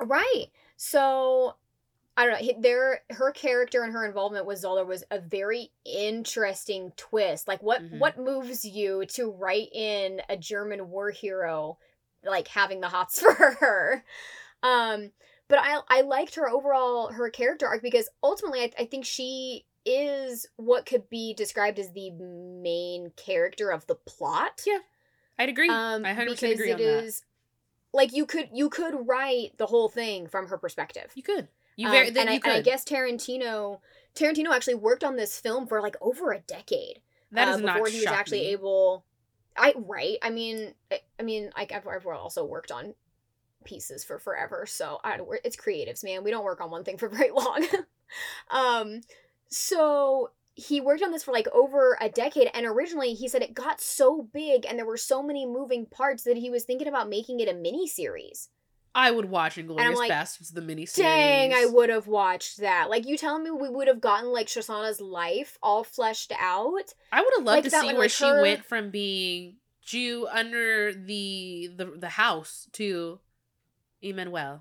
Right. 0.00 0.46
So 0.76 1.54
I 2.16 2.24
don't 2.26 2.32
know. 2.34 2.38
he- 2.38 2.60
Their 2.60 3.02
her 3.10 3.32
character 3.32 3.82
and 3.82 3.92
her 3.92 4.04
involvement 4.04 4.46
with 4.46 4.58
Zoller 4.58 4.84
was 4.84 5.04
a 5.10 5.18
very 5.20 5.70
interesting 5.84 6.92
twist. 6.96 7.48
Like 7.48 7.62
what 7.62 7.82
Mhm. 7.82 7.98
what 7.98 8.18
moves 8.18 8.64
you 8.64 9.04
to 9.06 9.30
write 9.30 9.68
in 9.72 10.20
a 10.28 10.36
German 10.36 10.90
war 10.90 11.10
hero 11.10 11.78
like 12.24 12.48
having 12.48 12.80
the 12.80 12.88
hots 12.88 13.20
for 13.20 13.32
her? 13.34 14.04
Um 14.62 15.12
but 15.48 15.58
I 15.60 15.80
I 15.88 16.00
liked 16.02 16.34
her 16.36 16.48
overall 16.48 17.12
her 17.12 17.30
character 17.30 17.66
arc 17.66 17.82
because 17.82 18.08
ultimately 18.22 18.60
I, 18.60 18.70
I 18.80 18.84
think 18.86 19.04
she 19.04 19.66
is 19.84 20.46
what 20.56 20.86
could 20.86 21.08
be 21.10 21.34
described 21.34 21.78
as 21.78 21.92
the 21.92 22.10
main 22.10 23.12
character 23.16 23.70
of 23.70 23.86
the 23.86 23.94
plot. 23.94 24.62
Yeah, 24.66 24.78
I'd 25.38 25.48
agree. 25.48 25.68
Um, 25.68 26.04
I 26.04 26.14
100% 26.14 26.30
because 26.30 26.42
agree 26.42 26.70
it 26.70 26.74
on 26.74 26.80
that. 26.80 27.04
is 27.04 27.22
like 27.92 28.12
you 28.12 28.26
could 28.26 28.48
you 28.52 28.70
could 28.70 29.06
write 29.06 29.56
the 29.58 29.66
whole 29.66 29.88
thing 29.88 30.26
from 30.26 30.48
her 30.48 30.58
perspective. 30.58 31.10
You 31.14 31.22
could. 31.22 31.48
You 31.76 31.88
Um, 31.88 31.94
and, 31.94 32.16
then 32.16 32.28
I, 32.28 32.34
you 32.34 32.40
and. 32.44 32.52
I 32.52 32.60
guess 32.62 32.84
Tarantino 32.84 33.80
Tarantino 34.14 34.54
actually 34.54 34.76
worked 34.76 35.04
on 35.04 35.16
this 35.16 35.38
film 35.38 35.66
for 35.66 35.80
like 35.80 35.96
over 36.00 36.32
a 36.32 36.40
decade. 36.40 37.00
that 37.32 37.48
is 37.48 37.56
uh, 37.56 37.60
not 37.60 37.74
before 37.74 37.88
he 37.88 37.98
was 37.98 38.06
actually 38.06 38.40
me. 38.40 38.52
able. 38.52 39.04
I 39.56 39.74
right. 39.76 40.18
I 40.22 40.30
mean, 40.30 40.74
I, 40.90 41.00
I 41.18 41.22
mean, 41.22 41.50
like 41.56 41.72
I've, 41.72 41.86
I've 41.86 42.06
also 42.06 42.44
worked 42.44 42.72
on 42.72 42.94
pieces 43.64 44.04
for 44.04 44.18
forever, 44.18 44.66
so 44.66 45.00
I 45.02 45.16
don't. 45.16 45.28
It's 45.44 45.56
creatives, 45.56 46.04
man. 46.04 46.24
We 46.24 46.30
don't 46.30 46.44
work 46.44 46.60
on 46.60 46.70
one 46.70 46.84
thing 46.84 46.98
for 46.98 47.08
very 47.10 47.30
long. 47.30 47.66
um, 48.50 49.00
so 49.48 50.30
he 50.54 50.80
worked 50.80 51.02
on 51.02 51.10
this 51.10 51.24
for 51.24 51.32
like 51.32 51.48
over 51.52 51.98
a 52.00 52.08
decade, 52.08 52.50
and 52.54 52.66
originally 52.66 53.14
he 53.14 53.28
said 53.28 53.42
it 53.42 53.54
got 53.54 53.80
so 53.80 54.28
big 54.32 54.64
and 54.66 54.78
there 54.78 54.86
were 54.86 54.96
so 54.96 55.22
many 55.22 55.46
moving 55.46 55.86
parts 55.86 56.22
that 56.24 56.36
he 56.36 56.50
was 56.50 56.64
thinking 56.64 56.88
about 56.88 57.08
making 57.08 57.40
it 57.40 57.48
a 57.48 57.54
mini 57.54 57.86
series. 57.86 58.48
I 58.94 59.10
would 59.10 59.24
watch 59.24 59.56
Inglourious 59.56 59.96
like, 59.96 60.10
Basterds 60.10 60.54
the 60.54 60.60
miniseries. 60.60 60.94
Dang, 60.94 61.52
I 61.52 61.66
would 61.66 61.90
have 61.90 62.06
watched 62.06 62.58
that. 62.58 62.88
Like 62.88 63.06
you 63.06 63.18
telling 63.18 63.42
me 63.42 63.50
we 63.50 63.68
would 63.68 63.88
have 63.88 64.00
gotten 64.00 64.32
like 64.32 64.46
Shoshana's 64.46 65.00
life 65.00 65.58
all 65.62 65.82
fleshed 65.82 66.32
out. 66.38 66.94
I 67.10 67.20
would 67.20 67.32
have 67.36 67.44
loved 67.44 67.56
like 67.56 67.64
to 67.64 67.70
see 67.70 67.86
one, 67.86 67.94
where 67.96 68.04
like 68.04 68.10
she 68.12 68.24
her- 68.24 68.40
went 68.40 68.64
from 68.64 68.90
being 68.90 69.56
Jew 69.82 70.28
under 70.32 70.92
the 70.92 71.70
the 71.76 71.86
the 71.96 72.08
house 72.08 72.68
to 72.74 73.18
Emmanuelle. 74.04 74.60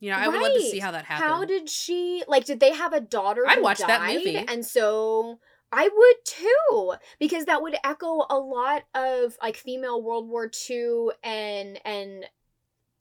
You 0.00 0.10
know, 0.10 0.16
I 0.16 0.26
would 0.28 0.40
love 0.42 0.52
to 0.54 0.60
see 0.62 0.80
how 0.80 0.90
that 0.90 1.04
happened. 1.04 1.30
How 1.30 1.44
did 1.44 1.70
she 1.70 2.24
like? 2.26 2.44
Did 2.44 2.58
they 2.58 2.72
have 2.72 2.92
a 2.92 3.00
daughter? 3.00 3.44
I'd 3.46 3.62
watch 3.62 3.78
that 3.78 4.02
movie. 4.12 4.36
and 4.36 4.66
so 4.66 5.38
I 5.70 5.88
would 5.88 6.16
too, 6.24 6.94
because 7.20 7.44
that 7.44 7.62
would 7.62 7.76
echo 7.84 8.26
a 8.28 8.36
lot 8.36 8.82
of 8.94 9.36
like 9.40 9.56
female 9.56 10.02
World 10.02 10.28
War 10.28 10.50
II 10.68 11.10
and 11.22 11.80
and 11.84 12.26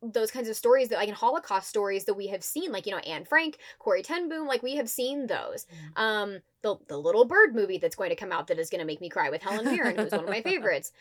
those 0.04 0.32
kinds 0.32 0.48
of 0.48 0.56
stories 0.56 0.90
that 0.90 0.98
like 0.98 1.10
in 1.10 1.14
Holocaust 1.16 1.68
stories 1.70 2.06
that 2.06 2.14
we 2.14 2.28
have 2.28 2.44
seen, 2.44 2.72
like 2.72 2.86
you 2.86 2.92
know 2.92 3.00
Anne 3.00 3.26
Frank, 3.26 3.58
Corrie 3.80 4.04
ten 4.04 4.30
Boom, 4.30 4.46
like 4.48 4.62
we 4.62 4.76
have 4.76 4.90
seen 4.90 5.26
those. 5.26 5.66
Mhm. 5.98 6.00
Um, 6.02 6.38
the 6.62 6.76
the 6.88 6.98
Little 6.98 7.26
Bird 7.26 7.56
movie 7.56 7.80
that's 7.80 7.96
going 7.96 8.12
to 8.12 8.16
come 8.16 8.32
out 8.32 8.46
that 8.48 8.60
is 8.60 8.70
going 8.70 8.80
to 8.80 8.86
make 8.86 9.02
me 9.02 9.10
cry 9.10 9.32
with 9.32 9.42
Helen 9.42 9.66
Mirren, 9.66 9.98
who's 9.98 10.12
one 10.12 10.24
of 10.24 10.30
my 10.30 10.42
favorites. 10.44 10.92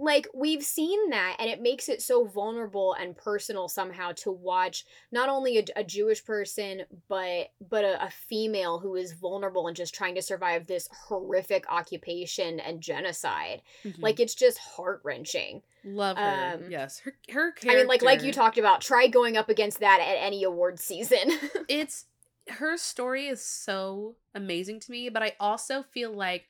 Like 0.00 0.28
we've 0.32 0.62
seen 0.62 1.10
that, 1.10 1.36
and 1.40 1.50
it 1.50 1.60
makes 1.60 1.88
it 1.88 2.00
so 2.00 2.24
vulnerable 2.24 2.94
and 2.94 3.16
personal 3.16 3.68
somehow 3.68 4.12
to 4.18 4.30
watch 4.30 4.84
not 5.10 5.28
only 5.28 5.58
a, 5.58 5.64
a 5.76 5.84
Jewish 5.84 6.24
person, 6.24 6.82
but 7.08 7.50
but 7.68 7.84
a, 7.84 8.04
a 8.04 8.10
female 8.10 8.78
who 8.78 8.94
is 8.94 9.12
vulnerable 9.12 9.66
and 9.66 9.76
just 9.76 9.94
trying 9.94 10.14
to 10.14 10.22
survive 10.22 10.66
this 10.66 10.88
horrific 11.08 11.64
occupation 11.70 12.60
and 12.60 12.80
genocide. 12.80 13.62
Mhm. 13.84 14.00
Like 14.00 14.20
it's 14.20 14.34
just 14.34 14.58
heart 14.58 15.00
wrenching. 15.02 15.62
love 15.84 16.16
her. 16.16 16.54
um, 16.54 16.70
yes, 16.70 17.00
her 17.00 17.14
her 17.30 17.50
character. 17.52 17.70
I 17.70 17.74
mean, 17.74 17.88
like 17.88 18.02
like 18.02 18.22
you 18.22 18.32
talked 18.32 18.58
about, 18.58 18.80
try 18.80 19.08
going 19.08 19.36
up 19.36 19.48
against 19.48 19.80
that 19.80 20.00
at 20.00 20.24
any 20.24 20.44
award 20.44 20.78
season. 20.78 21.32
it's 21.68 22.06
her 22.48 22.76
story 22.76 23.26
is 23.26 23.44
so 23.44 24.14
amazing 24.34 24.80
to 24.80 24.90
me, 24.90 25.08
but 25.08 25.22
I 25.22 25.34
also 25.40 25.82
feel 25.82 26.12
like 26.12 26.48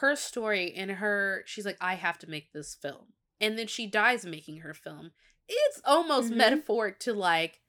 her 0.00 0.14
story 0.16 0.72
and 0.74 0.90
her 0.92 1.42
she's 1.46 1.66
like 1.66 1.78
I 1.80 1.94
have 1.94 2.18
to 2.20 2.28
make 2.30 2.52
this 2.52 2.74
film. 2.74 3.12
And 3.40 3.58
then 3.58 3.66
she 3.68 3.86
dies 3.86 4.24
making 4.26 4.58
her 4.58 4.74
film. 4.74 5.12
It's 5.48 5.80
almost 5.84 6.30
Mhm. 6.32 6.36
metaphoric 6.36 6.98
to 7.00 7.12
like 7.12 7.60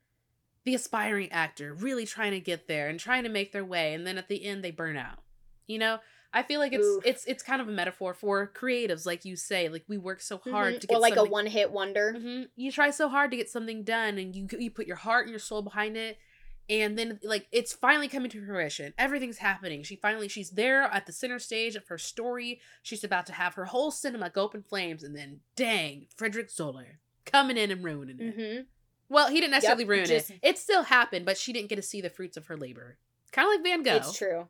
the 0.64 0.74
aspiring 0.74 1.30
actor 1.32 1.72
really 1.72 2.04
trying 2.06 2.32
to 2.32 2.40
get 2.40 2.66
there 2.68 2.88
and 2.88 3.00
trying 3.00 3.22
to 3.24 3.28
make 3.30 3.52
their 3.52 3.64
way 3.64 3.94
and 3.94 4.06
then 4.06 4.18
at 4.18 4.28
the 4.28 4.44
end 4.44 4.62
they 4.62 4.70
burn 4.70 4.96
out. 4.96 5.22
You 5.66 5.78
know? 5.78 6.00
I 6.32 6.44
feel 6.44 6.60
like 6.60 6.72
it's 6.72 6.86
Oof. 6.86 7.04
it's 7.04 7.24
it's 7.24 7.42
kind 7.42 7.60
of 7.60 7.66
a 7.68 7.72
metaphor 7.72 8.14
for 8.14 8.46
creatives 8.54 9.04
like 9.04 9.24
you 9.24 9.34
say 9.34 9.68
like 9.68 9.84
we 9.88 9.98
work 9.98 10.20
so 10.20 10.38
hard 10.38 10.74
Mhm. 10.76 10.80
to 10.80 10.86
get 10.86 10.96
or 10.96 11.00
like 11.00 11.16
a 11.16 11.24
one 11.24 11.46
hit 11.46 11.72
wonder. 11.72 12.12
hmm 12.12 12.42
You 12.54 12.70
try 12.70 12.90
so 12.90 13.08
hard 13.08 13.32
to 13.32 13.36
get 13.36 13.50
something 13.50 13.82
done, 13.82 14.16
and 14.18 14.36
you 14.36 14.46
you 14.58 14.70
put 14.70 14.86
your 14.86 14.96
heart 14.96 15.24
and 15.24 15.30
your 15.30 15.40
soul 15.40 15.62
behind 15.62 15.96
it, 15.96 16.18
and 16.70 16.96
then 16.96 17.18
like 17.22 17.48
it's 17.52 17.72
finally 17.74 18.08
coming 18.08 18.30
to 18.30 18.46
fruition. 18.46 18.94
Everything's 18.96 19.38
happening. 19.38 19.82
She 19.82 19.96
finally 19.96 20.28
she's 20.28 20.50
there 20.50 20.82
at 20.84 21.04
the 21.06 21.12
center 21.12 21.38
stage 21.38 21.74
of 21.76 21.86
her 21.88 21.98
story. 21.98 22.60
She's 22.82 23.04
about 23.04 23.26
to 23.26 23.32
have 23.32 23.54
her 23.54 23.66
whole 23.66 23.90
cinema 23.90 24.30
go 24.30 24.46
up 24.46 24.54
in 24.54 24.62
flames, 24.62 25.02
and 25.02 25.14
then 25.16 25.40
dang, 25.56 26.06
Frederick 26.16 26.50
Zoller 26.50 27.00
coming 27.26 27.56
in 27.56 27.70
and 27.70 27.84
ruining 27.84 28.20
it. 28.20 28.38
Mm-hmm. 28.38 28.62
Well, 29.08 29.28
he 29.28 29.40
didn't 29.40 29.50
necessarily 29.50 29.84
ruin 29.84 30.06
just- 30.06 30.30
it. 30.30 30.38
It 30.42 30.58
still 30.58 30.84
happened, 30.84 31.26
but 31.26 31.36
she 31.36 31.52
didn't 31.52 31.68
get 31.68 31.76
to 31.76 31.82
see 31.82 32.00
the 32.00 32.08
fruits 32.10 32.36
of 32.36 32.46
her 32.46 32.56
labor. 32.56 32.96
Kind 33.32 33.46
of 33.48 33.54
like 33.56 33.64
Van 33.64 33.82
Gogh. 33.82 33.96
It's 33.96 34.16
true. 34.16 34.48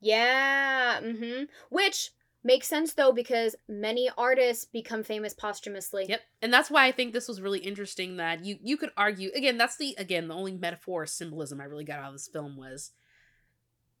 Yeah. 0.00 1.00
Mm-hmm. 1.02 1.44
Which 1.70 2.10
Makes 2.46 2.68
sense 2.68 2.92
though 2.92 3.10
because 3.10 3.56
many 3.68 4.10
artists 4.18 4.66
become 4.66 5.02
famous 5.02 5.32
posthumously. 5.32 6.04
Yep. 6.08 6.20
And 6.42 6.52
that's 6.52 6.70
why 6.70 6.84
I 6.86 6.92
think 6.92 7.14
this 7.14 7.26
was 7.26 7.40
really 7.40 7.60
interesting 7.60 8.18
that 8.18 8.44
you 8.44 8.58
you 8.62 8.76
could 8.76 8.90
argue 8.96 9.30
again, 9.34 9.56
that's 9.56 9.76
the 9.78 9.94
again, 9.96 10.28
the 10.28 10.34
only 10.34 10.52
metaphor 10.52 11.02
or 11.02 11.06
symbolism 11.06 11.60
I 11.60 11.64
really 11.64 11.84
got 11.84 12.00
out 12.00 12.08
of 12.08 12.12
this 12.12 12.28
film 12.28 12.56
was 12.58 12.92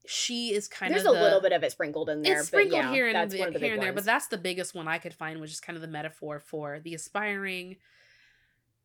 she 0.06 0.52
is 0.52 0.68
kind 0.68 0.92
There's 0.92 1.06
of 1.06 1.12
There's 1.12 1.22
a 1.22 1.24
little 1.24 1.40
bit 1.40 1.52
of 1.52 1.62
it 1.62 1.72
sprinkled 1.72 2.10
in 2.10 2.20
there. 2.20 2.40
it's 2.40 2.48
sprinkled 2.48 2.82
but 2.82 2.88
yeah, 2.88 2.92
here 2.92 3.06
and, 3.06 3.16
that's 3.16 3.32
the- 3.32 3.50
the 3.50 3.58
here 3.58 3.72
and 3.72 3.82
there, 3.82 3.94
but 3.94 4.04
that's 4.04 4.26
the 4.26 4.36
biggest 4.36 4.74
one 4.74 4.86
I 4.86 4.98
could 4.98 5.14
find, 5.14 5.40
which 5.40 5.50
is 5.50 5.60
kind 5.60 5.76
of 5.76 5.80
the 5.80 5.88
metaphor 5.88 6.38
for 6.38 6.78
the 6.80 6.92
aspiring 6.94 7.76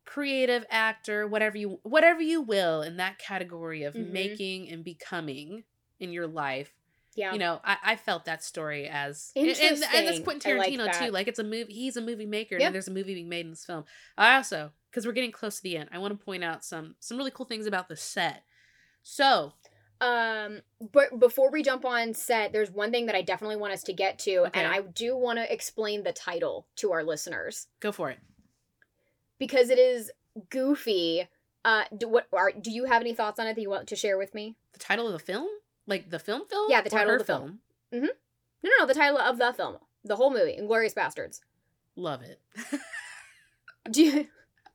creative 0.06 0.64
actor, 0.70 1.26
whatever 1.26 1.58
you 1.58 1.78
whatever 1.82 2.22
you 2.22 2.40
will, 2.40 2.80
in 2.80 2.96
that 2.96 3.18
category 3.18 3.82
of 3.82 3.92
Mhm. 3.94 4.10
making 4.10 4.70
and 4.70 4.82
becoming 4.82 5.64
in 5.98 6.12
your 6.12 6.26
life. 6.26 6.72
Yeah. 7.20 7.32
You 7.32 7.38
know, 7.38 7.60
I, 7.64 7.76
I 7.84 7.96
felt 7.96 8.24
that 8.24 8.42
story 8.42 8.88
as 8.88 9.30
and, 9.36 9.46
and, 9.48 9.82
and 9.94 10.06
that's 10.08 10.20
Quentin 10.20 10.52
I 10.52 10.58
like 10.58 10.72
Tarantino 10.72 10.98
too. 10.98 11.10
Like 11.12 11.28
it's 11.28 11.38
a 11.38 11.44
movie. 11.44 11.72
He's 11.72 11.96
a 11.96 12.00
movie 12.02 12.26
maker, 12.26 12.56
Yeah. 12.58 12.66
and 12.66 12.74
there's 12.74 12.88
a 12.88 12.92
movie 12.92 13.14
being 13.14 13.28
made 13.28 13.44
in 13.46 13.50
this 13.50 13.64
film. 13.64 13.84
I 14.18 14.36
also, 14.36 14.72
because 14.90 15.06
we're 15.06 15.12
getting 15.12 15.32
close 15.32 15.56
to 15.58 15.62
the 15.62 15.76
end, 15.76 15.90
I 15.92 15.98
want 15.98 16.18
to 16.18 16.24
point 16.24 16.42
out 16.44 16.64
some 16.64 16.96
some 17.00 17.16
really 17.18 17.30
cool 17.30 17.46
things 17.46 17.66
about 17.66 17.88
the 17.88 17.96
set. 17.96 18.42
So 19.02 19.52
Um, 20.00 20.60
but 20.92 21.18
before 21.18 21.50
we 21.50 21.62
jump 21.62 21.84
on 21.84 22.14
set, 22.14 22.52
there's 22.52 22.70
one 22.70 22.90
thing 22.90 23.06
that 23.06 23.14
I 23.14 23.22
definitely 23.22 23.56
want 23.56 23.74
us 23.74 23.82
to 23.84 23.92
get 23.92 24.18
to, 24.20 24.46
Okay. 24.46 24.60
and 24.60 24.66
I 24.72 24.80
do 24.80 25.14
want 25.16 25.38
to 25.38 25.52
explain 25.52 26.02
the 26.04 26.12
title 26.12 26.66
to 26.76 26.92
our 26.92 27.04
listeners 27.04 27.66
go 27.80 27.92
for 27.92 28.08
it. 28.10 28.18
because 29.38 29.68
it 29.70 29.78
is 29.78 30.10
goofy. 30.48 31.28
Uh, 31.64 31.84
do 31.94 32.08
what? 32.08 32.26
Are, 32.32 32.52
do 32.52 32.70
you 32.70 32.86
have 32.86 33.02
any 33.02 33.14
thoughts 33.14 33.38
on 33.38 33.46
it 33.46 33.54
that 33.56 33.60
you 33.60 33.68
want 33.68 33.88
to 33.88 33.96
share 33.96 34.16
with 34.16 34.34
me? 34.34 34.56
The 34.72 34.78
title 34.78 35.06
of 35.06 35.12
the 35.12 35.18
film, 35.18 35.46
like 35.90 36.08
the 36.08 36.18
film, 36.18 36.46
film, 36.48 36.70
Yeah, 36.70 36.80
the 36.80 36.88
title 36.88 37.12
of 37.12 37.18
the 37.18 37.24
film. 37.24 37.58
mm-hmm 37.92 38.06
No, 38.62 38.70
no, 38.70 38.70
no. 38.78 38.86
The 38.86 38.94
title 38.94 39.18
of 39.18 39.36
the 39.36 39.52
film, 39.52 39.76
the 40.04 40.16
whole 40.16 40.30
movie, 40.32 40.56
Inglourious 40.58 40.94
Basterds. 40.94 41.40
Love 41.96 42.22
it. 42.22 42.40
Do 43.90 44.02
you? 44.02 44.26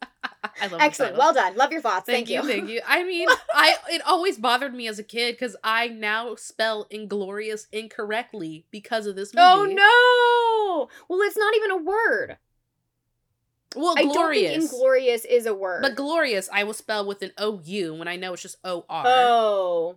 I 0.61 0.68
love. 0.68 0.82
Excellent. 0.82 1.18
Well 1.18 1.34
done. 1.34 1.55
Love 1.55 1.72
your 1.72 1.82
thoughts. 1.82 2.05
Thank, 2.05 2.30
you, 2.30 2.43
thank 2.43 2.70
you. 2.70 2.82
I 2.86 3.03
mean, 3.03 3.28
I 3.53 3.76
it 3.89 4.01
always 4.05 4.38
bothered 4.38 4.74
me 4.76 4.88
as 4.88 4.99
a 4.99 5.03
kid 5.03 5.34
because 5.34 5.55
I 5.63 5.88
now 5.88 6.36
spell 6.36 6.88
inglorious 6.91 7.68
incorrectly 7.72 8.66
because 8.72 9.07
of 9.07 9.16
this 9.16 9.34
movie. 9.34 9.45
Oh 9.45 9.66
no! 9.66 10.89
Well, 11.07 11.22
it's 11.28 11.38
not 11.38 11.55
even 11.55 11.72
a 11.72 11.78
word. 11.78 12.38
Well, 13.76 13.95
I 13.97 14.03
don't 14.03 14.34
think 14.34 14.61
inglorious 14.63 15.26
is 15.26 15.45
a 15.45 15.53
word. 15.53 15.82
But 15.82 15.95
glorious, 15.95 16.47
I 16.51 16.63
will 16.63 16.74
spell 16.74 17.05
with 17.05 17.22
an 17.22 17.32
O 17.38 17.59
U 17.63 17.93
when 17.95 18.07
I 18.07 18.16
know 18.16 18.34
it's 18.34 18.41
just 18.41 18.57
O 18.63 18.86
R. 18.89 19.03
oh, 19.05 19.95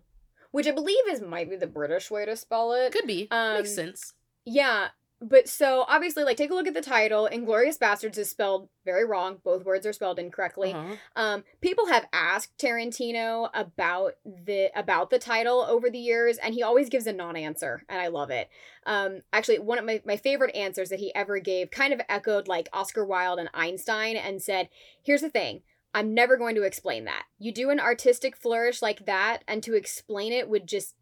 which 0.51 0.66
I 0.66 0.72
believe 0.72 1.09
is 1.09 1.20
might 1.20 1.51
be 1.51 1.57
the 1.57 1.66
British 1.66 2.11
way 2.11 2.24
to 2.24 2.36
spell 2.36 2.72
it. 2.72 2.92
Could 2.92 3.07
be. 3.07 3.28
Um, 3.30 3.55
Makes 3.55 3.74
sense. 3.74 4.14
Yeah, 4.44 4.88
but 5.20 5.49
so 5.49 5.84
obviously, 5.88 6.22
like, 6.22 6.36
take 6.36 6.53
a 6.53 6.55
look 6.55 6.68
at 6.68 6.74
the 6.74 6.80
title. 6.80 7.28
Inglourious 7.30 7.76
Basterds 7.76 8.18
is 8.18 8.30
spelled 8.30 8.68
very 8.84 9.05
wrong. 9.05 9.38
Both 9.42 9.64
words 9.64 9.84
are 9.84 9.92
spelled 9.92 10.20
incorrectly. 10.20 10.72
Uh-huh. 10.72 10.94
Um, 11.16 11.44
people 11.61 11.88
have 11.88 12.07
asked 12.12 12.57
Tarantino 12.57 13.51
about 13.53 14.12
the 14.24 14.70
about 14.78 15.11
the 15.11 15.18
title 15.18 15.66
over 15.68 15.90
the 15.90 15.99
years, 15.99 16.38
and 16.38 16.55
he 16.55 16.62
always 16.62 16.88
gives 16.88 17.09
a 17.09 17.12
non-answer, 17.12 17.82
and 17.88 18.01
I 18.01 18.07
love 18.07 18.30
it. 18.30 18.49
Um, 18.86 19.22
actually, 19.32 19.59
one 19.59 19.78
of 19.78 19.84
my, 19.84 20.01
my 20.07 20.16
favorite 20.16 20.55
answers 20.55 20.88
that 20.90 21.01
he 21.01 21.12
ever 21.16 21.40
gave 21.40 21.72
kind 21.72 21.92
of 21.92 22.01
echoed 22.09 22.46
like 22.46 22.68
Oscar 22.72 23.05
Wilde 23.05 23.40
and 23.40 23.51
Einstein, 23.53 24.16
and 24.16 24.40
said, 24.40 24.68
"Here's 25.03 25.22
the 25.22 25.30
thing." 25.30 25.62
I'm 25.95 26.14
never 26.14 26.36
going 26.36 26.55
to 26.57 26.62
explain 26.62 27.05
that. 27.07 27.24
You 27.39 27.53
do 27.53 27.70
an 27.70 27.80
artistic 27.80 28.36
flourish 28.36 28.82
like 28.82 29.07
that, 29.07 29.43
and 29.49 29.62
to 29.62 29.74
explain 29.74 30.32
it 30.32 30.49
would 30.49 30.66
just 30.66 30.95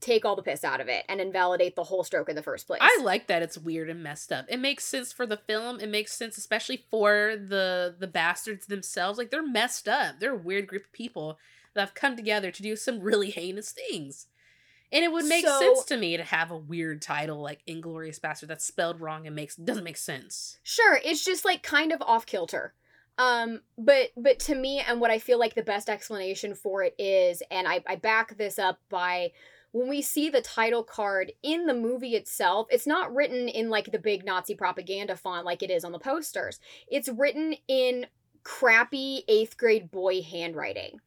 take 0.00 0.26
all 0.26 0.36
the 0.36 0.42
piss 0.42 0.64
out 0.64 0.82
of 0.82 0.88
it 0.88 1.02
and 1.08 1.18
invalidate 1.18 1.76
the 1.76 1.84
whole 1.84 2.04
stroke 2.04 2.28
in 2.28 2.36
the 2.36 2.42
first 2.42 2.66
place. 2.66 2.80
I 2.82 3.00
like 3.02 3.26
that 3.28 3.40
it's 3.42 3.56
weird 3.56 3.88
and 3.88 4.02
messed 4.02 4.30
up. 4.32 4.44
It 4.50 4.58
makes 4.60 4.84
sense 4.84 5.12
for 5.14 5.24
the 5.26 5.38
film. 5.38 5.80
It 5.80 5.88
makes 5.88 6.12
sense 6.12 6.36
especially 6.36 6.84
for 6.90 7.36
the 7.36 7.94
the 7.98 8.06
bastards 8.06 8.66
themselves. 8.66 9.16
Like 9.16 9.30
they're 9.30 9.46
messed 9.46 9.88
up. 9.88 10.16
They're 10.20 10.34
a 10.34 10.36
weird 10.36 10.66
group 10.66 10.84
of 10.84 10.92
people 10.92 11.38
that 11.72 11.80
have 11.80 11.94
come 11.94 12.16
together 12.16 12.50
to 12.50 12.62
do 12.62 12.76
some 12.76 13.00
really 13.00 13.30
heinous 13.30 13.70
things. 13.72 14.26
And 14.92 15.02
it 15.04 15.10
would 15.10 15.24
make 15.24 15.46
So- 15.46 15.58
sense 15.58 15.84
to 15.86 15.96
me 15.96 16.18
to 16.18 16.22
have 16.22 16.50
a 16.50 16.56
weird 16.58 17.00
title 17.00 17.40
like 17.40 17.64
Inglourious 17.66 18.20
Basterd 18.20 18.48
that's 18.48 18.66
spelled 18.66 19.00
wrong 19.00 19.26
and 19.26 19.34
makes 19.34 19.56
doesn't 19.56 19.84
make 19.84 19.96
sense. 19.96 20.58
Sure, 20.62 21.00
it's 21.02 21.24
just 21.24 21.46
like 21.46 21.62
kind 21.62 21.92
of 21.92 22.02
off 22.02 22.26
kilter. 22.26 22.74
Um, 23.16 23.60
but 23.78 24.10
but 24.16 24.38
to 24.40 24.54
me, 24.54 24.80
and 24.80 25.00
what 25.00 25.10
I 25.10 25.18
feel 25.18 25.38
like 25.38 25.54
the 25.54 25.62
best 25.62 25.88
explanation 25.88 26.54
for 26.54 26.82
it 26.82 26.94
is, 26.98 27.42
and 27.50 27.68
I, 27.68 27.82
I 27.86 27.96
back 27.96 28.36
this 28.36 28.58
up 28.58 28.80
by 28.88 29.30
when 29.72 29.88
we 29.88 30.02
see 30.02 30.28
the 30.30 30.40
title 30.40 30.84
card 30.84 31.32
in 31.42 31.66
the 31.66 31.74
movie 31.74 32.14
itself, 32.14 32.68
it's 32.70 32.86
not 32.86 33.14
written 33.14 33.48
in 33.48 33.70
like 33.70 33.90
the 33.90 33.98
big 33.98 34.24
Nazi 34.24 34.54
propaganda 34.54 35.16
font 35.16 35.44
like 35.44 35.62
it 35.62 35.70
is 35.70 35.84
on 35.84 35.92
the 35.92 35.98
posters. 35.98 36.60
It's 36.88 37.08
written 37.08 37.54
in 37.68 38.06
crappy 38.44 39.24
eighth 39.28 39.56
grade 39.56 39.90
boy 39.90 40.22
handwriting. 40.22 41.00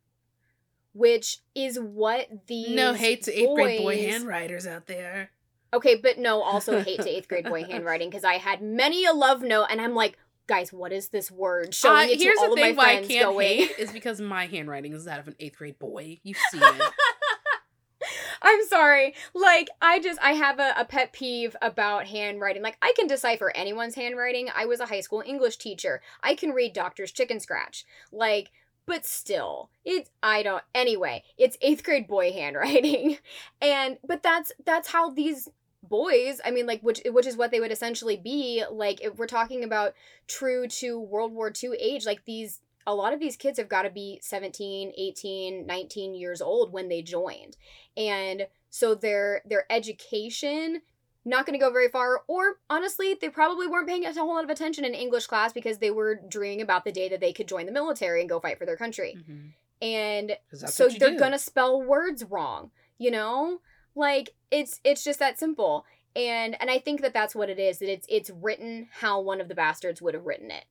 Which 0.94 1.42
is 1.54 1.80
what 1.80 2.28
the 2.48 2.74
no 2.74 2.94
hate 2.94 3.24
to 3.24 3.32
eighth 3.34 3.54
grade 3.56 3.80
boy 3.80 3.96
boys- 3.96 4.06
handwriters 4.06 4.66
out 4.66 4.88
there. 4.88 5.32
Okay, 5.74 5.96
but 5.96 6.18
no, 6.18 6.42
also 6.42 6.82
hate 6.82 7.02
to 7.02 7.10
eighth 7.10 7.28
grade 7.28 7.46
boy 7.46 7.64
handwriting 7.70 8.10
because 8.10 8.24
I 8.24 8.36
had 8.36 8.62
many 8.62 9.06
a 9.06 9.14
love 9.14 9.44
note, 9.44 9.68
and 9.70 9.80
I'm 9.80 9.94
like, 9.94 10.18
guys, 10.48 10.74
what 10.74 10.92
is 10.92 11.10
this 11.10 11.30
word? 11.30 11.74
Showing 11.74 12.10
Uh, 12.10 12.12
it 12.12 12.18
to 12.20 12.24
here's 12.24 12.40
all 12.40 12.48
the 12.48 12.54
of 12.54 12.60
my 12.60 12.66
thing 12.68 12.76
why 12.76 12.84
I 12.84 12.94
friends 12.96 13.08
can't 13.10 13.24
going. 13.26 13.68
is 13.78 13.92
because 13.92 14.22
my 14.22 14.46
handwriting 14.48 14.94
is 14.94 15.06
that 15.06 15.20
of 15.20 15.28
an 15.28 15.36
eighth 15.40 15.58
grade 15.58 15.78
boy. 15.80 16.20
You've 16.24 16.38
seen 16.52 16.62
it. 16.64 16.82
I'm 18.42 18.66
sorry. 18.68 19.16
Like, 19.34 19.68
I 19.82 20.00
just 20.00 20.20
I 20.22 20.32
have 20.34 20.60
a, 20.60 20.74
a 20.78 20.86
pet 20.86 21.12
peeve 21.12 21.56
about 21.62 22.06
handwriting. 22.08 22.62
Like, 22.62 22.78
I 22.82 22.94
can 22.96 23.08
decipher 23.08 23.52
anyone's 23.56 23.96
handwriting. 23.96 24.50
I 24.56 24.66
was 24.66 24.80
a 24.80 24.86
high 24.86 25.02
school 25.02 25.24
English 25.26 25.58
teacher. 25.58 26.02
I 26.22 26.36
can 26.36 26.52
read 26.52 26.74
Doctor's 26.74 27.12
Chicken 27.12 27.40
Scratch. 27.40 27.84
Like, 28.12 28.52
but 28.86 29.06
still, 29.06 29.70
it 29.84 30.10
I 30.24 30.44
don't. 30.44 30.64
Anyway, 30.74 31.24
it's 31.38 31.58
eighth 31.62 31.84
grade 31.84 32.08
boy 32.08 32.32
handwriting, 32.32 33.18
and 33.62 33.98
but 34.08 34.24
that's 34.24 34.52
that's 34.66 34.90
how 34.90 35.10
these 35.10 35.50
boys 35.84 36.42
i 36.44 36.52
mean 36.52 36.66
like 36.66 36.82
which 36.82 37.02
which 37.06 37.28
is 37.28 37.38
what 37.38 37.52
they 37.52 37.60
would 37.60 37.72
essentially 37.72 38.18
be 38.18 38.64
like 38.72 39.00
if 39.02 39.16
we're 39.18 39.28
talking 39.28 39.64
about 39.64 39.94
true 40.28 40.68
to 40.68 41.00
world 41.00 41.32
war 41.32 41.52
ii 41.64 41.76
age 41.80 42.06
like 42.06 42.26
these 42.26 42.62
a 42.88 42.96
lot 42.96 43.14
of 43.14 43.20
these 43.20 43.36
kids 43.36 43.60
have 43.60 43.68
got 43.68 43.82
to 43.84 43.90
be 43.90 44.18
17 44.24 44.94
18 44.98 45.68
19 45.68 46.16
years 46.16 46.42
old 46.42 46.72
when 46.72 46.88
they 46.88 47.02
joined. 47.02 47.58
And 47.98 48.48
so 48.70 48.96
their 48.96 49.42
their 49.46 49.66
education 49.70 50.82
not 51.26 51.46
going 51.46 51.60
to 51.60 51.64
go 51.64 51.70
very 51.70 51.90
far 51.90 52.22
or 52.28 52.60
honestly 52.70 53.18
they 53.20 53.28
probably 53.28 53.68
weren't 53.68 53.88
paying 53.88 54.06
a 54.06 54.14
whole 54.14 54.34
lot 54.34 54.46
of 54.46 54.50
attention 54.50 54.86
in 54.86 54.94
english 54.94 55.28
class 55.28 55.52
because 55.52 55.80
they 55.80 55.92
were 55.92 56.16
dreaming 56.30 56.62
about 56.62 56.86
the 56.86 56.92
day 56.92 57.10
that 57.10 57.20
they 57.20 57.34
could 57.34 57.50
join 57.50 57.66
the 57.66 57.72
military 57.74 58.22
and 58.22 58.30
go 58.30 58.40
fight 58.40 58.58
for 58.58 58.66
their 58.66 58.78
country. 58.78 59.18
Mhm. 59.30 59.52
and 59.82 60.38
so 60.54 60.88
they're 60.88 61.20
gonna 61.20 61.38
spell 61.38 61.82
words 61.82 62.24
wrong 62.24 62.72
you 62.98 63.12
know 63.12 63.60
like 63.98 64.30
it's 64.52 64.80
it's 64.84 65.04
just 65.04 65.20
that 65.20 65.40
simple. 65.40 65.86
And 66.16 66.60
and 66.60 66.72
i 66.72 66.80
think 66.80 67.02
that 67.02 67.14
that's 67.14 67.36
what 67.36 67.50
it 67.50 67.60
is 67.60 67.78
that 67.78 67.92
it's 67.92 68.08
it's 68.10 68.32
written 68.32 68.88
how 69.02 69.22
one 69.22 69.40
of 69.40 69.50
the 69.50 69.56
bastards 69.56 70.02
would 70.02 70.14
have 70.14 70.26
written 70.26 70.50
it. 70.50 70.66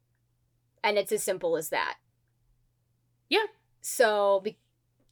And 0.82 0.98
it's 0.98 1.12
as 1.12 1.22
simple 1.22 1.56
as 1.56 1.68
that. 1.68 1.96
Yeah. 3.28 3.46
so 3.80 4.40
be, 4.40 4.56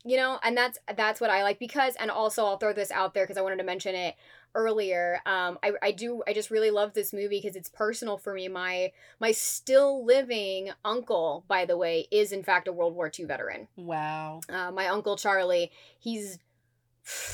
you 0.05 0.17
know 0.17 0.39
and 0.43 0.57
that's 0.57 0.79
that's 0.97 1.21
what 1.21 1.31
i 1.31 1.43
like 1.43 1.59
because 1.59 1.95
and 1.97 2.11
also 2.11 2.45
i'll 2.45 2.59
throw 2.59 2.73
this 2.73 2.91
out 2.91 3.15
there 3.15 3.25
because 3.25 3.37
i 3.37 3.43
wanted 3.43 3.57
to 3.59 3.65
mention 3.65 3.95
it 3.95 4.15
earlier. 4.57 5.21
Um 5.27 5.59
i 5.62 5.73
i 5.83 5.93
do 5.93 6.23
i 6.27 6.33
just 6.33 6.51
really 6.51 6.71
love 6.71 6.95
this 6.95 7.12
movie 7.12 7.41
because 7.43 7.57
it's 7.57 7.69
personal 7.69 8.17
for 8.19 8.33
me. 8.35 8.49
My 8.49 8.93
my 9.21 9.33
still 9.33 10.05
living 10.05 10.71
uncle 10.85 11.45
by 11.49 11.65
the 11.65 11.77
way 11.77 12.07
is 12.11 12.33
in 12.33 12.43
fact 12.43 12.69
a 12.69 12.73
world 12.73 12.95
war 12.95 13.11
ii 13.19 13.25
veteran. 13.25 13.69
Wow. 13.77 14.41
uh, 14.49 14.71
my 14.71 14.89
uncle 14.89 15.17
charlie 15.17 15.71
he's 15.99 16.39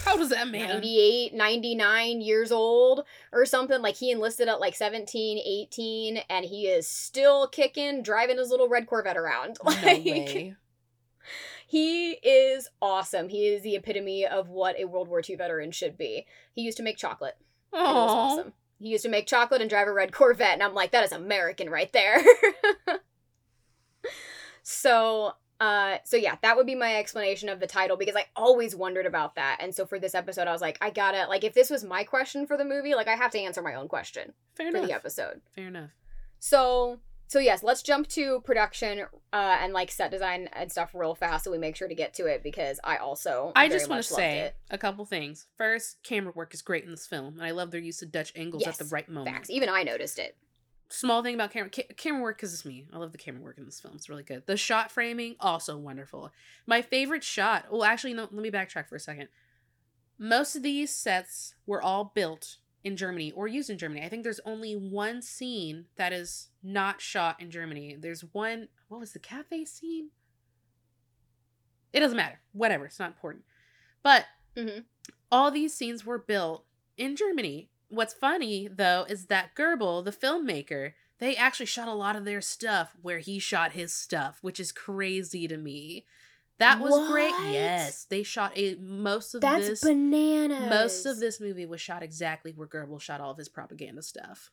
How 0.04 0.16
does 0.16 0.30
that 0.30 0.48
man? 0.48 0.68
98 0.68 1.32
99 1.34 2.20
years 2.20 2.50
old 2.50 3.04
or 3.32 3.46
something. 3.46 3.80
Like 3.80 3.96
he 3.96 4.10
enlisted 4.10 4.48
at 4.48 4.60
like 4.60 4.74
17 4.74 5.38
18 5.38 6.16
and 6.28 6.44
he 6.44 6.66
is 6.66 6.88
still 6.88 7.46
kicking 7.46 8.02
driving 8.02 8.38
his 8.38 8.50
little 8.50 8.68
red 8.68 8.86
corvette 8.86 9.16
around. 9.16 9.58
No 9.64 9.70
way. 9.70 10.54
he 11.66 12.12
is 12.12 12.68
awesome. 12.82 13.28
He 13.28 13.46
is 13.46 13.62
the 13.62 13.76
epitome 13.76 14.26
of 14.26 14.48
what 14.48 14.78
a 14.78 14.86
world 14.86 15.06
war 15.08 15.22
ii 15.28 15.36
veteran 15.36 15.70
should 15.70 15.96
be. 15.96 16.26
He 16.52 16.62
used 16.62 16.76
to 16.78 16.82
make 16.82 16.96
chocolate. 16.96 17.36
It 17.72 17.76
was 17.76 18.38
awesome. 18.40 18.52
He 18.80 18.88
used 18.88 19.04
to 19.04 19.10
make 19.10 19.26
chocolate 19.28 19.60
and 19.60 19.70
drive 19.70 19.86
a 19.86 19.92
red 19.92 20.10
corvette 20.12 20.54
and 20.54 20.62
i'm 20.62 20.74
like 20.74 20.90
that 20.92 21.04
is 21.04 21.12
american 21.12 21.70
right 21.70 21.92
there. 21.92 22.20
So 24.62 25.32
uh 25.60 25.98
so 26.04 26.16
yeah 26.16 26.36
that 26.42 26.56
would 26.56 26.66
be 26.66 26.74
my 26.74 26.96
explanation 26.96 27.48
of 27.48 27.60
the 27.60 27.66
title 27.66 27.96
because 27.96 28.16
i 28.16 28.24
always 28.34 28.74
wondered 28.74 29.06
about 29.06 29.34
that 29.34 29.58
and 29.60 29.74
so 29.74 29.84
for 29.84 29.98
this 29.98 30.14
episode 30.14 30.48
i 30.48 30.52
was 30.52 30.60
like 30.62 30.78
i 30.80 30.90
gotta 30.90 31.26
like 31.28 31.44
if 31.44 31.54
this 31.54 31.70
was 31.70 31.84
my 31.84 32.02
question 32.02 32.46
for 32.46 32.56
the 32.56 32.64
movie 32.64 32.94
like 32.94 33.08
i 33.08 33.14
have 33.14 33.30
to 33.30 33.38
answer 33.38 33.62
my 33.62 33.74
own 33.74 33.86
question 33.88 34.32
Fair 34.54 34.70
for 34.70 34.78
enough. 34.78 34.88
the 34.88 34.94
episode 34.94 35.40
Fair 35.54 35.68
enough. 35.68 35.90
so 36.38 36.98
so 37.30 37.38
yes, 37.38 37.62
let's 37.62 37.80
jump 37.82 38.08
to 38.08 38.40
production 38.40 39.02
uh, 39.32 39.58
and 39.60 39.72
like 39.72 39.92
set 39.92 40.10
design 40.10 40.48
and 40.52 40.68
stuff 40.68 40.90
real 40.92 41.14
fast, 41.14 41.44
so 41.44 41.52
we 41.52 41.58
make 41.58 41.76
sure 41.76 41.86
to 41.86 41.94
get 41.94 42.12
to 42.14 42.26
it 42.26 42.42
because 42.42 42.80
I 42.82 42.96
also 42.96 43.52
I 43.54 43.68
just 43.68 43.88
want 43.88 44.02
to 44.02 44.12
say 44.12 44.40
it. 44.40 44.56
a 44.68 44.76
couple 44.76 45.04
things. 45.04 45.46
First, 45.56 46.02
camera 46.02 46.32
work 46.34 46.52
is 46.54 46.60
great 46.60 46.82
in 46.82 46.90
this 46.90 47.06
film, 47.06 47.34
and 47.34 47.44
I 47.44 47.52
love 47.52 47.70
their 47.70 47.80
use 47.80 48.02
of 48.02 48.10
Dutch 48.10 48.32
angles 48.34 48.66
at 48.66 48.78
the 48.78 48.84
right 48.86 49.08
moment. 49.08 49.32
facts. 49.32 49.48
Even 49.48 49.68
I 49.68 49.84
noticed 49.84 50.18
it. 50.18 50.36
Small 50.92 51.22
thing 51.22 51.34
about 51.36 51.52
camera 51.52 51.70
ca- 51.70 51.86
camera 51.96 52.20
work 52.20 52.36
because 52.38 52.52
it's 52.52 52.64
me. 52.64 52.84
I 52.92 52.98
love 52.98 53.12
the 53.12 53.18
camera 53.18 53.40
work 53.40 53.58
in 53.58 53.64
this 53.64 53.80
film. 53.80 53.94
It's 53.94 54.08
really 54.08 54.24
good. 54.24 54.44
The 54.46 54.56
shot 54.56 54.90
framing 54.90 55.36
also 55.38 55.76
wonderful. 55.76 56.32
My 56.66 56.82
favorite 56.82 57.22
shot. 57.22 57.66
Well, 57.70 57.84
actually, 57.84 58.12
no. 58.14 58.22
Let 58.22 58.32
me 58.42 58.50
backtrack 58.50 58.88
for 58.88 58.96
a 58.96 59.00
second. 59.00 59.28
Most 60.18 60.56
of 60.56 60.64
these 60.64 60.92
sets 60.92 61.54
were 61.64 61.80
all 61.80 62.10
built 62.14 62.56
in 62.82 62.96
Germany 62.96 63.30
or 63.32 63.46
used 63.46 63.70
in 63.70 63.78
Germany. 63.78 64.04
I 64.04 64.08
think 64.08 64.24
there's 64.24 64.40
only 64.44 64.74
one 64.74 65.22
scene 65.22 65.84
that 65.96 66.12
is 66.12 66.48
not 66.62 67.00
shot 67.00 67.40
in 67.40 67.50
Germany. 67.52 67.96
There's 67.98 68.22
one. 68.32 68.66
What 68.88 68.98
was 69.00 69.12
the 69.12 69.18
cafe 69.20 69.64
scene? 69.66 70.10
It 71.92 72.00
doesn't 72.00 72.16
matter. 72.16 72.40
Whatever. 72.52 72.86
It's 72.86 72.98
not 72.98 73.10
important. 73.10 73.44
But 74.02 74.26
Mhm. 74.56 74.86
all 75.30 75.52
these 75.52 75.72
scenes 75.72 76.04
were 76.04 76.18
built 76.18 76.66
in 76.96 77.14
Germany. 77.14 77.69
What's 77.90 78.14
funny 78.14 78.68
though 78.68 79.04
is 79.08 79.26
that 79.26 79.54
Goebbels, 79.54 80.04
the 80.04 80.12
filmmaker, 80.12 80.92
they 81.18 81.36
actually 81.36 81.66
shot 81.66 81.88
a 81.88 81.92
lot 81.92 82.16
of 82.16 82.24
their 82.24 82.40
stuff 82.40 82.96
where 83.02 83.18
he 83.18 83.38
shot 83.38 83.72
his 83.72 83.92
stuff, 83.92 84.38
which 84.40 84.58
is 84.58 84.72
crazy 84.72 85.46
to 85.46 85.56
me. 85.56 86.06
That 86.58 86.78
was 86.80 87.10
great. 87.10 87.34
Yes, 87.52 88.04
they 88.04 88.22
shot 88.22 88.52
a 88.54 88.74
most 88.76 89.34
of 89.34 89.40
That's 89.40 89.66
this. 89.66 89.80
bananas. 89.80 90.68
Most 90.68 91.06
of 91.06 91.18
this 91.18 91.40
movie 91.40 91.66
was 91.66 91.80
shot 91.80 92.02
exactly 92.02 92.52
where 92.52 92.68
Goebbels 92.68 93.00
shot 93.00 93.20
all 93.20 93.30
of 93.30 93.38
his 93.38 93.48
propaganda 93.48 94.02
stuff. 94.02 94.50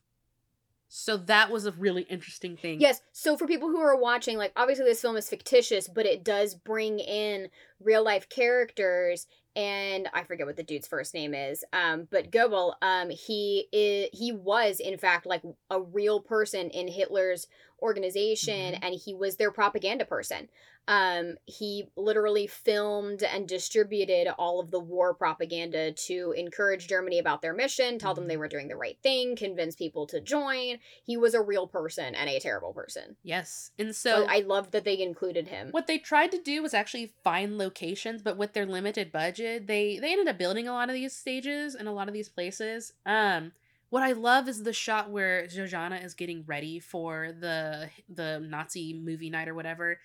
So 0.88 1.18
that 1.18 1.50
was 1.50 1.66
a 1.66 1.72
really 1.72 2.02
interesting 2.02 2.56
thing. 2.56 2.80
Yes. 2.80 3.02
So 3.12 3.36
for 3.36 3.46
people 3.46 3.68
who 3.68 3.80
are 3.80 3.96
watching, 3.96 4.38
like 4.38 4.52
obviously 4.56 4.86
this 4.86 5.02
film 5.02 5.18
is 5.18 5.28
fictitious, 5.28 5.86
but 5.86 6.06
it 6.06 6.24
does 6.24 6.54
bring 6.54 6.98
in 6.98 7.50
real 7.78 8.02
life 8.02 8.28
characters. 8.30 9.26
And 9.58 10.08
I 10.14 10.22
forget 10.22 10.46
what 10.46 10.56
the 10.56 10.62
dude's 10.62 10.86
first 10.86 11.14
name 11.14 11.34
is. 11.34 11.64
Um, 11.72 12.06
but 12.12 12.30
Goebbels, 12.30 12.74
um, 12.80 13.10
he 13.10 13.66
is 13.72 14.08
he 14.12 14.30
was 14.30 14.78
in 14.78 14.96
fact 14.98 15.26
like 15.26 15.42
a 15.68 15.80
real 15.80 16.20
person 16.20 16.70
in 16.70 16.86
Hitler's 16.86 17.48
organization, 17.82 18.74
Mhm. 18.74 18.78
and 18.82 18.94
he 18.94 19.14
was 19.14 19.36
their 19.36 19.50
propaganda 19.50 20.04
person. 20.04 20.48
Um, 20.88 21.36
he 21.44 21.84
literally 21.96 22.46
filmed 22.46 23.22
and 23.22 23.46
distributed 23.46 24.26
all 24.38 24.58
of 24.58 24.70
the 24.70 24.80
war 24.80 25.14
propaganda 25.14 25.92
to 25.92 26.32
encourage 26.36 26.88
Germany 26.88 27.18
about 27.18 27.42
their 27.42 27.52
mission, 27.52 27.98
tell 27.98 28.14
them 28.14 28.26
they 28.26 28.34
Mhm. 28.36 28.38
were 28.38 28.48
doing 28.48 28.68
the 28.68 28.76
right 28.76 28.98
thing, 29.02 29.36
convince 29.36 29.76
people 29.76 30.06
to 30.08 30.20
join. 30.20 30.80
He 31.04 31.16
was 31.18 31.34
a 31.34 31.42
real 31.42 31.68
person 31.68 32.14
and 32.14 32.30
a 32.30 32.40
terrible 32.40 32.72
person. 32.72 33.16
Yes. 33.22 33.70
And 33.78 33.94
So 33.94 34.22
so 34.22 34.26
I 34.26 34.40
love 34.40 34.70
that 34.70 34.84
they 34.84 34.98
included 34.98 35.48
him. 35.48 35.70
what 35.72 35.86
they 35.86 35.98
tried 35.98 36.30
to 36.32 36.42
do 36.42 36.62
was 36.62 36.72
actually 36.72 37.12
find 37.22 37.58
locations 37.58 38.22
but 38.22 38.38
with 38.38 38.54
their 38.54 38.64
limited 38.64 39.12
budget 39.12 39.66
they 39.66 39.98
they 39.98 40.12
ended 40.12 40.26
up 40.28 40.38
building 40.38 40.66
a 40.66 40.72
lot 40.72 40.88
of 40.88 40.94
these 40.94 41.14
stages 41.14 41.74
and 41.74 41.86
a 41.86 41.92
lot 41.92 42.08
of 42.08 42.14
these 42.14 42.30
places 42.30 42.94
um 43.04 43.52
what 43.90 44.02
i 44.02 44.12
love 44.12 44.48
is 44.48 44.62
the 44.62 44.72
shot 44.72 45.10
where 45.10 45.46
Shoshana 45.46 46.02
is 46.02 46.14
getting 46.14 46.42
ready 46.46 46.80
for 46.80 47.32
the 47.38 47.90
the 48.08 48.40
nazi 48.40 48.94
movie 48.94 49.28
night 49.30 49.48
or 49.48 49.54
whatever 49.54 49.98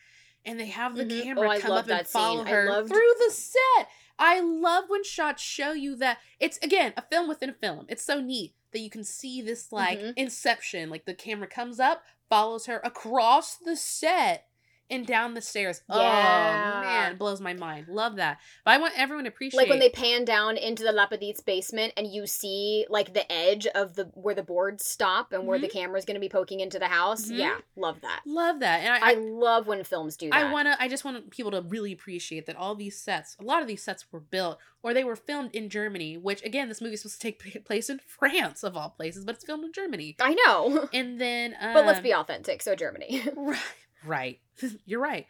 and 0.45 0.59
they 0.59 0.67
have 0.67 0.95
the 0.95 1.05
Mhm. 1.05 1.23
camera 1.23 1.55
Oh, 1.55 1.59
come 1.59 1.71
up 1.71 1.87
and 1.89 2.07
follow 2.07 2.43
scene. 2.43 2.53
Her 2.53 2.69
loved- 2.69 2.89
through 2.89 3.13
the 3.19 3.31
set 3.31 3.89
i 4.19 4.39
love 4.39 4.85
when 4.89 5.03
shots 5.03 5.41
show 5.41 5.71
you 5.71 5.95
that 5.95 6.19
it's 6.39 6.57
again 6.59 6.93
a 6.95 7.01
film 7.01 7.27
within 7.27 7.49
a 7.49 7.53
film 7.53 7.85
it's 7.89 8.03
so 8.03 8.19
neat 8.21 8.53
that 8.71 8.79
you 8.79 8.89
can 8.89 9.03
see 9.03 9.41
this 9.41 9.71
like 9.71 9.99
Mhm. 9.99 10.13
inception 10.15 10.89
like 10.91 11.05
the 11.05 11.15
camera 11.15 11.47
comes 11.47 11.79
up 11.79 12.03
follows 12.29 12.67
her 12.67 12.79
across 12.83 13.55
the 13.57 13.75
set 13.75 14.47
and 14.89 15.05
down 15.05 15.33
the 15.33 15.41
stairs. 15.41 15.81
Oh 15.89 15.99
Yeah. 15.99 16.81
man, 16.81 17.17
blows 17.17 17.41
my 17.41 17.53
mind. 17.53 17.87
Love 17.87 18.17
that. 18.17 18.39
But 18.65 18.71
I 18.71 18.77
want 18.77 18.93
everyone 18.97 19.25
to 19.25 19.29
appreciate 19.29 19.57
like 19.57 19.69
when 19.69 19.79
they 19.79 19.89
pan 19.89 20.25
down 20.25 20.57
into 20.57 20.83
the 20.83 20.91
LaPadite's 20.91 21.41
basement 21.41 21.93
and 21.97 22.07
you 22.07 22.27
see 22.27 22.85
like 22.89 23.13
the 23.13 23.29
edge 23.31 23.67
of 23.67 23.95
the 23.95 24.05
where 24.13 24.35
the 24.35 24.43
boards 24.43 24.85
stop 24.85 25.33
and 25.33 25.47
where 25.47 25.59
the 25.59 25.67
camera's 25.67 26.05
going 26.05 26.15
to 26.15 26.21
be 26.21 26.29
poking 26.29 26.59
into 26.59 26.79
the 26.79 26.87
house. 26.87 27.29
Mhm. 27.29 27.37
Yeah, 27.37 27.57
love 27.75 28.01
that. 28.01 28.21
love 28.25 28.59
that. 28.59 28.81
And 28.81 28.93
I, 28.93 28.97
I, 28.97 29.11
I, 29.11 29.13
love 29.15 29.67
when 29.67 29.83
films 29.83 30.17
do 30.17 30.29
that. 30.29 30.35
I 30.35 30.51
want 30.51 30.67
to 30.67 30.81
I 30.81 30.87
just 30.87 31.05
want 31.05 31.29
people 31.31 31.51
to 31.51 31.61
really 31.61 31.91
appreciate 31.91 32.45
that 32.45 32.55
all 32.55 32.75
these 32.75 32.99
sets, 32.99 33.35
a 33.39 33.43
lot 33.43 33.61
of 33.61 33.67
these 33.67 33.83
sets 33.83 34.05
were 34.11 34.19
built 34.19 34.59
or 34.83 34.93
they 34.93 35.03
were 35.03 35.15
filmed 35.15 35.55
in 35.55 35.69
Germany, 35.69 36.17
which 36.17 36.43
again, 36.43 36.67
this 36.69 36.81
movie 36.81 36.93
is 36.95 37.01
supposed 37.01 37.21
to 37.21 37.31
take 37.31 37.65
place 37.65 37.89
in 37.89 37.99
France 38.05 38.63
of 38.63 38.75
all 38.77 38.89
places, 38.89 39.25
but 39.25 39.35
it's 39.35 39.45
filmed 39.45 39.63
in 39.63 39.73
Germany. 39.73 40.15
I 40.19 40.35
know. 40.45 40.89
And 40.93 41.19
then 41.19 41.55
um, 41.59 41.73
but 41.73 41.85
let's 41.85 42.01
be 42.01 42.13
authentic. 42.13 42.61
So 42.61 42.75
Germany. 42.75 43.23
Right. 43.35 43.59
Right. 44.05 44.39
You're 44.85 45.01
right. 45.01 45.25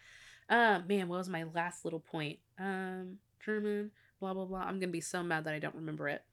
Um, 0.49 0.85
man, 0.87 1.07
what 1.07 1.17
was 1.17 1.29
my 1.29 1.43
last 1.53 1.85
little 1.85 1.99
point? 1.99 2.39
Um, 2.59 3.17
German, 3.43 3.91
blah 4.19 4.33
blah 4.33 4.45
blah. 4.45 4.61
I'm 4.61 4.79
gonna 4.79 4.91
be 4.91 5.01
so 5.01 5.23
mad 5.23 5.45
that 5.45 5.53
I 5.53 5.59
don't 5.59 5.75
remember 5.75 6.07
it. 6.09 6.23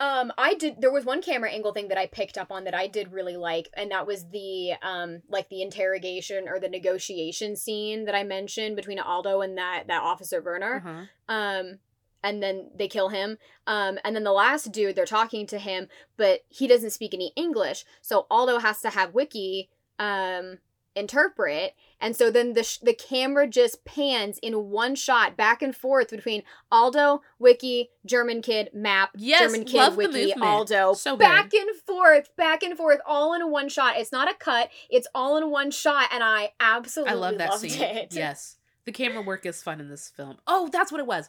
Um, 0.00 0.32
I 0.36 0.54
did. 0.54 0.80
There 0.80 0.92
was 0.92 1.04
one 1.04 1.22
camera 1.22 1.50
angle 1.50 1.72
thing 1.72 1.88
that 1.88 1.98
I 1.98 2.06
picked 2.06 2.36
up 2.36 2.50
on 2.50 2.64
that 2.64 2.74
I 2.74 2.88
did 2.88 3.12
really 3.12 3.36
like, 3.36 3.68
and 3.74 3.90
that 3.90 4.06
was 4.06 4.28
the 4.30 4.72
um, 4.82 5.22
like 5.28 5.48
the 5.48 5.62
interrogation 5.62 6.48
or 6.48 6.58
the 6.58 6.68
negotiation 6.68 7.56
scene 7.56 8.04
that 8.06 8.14
I 8.14 8.24
mentioned 8.24 8.76
between 8.76 8.98
Aldo 8.98 9.40
and 9.40 9.56
that 9.56 9.84
that 9.86 10.02
officer 10.02 10.42
Werner. 10.42 10.82
Uh-huh. 10.84 11.34
Um, 11.34 11.78
and 12.22 12.42
then 12.42 12.70
they 12.74 12.88
kill 12.88 13.10
him. 13.10 13.36
Um, 13.66 13.98
and 14.02 14.16
then 14.16 14.24
the 14.24 14.32
last 14.32 14.72
dude, 14.72 14.96
they're 14.96 15.04
talking 15.04 15.46
to 15.48 15.58
him, 15.58 15.88
but 16.16 16.40
he 16.48 16.66
doesn't 16.66 16.90
speak 16.90 17.12
any 17.12 17.32
English, 17.36 17.84
so 18.00 18.26
Aldo 18.30 18.58
has 18.58 18.80
to 18.80 18.90
have 18.90 19.12
Wicki 19.12 19.68
um 20.00 20.58
interpret 20.96 21.74
and 22.00 22.14
so 22.16 22.30
then 22.30 22.52
the 22.52 22.62
sh- 22.62 22.78
the 22.78 22.92
camera 22.94 23.46
just 23.46 23.84
pans 23.84 24.38
in 24.42 24.70
one 24.70 24.94
shot 24.94 25.36
back 25.36 25.62
and 25.62 25.74
forth 25.74 26.10
between 26.10 26.42
Aldo, 26.70 27.22
Wicki, 27.40 27.88
German 28.06 28.42
kid, 28.42 28.70
map, 28.74 29.10
Yes, 29.16 29.40
German 29.40 29.64
kid, 29.64 29.92
Wicki. 29.92 30.32
Aldo, 30.40 30.94
So 30.94 31.12
good. 31.16 31.20
back 31.20 31.52
and 31.54 31.70
forth, 31.86 32.28
back 32.36 32.62
and 32.62 32.76
forth, 32.76 33.00
all 33.06 33.34
in 33.34 33.50
one 33.50 33.68
shot. 33.68 33.96
It's 33.96 34.12
not 34.12 34.30
a 34.30 34.34
cut; 34.34 34.68
it's 34.90 35.08
all 35.14 35.36
in 35.36 35.50
one 35.50 35.70
shot, 35.70 36.08
and 36.12 36.22
I 36.22 36.52
absolutely 36.60 37.12
I 37.12 37.16
love 37.16 37.38
that 37.38 37.50
loved 37.50 37.62
scene. 37.70 37.82
it. 37.82 38.08
Yes. 38.14 38.56
The 38.84 38.92
camera 38.92 39.22
work 39.22 39.46
is 39.46 39.62
fun 39.62 39.80
in 39.80 39.88
this 39.88 40.08
film. 40.10 40.36
Oh, 40.46 40.68
that's 40.70 40.92
what 40.92 41.00
it 41.00 41.06
was. 41.06 41.28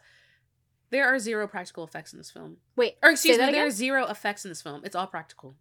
There 0.92 1.08
are 1.08 1.18
zero 1.20 1.48
practical 1.48 1.84
effects 1.84 2.14
in 2.14 2.20
this 2.20 2.30
film. 2.30 2.58
Wait, 2.76 2.98
Or 3.02 3.12
excuse 3.12 3.38
me, 3.38 3.52
there 3.52 3.66
are 3.66 3.72
zero 3.72 4.06
effects 4.08 4.46
in 4.46 4.52
this 4.52 4.62
film. 4.62 4.82
It's 4.84 4.96
all 4.96 5.08
practical. 5.08 5.56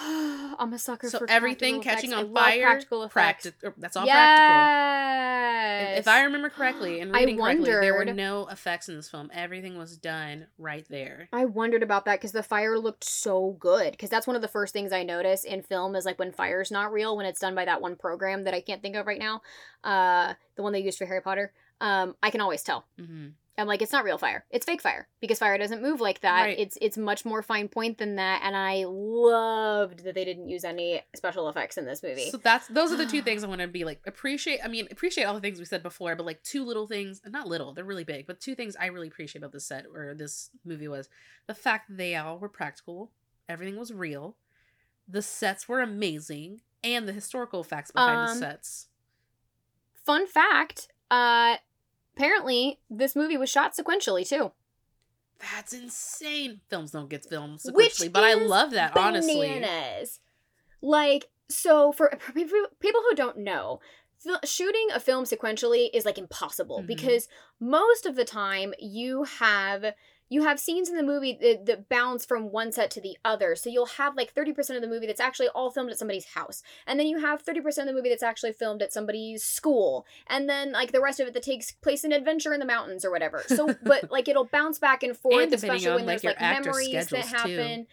I'm 0.60 0.72
a 0.72 0.78
sucker 0.78 1.08
So 1.10 1.18
for 1.18 1.30
everything 1.30 1.82
practical 1.82 1.94
catching 1.94 2.12
effects. 2.12 2.28
on 2.28 2.34
fire, 2.34 2.62
Practical 2.62 3.02
effects. 3.04 3.46
Practi- 3.46 3.72
that's 3.78 3.96
all 3.96 4.04
practical. 4.06 4.46
yes. 4.56 5.92
If- 5.92 5.98
If 6.00 6.08
I 6.08 6.22
remember 6.24 6.48
correctly 6.50 7.00
and 7.00 7.14
I 7.14 7.20
reading 7.20 7.38
correctly, 7.38 7.70
there 7.70 7.94
were 7.94 8.04
no 8.04 8.46
effects 8.48 8.88
in 8.88 8.96
this 8.96 9.08
film. 9.10 9.30
Everything 9.34 9.76
was 9.78 9.96
done 9.96 10.46
right 10.58 10.86
there. 10.88 11.28
I 11.32 11.44
wondered 11.44 11.82
about 11.82 12.04
that 12.06 12.18
because 12.20 12.32
the 12.32 12.42
fire 12.42 12.78
looked 12.78 13.04
so 13.04 13.56
good. 13.58 13.92
Because 13.92 14.10
that's 14.10 14.26
one 14.26 14.36
of 14.36 14.42
the 14.42 14.48
first 14.48 14.72
things 14.72 14.92
I 14.92 15.02
notice 15.02 15.44
in 15.44 15.62
film 15.62 15.94
is 15.96 16.04
like 16.04 16.18
when 16.18 16.32
fire's 16.32 16.70
not 16.70 16.92
real, 16.92 17.16
when 17.16 17.26
it's 17.26 17.40
done 17.40 17.54
by 17.54 17.64
that 17.64 17.80
one 17.80 17.96
program 17.96 18.44
that 18.44 18.54
I 18.54 18.60
can't 18.60 18.82
think 18.82 18.96
of 18.96 19.06
right 19.06 19.18
now, 19.20 19.42
uh, 19.84 20.34
the 20.56 20.62
one 20.62 20.72
they 20.72 20.80
used 20.80 20.98
for 20.98 21.06
Harry 21.06 21.20
Potter. 21.22 21.52
Um, 21.80 22.16
I 22.22 22.30
can 22.30 22.40
always 22.40 22.62
tell. 22.62 22.86
hmm 22.98 23.28
I'm 23.58 23.66
like, 23.66 23.82
it's 23.82 23.92
not 23.92 24.04
real 24.04 24.18
fire. 24.18 24.44
It's 24.50 24.64
fake 24.64 24.80
fire 24.80 25.08
because 25.20 25.38
fire 25.38 25.58
doesn't 25.58 25.82
move 25.82 26.00
like 26.00 26.20
that. 26.20 26.42
Right. 26.42 26.58
It's 26.58 26.78
it's 26.80 26.96
much 26.96 27.24
more 27.24 27.42
fine 27.42 27.68
point 27.68 27.98
than 27.98 28.16
that. 28.16 28.42
And 28.44 28.56
I 28.56 28.84
loved 28.86 30.04
that 30.04 30.14
they 30.14 30.24
didn't 30.24 30.48
use 30.48 30.64
any 30.64 31.02
special 31.14 31.48
effects 31.48 31.76
in 31.76 31.84
this 31.84 32.02
movie. 32.02 32.30
So 32.30 32.36
that's 32.36 32.68
those 32.68 32.92
are 32.92 32.96
the 32.96 33.06
two 33.06 33.20
things 33.28 33.42
I 33.42 33.48
want 33.48 33.60
to 33.60 33.66
be 33.68 33.84
like 33.84 34.00
appreciate. 34.06 34.60
I 34.64 34.68
mean, 34.68 34.86
appreciate 34.90 35.24
all 35.24 35.34
the 35.34 35.40
things 35.40 35.58
we 35.58 35.64
said 35.64 35.82
before, 35.82 36.14
but 36.14 36.24
like 36.24 36.42
two 36.42 36.64
little 36.64 36.86
things, 36.86 37.20
not 37.26 37.48
little, 37.48 37.72
they're 37.74 37.84
really 37.84 38.04
big, 38.04 38.26
but 38.26 38.40
two 38.40 38.54
things 38.54 38.76
I 38.78 38.86
really 38.86 39.08
appreciate 39.08 39.40
about 39.40 39.52
this 39.52 39.66
set 39.66 39.86
or 39.92 40.14
this 40.14 40.50
movie 40.64 40.88
was 40.88 41.08
the 41.46 41.54
fact 41.54 41.88
that 41.88 41.96
they 41.98 42.14
all 42.14 42.38
were 42.38 42.48
practical, 42.48 43.10
everything 43.48 43.76
was 43.76 43.92
real, 43.92 44.36
the 45.08 45.22
sets 45.22 45.68
were 45.68 45.80
amazing, 45.80 46.60
and 46.84 47.08
the 47.08 47.12
historical 47.12 47.64
facts 47.64 47.90
behind 47.90 48.28
the 48.28 48.32
Um, 48.32 48.38
sets. 48.38 48.86
Fun 50.04 50.26
fact, 50.26 50.88
uh 51.10 51.56
apparently 52.18 52.80
this 52.90 53.14
movie 53.16 53.36
was 53.36 53.48
shot 53.50 53.74
sequentially 53.74 54.28
too. 54.28 54.52
That's 55.52 55.72
insane. 55.72 56.60
Films 56.68 56.90
don't 56.90 57.08
get 57.08 57.24
filmed 57.24 57.60
sequentially, 57.60 57.74
Which 57.74 58.12
but 58.12 58.24
I 58.24 58.34
love 58.34 58.72
that 58.72 58.96
honestly. 58.96 59.48
Bananas. 59.48 60.20
Like 60.82 61.28
so 61.48 61.92
for 61.92 62.16
for 62.20 62.32
people 62.32 63.00
who 63.08 63.14
don't 63.14 63.38
know, 63.38 63.80
fil- 64.18 64.40
shooting 64.44 64.88
a 64.92 65.00
film 65.00 65.24
sequentially 65.24 65.90
is 65.94 66.04
like 66.04 66.18
impossible 66.18 66.80
Mhm. 66.82 66.86
because 66.88 67.28
most 67.60 68.04
of 68.04 68.16
the 68.16 68.24
time 68.24 68.74
you 68.80 69.24
have 69.24 69.94
you 70.28 70.42
have 70.42 70.60
scenes 70.60 70.88
in 70.88 70.96
the 70.96 71.02
movie 71.02 71.38
that, 71.40 71.66
that 71.66 71.88
bounce 71.88 72.24
from 72.24 72.50
one 72.50 72.70
set 72.72 72.90
to 72.92 73.00
the 73.00 73.16
other. 73.24 73.56
So 73.56 73.70
you'll 73.70 73.86
have 73.86 74.16
like 74.16 74.34
30% 74.34 74.76
of 74.76 74.82
the 74.82 74.88
movie 74.88 75.06
that's 75.06 75.20
actually 75.20 75.48
all 75.48 75.70
filmed 75.70 75.90
at 75.90 75.98
somebody's 75.98 76.26
house. 76.26 76.62
And 76.86 77.00
then 77.00 77.06
you 77.06 77.18
have 77.18 77.44
30% 77.44 77.66
of 77.66 77.86
the 77.86 77.92
movie 77.92 78.10
that's 78.10 78.22
actually 78.22 78.52
filmed 78.52 78.82
at 78.82 78.92
somebody's 78.92 79.42
school. 79.42 80.06
And 80.26 80.48
then 80.48 80.72
like 80.72 80.92
the 80.92 81.00
rest 81.00 81.20
of 81.20 81.28
it 81.28 81.34
that 81.34 81.42
takes 81.42 81.72
place 81.72 82.04
in 82.04 82.12
adventure 82.12 82.52
in 82.52 82.60
the 82.60 82.66
mountains 82.66 83.04
or 83.04 83.10
whatever. 83.10 83.42
So 83.46 83.74
but 83.82 84.10
like 84.10 84.28
it'll 84.28 84.44
bounce 84.44 84.78
back 84.78 85.02
and 85.02 85.16
forth 85.16 85.44
And 85.44 85.52
especially 85.52 85.88
on, 85.88 85.94
when 85.96 86.06
like, 86.06 86.20
there's 86.20 86.36
like 86.38 86.62
memories 86.64 87.06
that 87.08 87.24
schedules, 87.24 87.42
too. 87.42 87.56
happen. 87.56 87.86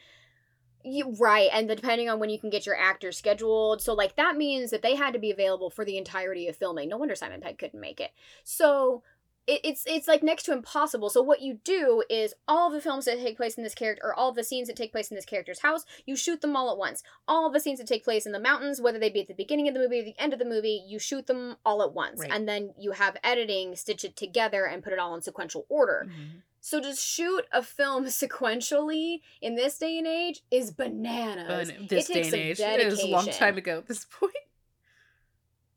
You, 0.87 1.15
right, 1.19 1.49
and 1.51 1.67
the, 1.67 1.75
depending 1.75 2.09
on 2.09 2.19
when 2.19 2.29
you 2.29 2.39
can 2.39 2.51
get 2.51 2.67
your 2.67 2.79
actors 2.79 3.17
scheduled, 3.17 3.81
so 3.81 3.95
like 3.95 4.17
that 4.17 4.37
means 4.37 4.69
that 4.69 4.83
they 4.83 4.93
had 4.93 5.13
to 5.13 5.19
be 5.19 5.31
available 5.31 5.71
for 5.71 5.83
the 5.83 5.97
entirety 5.97 6.47
of 6.47 6.55
filming. 6.55 6.89
No 6.89 6.97
wonder 6.97 7.15
Simon 7.15 7.41
Pegg 7.41 7.57
couldn't 7.57 7.81
make 7.81 7.99
it. 7.99 8.11
So 8.43 9.01
it, 9.47 9.61
it's 9.63 9.83
it's 9.85 10.07
like 10.07 10.23
next 10.23 10.43
to 10.43 10.53
impossible. 10.53 11.09
So 11.09 11.21
what 11.21 11.41
you 11.41 11.59
do 11.63 12.03
is 12.09 12.33
all 12.47 12.69
the 12.71 12.81
films 12.81 13.05
that 13.05 13.19
take 13.19 13.37
place 13.37 13.55
in 13.55 13.63
this 13.63 13.75
character, 13.75 14.01
or 14.05 14.13
all 14.13 14.31
the 14.31 14.43
scenes 14.43 14.67
that 14.67 14.75
take 14.75 14.91
place 14.91 15.09
in 15.11 15.15
this 15.15 15.25
character's 15.25 15.59
house, 15.59 15.85
you 16.05 16.15
shoot 16.15 16.41
them 16.41 16.55
all 16.55 16.71
at 16.71 16.77
once. 16.77 17.03
All 17.27 17.49
the 17.51 17.59
scenes 17.59 17.77
that 17.79 17.87
take 17.87 18.03
place 18.03 18.25
in 18.25 18.31
the 18.31 18.39
mountains, 18.39 18.81
whether 18.81 18.97
they 18.99 19.09
be 19.09 19.21
at 19.21 19.27
the 19.27 19.33
beginning 19.35 19.67
of 19.67 19.73
the 19.73 19.79
movie 19.79 19.99
or 19.99 20.03
the 20.03 20.19
end 20.19 20.33
of 20.33 20.39
the 20.39 20.45
movie, 20.45 20.83
you 20.87 20.97
shoot 20.97 21.27
them 21.27 21.57
all 21.65 21.83
at 21.83 21.93
once, 21.93 22.21
Right. 22.21 22.31
and 22.31 22.47
then 22.47 22.73
you 22.79 22.91
have 22.93 23.17
editing 23.23 23.75
stitch 23.75 24.03
it 24.03 24.15
together 24.15 24.65
and 24.65 24.83
put 24.83 24.93
it 24.93 24.99
all 24.99 25.13
in 25.13 25.21
sequential 25.21 25.65
order. 25.69 26.07
Mhm. 26.09 26.41
So 26.59 26.81
to 26.81 26.95
shoot 26.95 27.45
a 27.51 27.61
film 27.61 28.05
sequentially 28.05 29.21
in 29.41 29.53
this 29.53 29.77
day 29.77 29.99
and 29.99 30.07
age 30.07 30.41
is 30.49 30.71
bananas. 30.71 31.71
But 31.71 31.87
this 31.89 32.09
it 32.09 32.13
day 32.13 32.23
takes 32.23 32.27
and 32.27 32.31
some 32.31 32.39
age, 32.39 32.79
it 32.79 32.85
was 32.89 33.03
a 33.03 33.07
long 33.07 33.27
time 33.27 33.57
ago 33.57 33.77
at 33.77 33.85
this 33.87 34.05
point. 34.19 34.33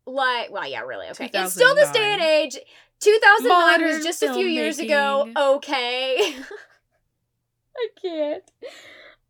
Like, 0.07 0.51
well, 0.51 0.67
yeah, 0.67 0.81
really. 0.81 1.07
Okay, 1.11 1.29
it's 1.33 1.53
still 1.53 1.75
this 1.75 1.91
day 1.91 2.15
and 2.15 2.23
age. 2.23 2.59
2009 3.01 3.49
was 3.59 3.81
Modern 3.81 4.03
just 4.03 4.23
a 4.23 4.33
few 4.35 4.47
years 4.47 4.79
ago. 4.79 5.29
Okay. 5.37 6.35
I 7.77 7.89
can't. 8.03 8.43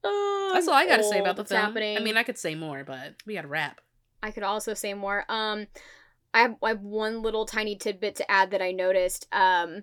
Oh, 0.04 0.50
That's 0.54 0.68
all 0.68 0.74
I 0.74 0.86
got 0.86 0.98
to 0.98 1.04
say 1.04 1.18
about 1.18 1.36
the 1.36 1.44
film. 1.44 1.60
happening. 1.60 1.96
I 1.96 2.00
mean, 2.00 2.16
I 2.16 2.22
could 2.22 2.38
say 2.38 2.54
more, 2.54 2.84
but 2.84 3.14
we 3.26 3.34
got 3.34 3.42
to 3.42 3.48
wrap. 3.48 3.80
I 4.22 4.30
could 4.30 4.42
also 4.42 4.74
say 4.74 4.94
more. 4.94 5.24
Um, 5.28 5.66
I 6.32 6.40
have, 6.42 6.56
I 6.62 6.68
have 6.70 6.82
one 6.82 7.20
little 7.22 7.44
tiny 7.46 7.76
tidbit 7.76 8.14
to 8.16 8.30
add 8.30 8.50
that 8.52 8.62
I 8.62 8.72
noticed. 8.72 9.26
Um, 9.32 9.82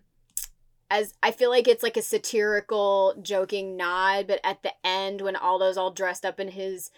as 0.90 1.14
I 1.22 1.32
feel 1.32 1.50
like 1.50 1.68
it's 1.68 1.84
like 1.84 1.98
a 1.98 2.02
satirical, 2.02 3.16
joking 3.22 3.76
nod, 3.78 4.28
but 4.28 4.40
at 4.44 4.64
the 4.64 4.72
end 4.84 5.22
when 5.22 5.36
Aldo's 5.36 5.78
all 5.78 5.92
dressed 5.92 6.26
up 6.26 6.40
in 6.40 6.50
his 6.50 6.92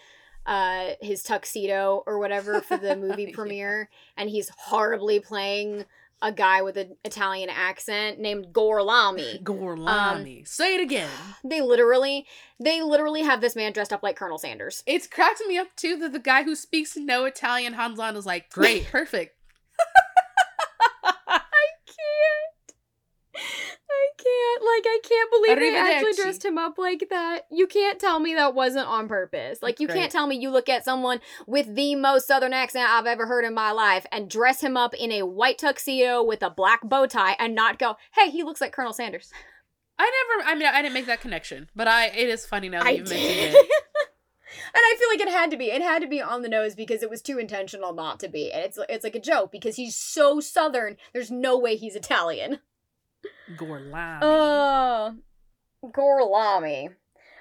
uh 0.45 0.91
his 1.01 1.23
tuxedo 1.23 2.03
or 2.07 2.19
whatever 2.19 2.61
for 2.61 2.77
the 2.77 2.95
movie 2.97 3.23
Yeah. 3.25 3.31
premiere 3.35 3.89
and 4.15 4.29
he's 4.29 4.49
horribly 4.57 5.19
playing 5.19 5.83
a 6.22 6.32
guy 6.32 6.61
with 6.61 6.78
an 6.78 6.97
Italian 7.03 7.49
accent 7.49 8.20
named 8.20 8.47
Gorlami. 8.51 9.41
Gorlami. 9.43 10.39
Um, 10.39 10.45
say 10.45 10.76
it 10.76 10.82
again. 10.82 11.09
They 11.43 11.61
literally 11.61 12.26
they 12.59 12.82
literally 12.82 13.22
have 13.22 13.41
this 13.41 13.55
man 13.55 13.72
dressed 13.72 13.93
up 13.93 14.03
like 14.03 14.15
Colonel 14.15 14.38
Sanders. 14.38 14.84
It's 14.86 15.07
cracked 15.07 15.41
me 15.47 15.57
up 15.57 15.76
too 15.76 15.97
that 15.97 16.13
the 16.13 16.20
guy 16.20 16.43
who 16.43 16.55
speaks 16.55 16.97
no 16.97 17.26
Italian 17.26 17.74
Hanzon 17.74 18.15
is 18.15 18.26
like, 18.26 18.49
great, 18.49 18.88
perfect. 18.91 19.36
I 21.03 21.39
can't. 21.86 22.74
I 23.89 24.07
can't. 24.18 24.61
Like, 24.61 24.86
I 24.86 24.99
can't 25.03 25.32
believe 25.32 25.59
they 25.59 25.78
actually 25.78 26.13
dressed 26.13 26.43
him 26.43 26.57
up 26.57 26.78
like 26.78 27.07
that. 27.09 27.41
You 27.51 27.68
can't 27.68 27.99
tell 27.99 28.20
me 28.20 28.34
that 28.36 28.53
wasn't 28.53 28.88
on 28.88 29.07
purpose. 29.07 29.59
Like, 29.61 29.80
you 29.80 29.88
Great. 29.88 29.97
can't 29.97 30.11
tell 30.11 30.28
me 30.28 30.38
you 30.38 30.49
look 30.49 30.70
at 30.70 30.84
someone 30.84 31.20
with 31.45 31.76
the 31.76 31.95
most 31.95 32.28
southern 32.28 32.53
accent 32.53 32.89
I've 32.89 33.05
ever 33.05 33.28
heard 33.28 33.45
in 33.45 33.53
my 33.53 33.72
life 33.72 34.05
and 34.11 34.30
dress 34.30 34.61
him 34.61 34.76
up 34.76 34.93
in 34.93 35.11
a 35.11 35.24
white 35.24 35.57
tuxedo 35.57 36.24
with 36.24 36.41
a 36.41 36.49
black 36.49 36.82
bow 36.84 37.05
tie 37.05 37.36
and 37.39 37.55
not 37.55 37.80
go, 37.80 37.97
hey, 38.15 38.30
he 38.30 38.43
looks 38.43 38.61
like 38.61 38.72
Colonel 38.72 38.93
Sanders. 38.93 39.32
I 39.99 40.11
never, 40.38 40.49
I 40.49 40.55
mean, 40.55 40.68
I 40.68 40.82
didn't 40.82 40.93
make 40.93 41.07
that 41.07 41.22
connection, 41.22 41.70
but 41.76 41.88
I, 41.88 42.07
it 42.07 42.30
is 42.30 42.45
funny 42.45 42.70
now 42.70 42.80
that 42.80 42.88
I 42.88 42.91
you 42.91 43.03
mentioned 43.03 43.55
it. 43.55 43.68
And 44.49 44.82
I 44.82 44.95
feel 44.97 45.09
like 45.09 45.20
it 45.20 45.32
had 45.32 45.51
to 45.51 45.57
be. 45.57 45.65
It 45.65 45.82
had 45.82 46.01
to 46.01 46.07
be 46.07 46.22
on 46.22 46.41
the 46.41 46.49
nose 46.49 46.76
because 46.76 47.03
it 47.03 47.09
was 47.09 47.22
too 47.22 47.38
intentional 47.38 47.93
not 47.93 48.20
to 48.22 48.28
be. 48.28 48.51
And 48.51 48.63
it's 48.63 48.80
it's 48.89 49.03
like 49.03 49.15
a 49.15 49.20
joke 49.20 49.51
because 49.51 49.76
he's 49.76 49.95
so 49.95 50.39
southern. 50.39 50.97
There's 51.13 51.32
no 51.32 51.57
way 51.57 51.76
he's 51.76 51.95
Italian. 51.95 52.59
Gorlami. 53.57 54.20
Oh, 54.22 55.15
Gorlami. 55.86 56.89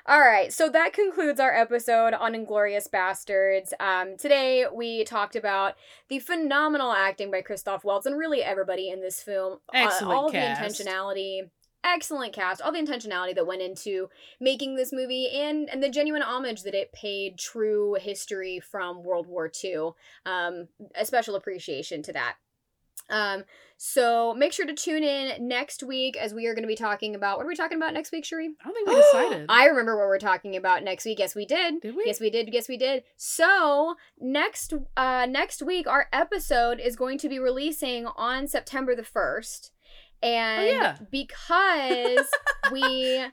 All 0.09 0.21
right, 0.21 0.53
so 0.53 0.69
that 0.69 0.93
concludes 0.93 1.41
our 1.41 1.53
episode 1.53 2.15
on 2.15 2.33
Inglourious 2.35 2.89
Basterds. 2.89 3.73
Um, 3.81 4.17
today 4.17 4.65
we 4.73 5.03
talked 5.03 5.35
about 5.35 5.75
the 6.09 6.21
phenomenal 6.21 6.93
acting 6.93 7.33
by 7.33 7.43
Christoph 7.43 7.83
Waltz 7.83 8.07
and 8.07 8.17
really 8.17 8.41
everybody 8.41 8.89
in 8.89 9.01
this 9.01 9.21
film. 9.21 9.55
Uh, 9.75 9.79
Excellent 9.79 10.13
all 10.17 10.31
cast. 10.31 10.79
the 10.79 10.85
intentionality, 10.85 11.51
excellent 11.83 12.33
cast, 12.33 12.63
all 12.63 12.71
the 12.71 12.79
intentionality 12.79 13.35
that 13.35 13.49
went 13.49 13.63
into 13.63 14.09
making 14.41 14.77
this 14.77 14.93
movie, 14.93 15.29
and 15.29 15.69
and 15.69 15.83
the 15.83 15.89
genuine 15.91 16.23
homage 16.23 16.63
that 16.63 16.75
it 16.75 16.93
paid 16.93 17.37
true 17.37 17.97
history 17.99 18.61
from 18.61 19.03
World 19.03 19.27
War 19.27 19.51
II. 19.65 19.91
Um, 20.25 20.69
a 20.95 21.05
special 21.05 21.35
appreciation 21.35 22.03
to 22.05 22.13
that. 22.13 22.37
Um, 23.09 23.45
so 23.79 24.35
make 24.35 24.53
sure 24.53 24.67
to 24.67 24.75
tune 24.75 25.03
in 25.03 25.47
next 25.47 25.83
week 25.83 26.17
as 26.17 26.33
we 26.33 26.47
are 26.47 26.55
going 26.55 26.63
to 26.63 26.69
be 26.69 26.77
talking 26.77 27.15
about 27.15 27.37
what 27.37 27.45
are 27.45 27.49
we 27.49 27.55
talking 27.55 27.77
about 27.77 27.93
next 27.93 28.11
week, 28.11 28.25
Sharee? 28.25 28.49
I 28.61 28.65
don't 28.65 28.75
think 28.75 28.89
we 28.89 28.97
decided. 28.97 29.47
I 29.51 29.67
remember 29.67 29.97
what 29.97 30.07
we're 30.07 30.19
talking 30.19 30.57
about 30.57 30.83
next 30.83 31.05
week. 31.05 31.19
Yes, 31.19 31.35
we 31.35 31.45
did. 31.45 31.81
Did 31.83 31.95
we? 31.95 32.05
Yes, 32.07 32.21
we 32.21 32.31
did. 32.31 32.53
Yes, 32.53 32.69
we 32.69 32.77
did. 32.79 33.03
So 33.17 33.97
next, 34.19 34.73
uh, 34.97 35.27
next 35.29 35.63
week 35.63 35.87
our 35.87 36.09
episode 36.13 36.81
is 36.81 36.97
going 36.97 37.19
to 37.19 37.29
be 37.29 37.39
releasing 37.39 38.07
on 38.17 38.47
September 38.49 38.95
the 38.95 39.05
first, 39.05 39.73
and 40.23 40.61
Oh, 40.63 40.65
yeah. 40.73 40.97
because 41.11 42.27
we 42.73 42.81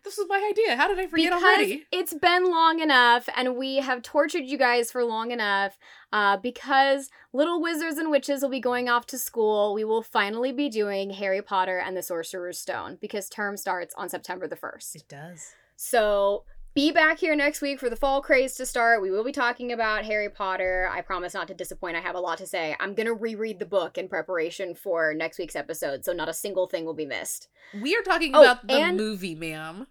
this 0.03 0.17
was 0.17 0.25
my 0.29 0.47
idea. 0.49 0.75
How 0.75 0.87
did 0.87 0.99
I 0.99 1.07
forget 1.07 1.31
because 1.31 1.43
already? 1.43 1.85
it's 1.91 2.13
been 2.13 2.49
long 2.51 2.79
enough 2.79 3.27
and 3.35 3.55
we 3.55 3.77
have 3.77 4.01
tortured 4.01 4.43
you 4.45 4.57
guys 4.57 4.91
for 4.91 5.03
long 5.03 5.31
enough 5.31 5.77
uh, 6.11 6.37
because 6.37 7.09
little 7.31 7.61
wizards 7.61 7.97
and 7.97 8.11
witches 8.11 8.41
will 8.41 8.49
be 8.49 8.59
going 8.59 8.89
off 8.89 9.05
to 9.07 9.17
school 9.17 9.73
we 9.73 9.83
will 9.83 10.03
finally 10.03 10.51
be 10.51 10.69
doing 10.69 11.09
harry 11.09 11.41
potter 11.41 11.77
and 11.79 11.97
the 11.97 12.03
sorcerer's 12.03 12.59
stone 12.59 12.97
because 13.01 13.27
term 13.29 13.57
starts 13.57 13.95
on 13.97 14.07
september 14.09 14.47
the 14.47 14.55
1st 14.55 14.95
It 14.95 15.03
does. 15.09 15.53
so 15.75 16.43
be 16.73 16.91
back 16.91 17.19
here 17.19 17.35
next 17.35 17.61
week 17.61 17.79
for 17.79 17.89
the 17.89 17.95
fall 17.95 18.21
craze 18.21 18.55
to 18.55 18.65
start. 18.65 19.01
We 19.01 19.11
will 19.11 19.23
be 19.23 19.31
talking 19.31 19.71
about 19.71 20.05
harry 20.05 20.29
potter. 20.29 20.89
I 20.91 21.01
promise 21.01 21.33
not 21.33 21.47
to 21.49 21.53
disappoint. 21.53 21.95
I 21.95 21.99
have 21.99 22.15
a 22.15 22.19
lot 22.19 22.39
to 22.39 22.47
say. 22.47 22.75
I'm 22.79 22.95
gonna 22.95 23.13
reread 23.13 23.59
the 23.59 23.65
book 23.65 23.97
in 23.97 24.07
preparation 24.07 24.73
for 24.73 25.13
next 25.13 25.37
week's 25.37 25.55
episode 25.55 26.03
so 26.03 26.13
not 26.13 26.29
a 26.29 26.33
single 26.33 26.67
thing 26.67 26.85
will 26.85 26.93
be 26.95 27.05
missed. 27.05 27.47
We 27.79 27.95
are 27.95 28.01
talking 28.01 28.35
Oh, 28.35 28.41
about 28.41 28.67
the 28.67 28.91
movie, 28.93 29.35
ma'am. 29.35 29.87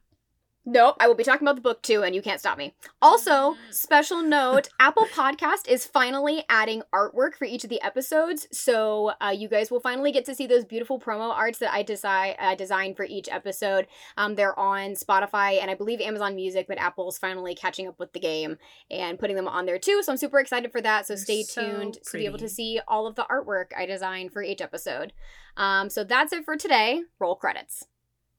Nope, 0.64 0.96
I 1.00 1.08
will 1.08 1.16
be 1.16 1.24
talking 1.24 1.44
about 1.44 1.56
the 1.56 1.60
book 1.62 1.82
too, 1.82 2.04
and 2.04 2.14
you 2.14 2.22
can't 2.22 2.38
stop 2.38 2.56
me. 2.56 2.76
Also, 3.00 3.56
special 3.70 4.22
note 4.22 4.68
Apple 4.80 5.06
Podcast 5.06 5.66
is 5.66 5.86
finally 5.86 6.44
adding 6.48 6.84
artwork 6.94 7.34
for 7.34 7.46
each 7.46 7.64
of 7.64 7.70
the 7.70 7.82
episodes. 7.82 8.46
So 8.52 9.12
uh, 9.20 9.34
you 9.36 9.48
guys 9.48 9.72
will 9.72 9.80
finally 9.80 10.12
get 10.12 10.24
to 10.26 10.36
see 10.36 10.46
those 10.46 10.64
beautiful 10.64 11.00
promo 11.00 11.30
arts 11.30 11.58
that 11.58 11.72
I 11.72 11.82
design 11.82 12.36
uh, 12.38 12.54
designed 12.54 12.96
for 12.96 13.04
each 13.04 13.28
episode. 13.28 13.88
Um, 14.16 14.36
they're 14.36 14.56
on 14.56 14.92
Spotify 14.92 15.60
and 15.60 15.68
I 15.68 15.74
believe 15.74 16.00
Amazon 16.00 16.36
Music, 16.36 16.66
but 16.68 16.78
Apple's 16.78 17.18
finally 17.18 17.56
catching 17.56 17.88
up 17.88 17.98
with 17.98 18.12
the 18.12 18.20
game 18.20 18.56
and 18.88 19.18
putting 19.18 19.34
them 19.34 19.48
on 19.48 19.66
there 19.66 19.80
too. 19.80 20.00
So 20.04 20.12
I'm 20.12 20.18
super 20.18 20.38
excited 20.38 20.70
for 20.70 20.80
that. 20.80 21.08
So 21.08 21.16
stay 21.16 21.42
so 21.42 21.62
tuned 21.62 21.98
to 22.04 22.18
be 22.18 22.24
able 22.24 22.38
to 22.38 22.48
see 22.48 22.80
all 22.86 23.08
of 23.08 23.16
the 23.16 23.26
artwork 23.28 23.76
I 23.76 23.84
designed 23.84 24.32
for 24.32 24.44
each 24.44 24.60
episode. 24.60 25.12
Um, 25.56 25.90
so 25.90 26.04
that's 26.04 26.32
it 26.32 26.44
for 26.44 26.56
today. 26.56 27.02
Roll 27.18 27.34
credits. 27.34 27.86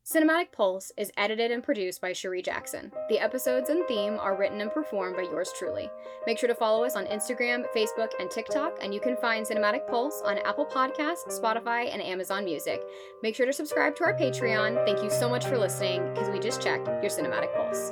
Cinematic 0.06 0.52
Pulse 0.52 0.92
is 0.98 1.14
edited 1.16 1.50
and 1.50 1.64
produced 1.64 2.02
by 2.02 2.12
Sharee 2.12 2.44
Jackson. 2.44 2.92
The 3.08 3.20
episodes 3.20 3.70
and 3.70 3.88
theme 3.88 4.20
are 4.20 4.38
written 4.38 4.60
and 4.60 4.70
performed 4.70 5.16
by 5.16 5.22
yours 5.22 5.50
truly. 5.58 5.90
Make 6.28 6.38
sure 6.38 6.50
to 6.50 6.56
follow 6.56 6.84
us 6.84 6.98
on 6.98 7.06
Instagram, 7.06 7.64
Facebook, 7.74 8.10
and 8.20 8.30
TikTok, 8.30 8.80
and 8.82 8.94
you 8.94 9.00
can 9.00 9.16
find 9.16 9.46
Cinematic 9.46 9.88
Pulse 9.88 10.22
on 10.26 10.40
Apple 10.40 10.66
Podcasts, 10.66 11.40
Spotify, 11.40 11.90
and 11.90 12.02
Amazon 12.02 12.44
Music. 12.44 12.84
Make 13.22 13.34
sure 13.34 13.46
to 13.46 13.54
subscribe 13.54 13.96
to 13.96 14.04
our 14.04 14.14
Patreon. 14.14 14.86
Thank 14.86 15.02
you 15.02 15.10
so 15.10 15.30
much 15.30 15.46
for 15.46 15.58
listening, 15.58 16.14
because 16.14 16.30
we 16.30 16.38
just 16.38 16.62
checked 16.62 16.88
your 16.88 17.04
Cinematic 17.04 17.56
Pulse. 17.56 17.92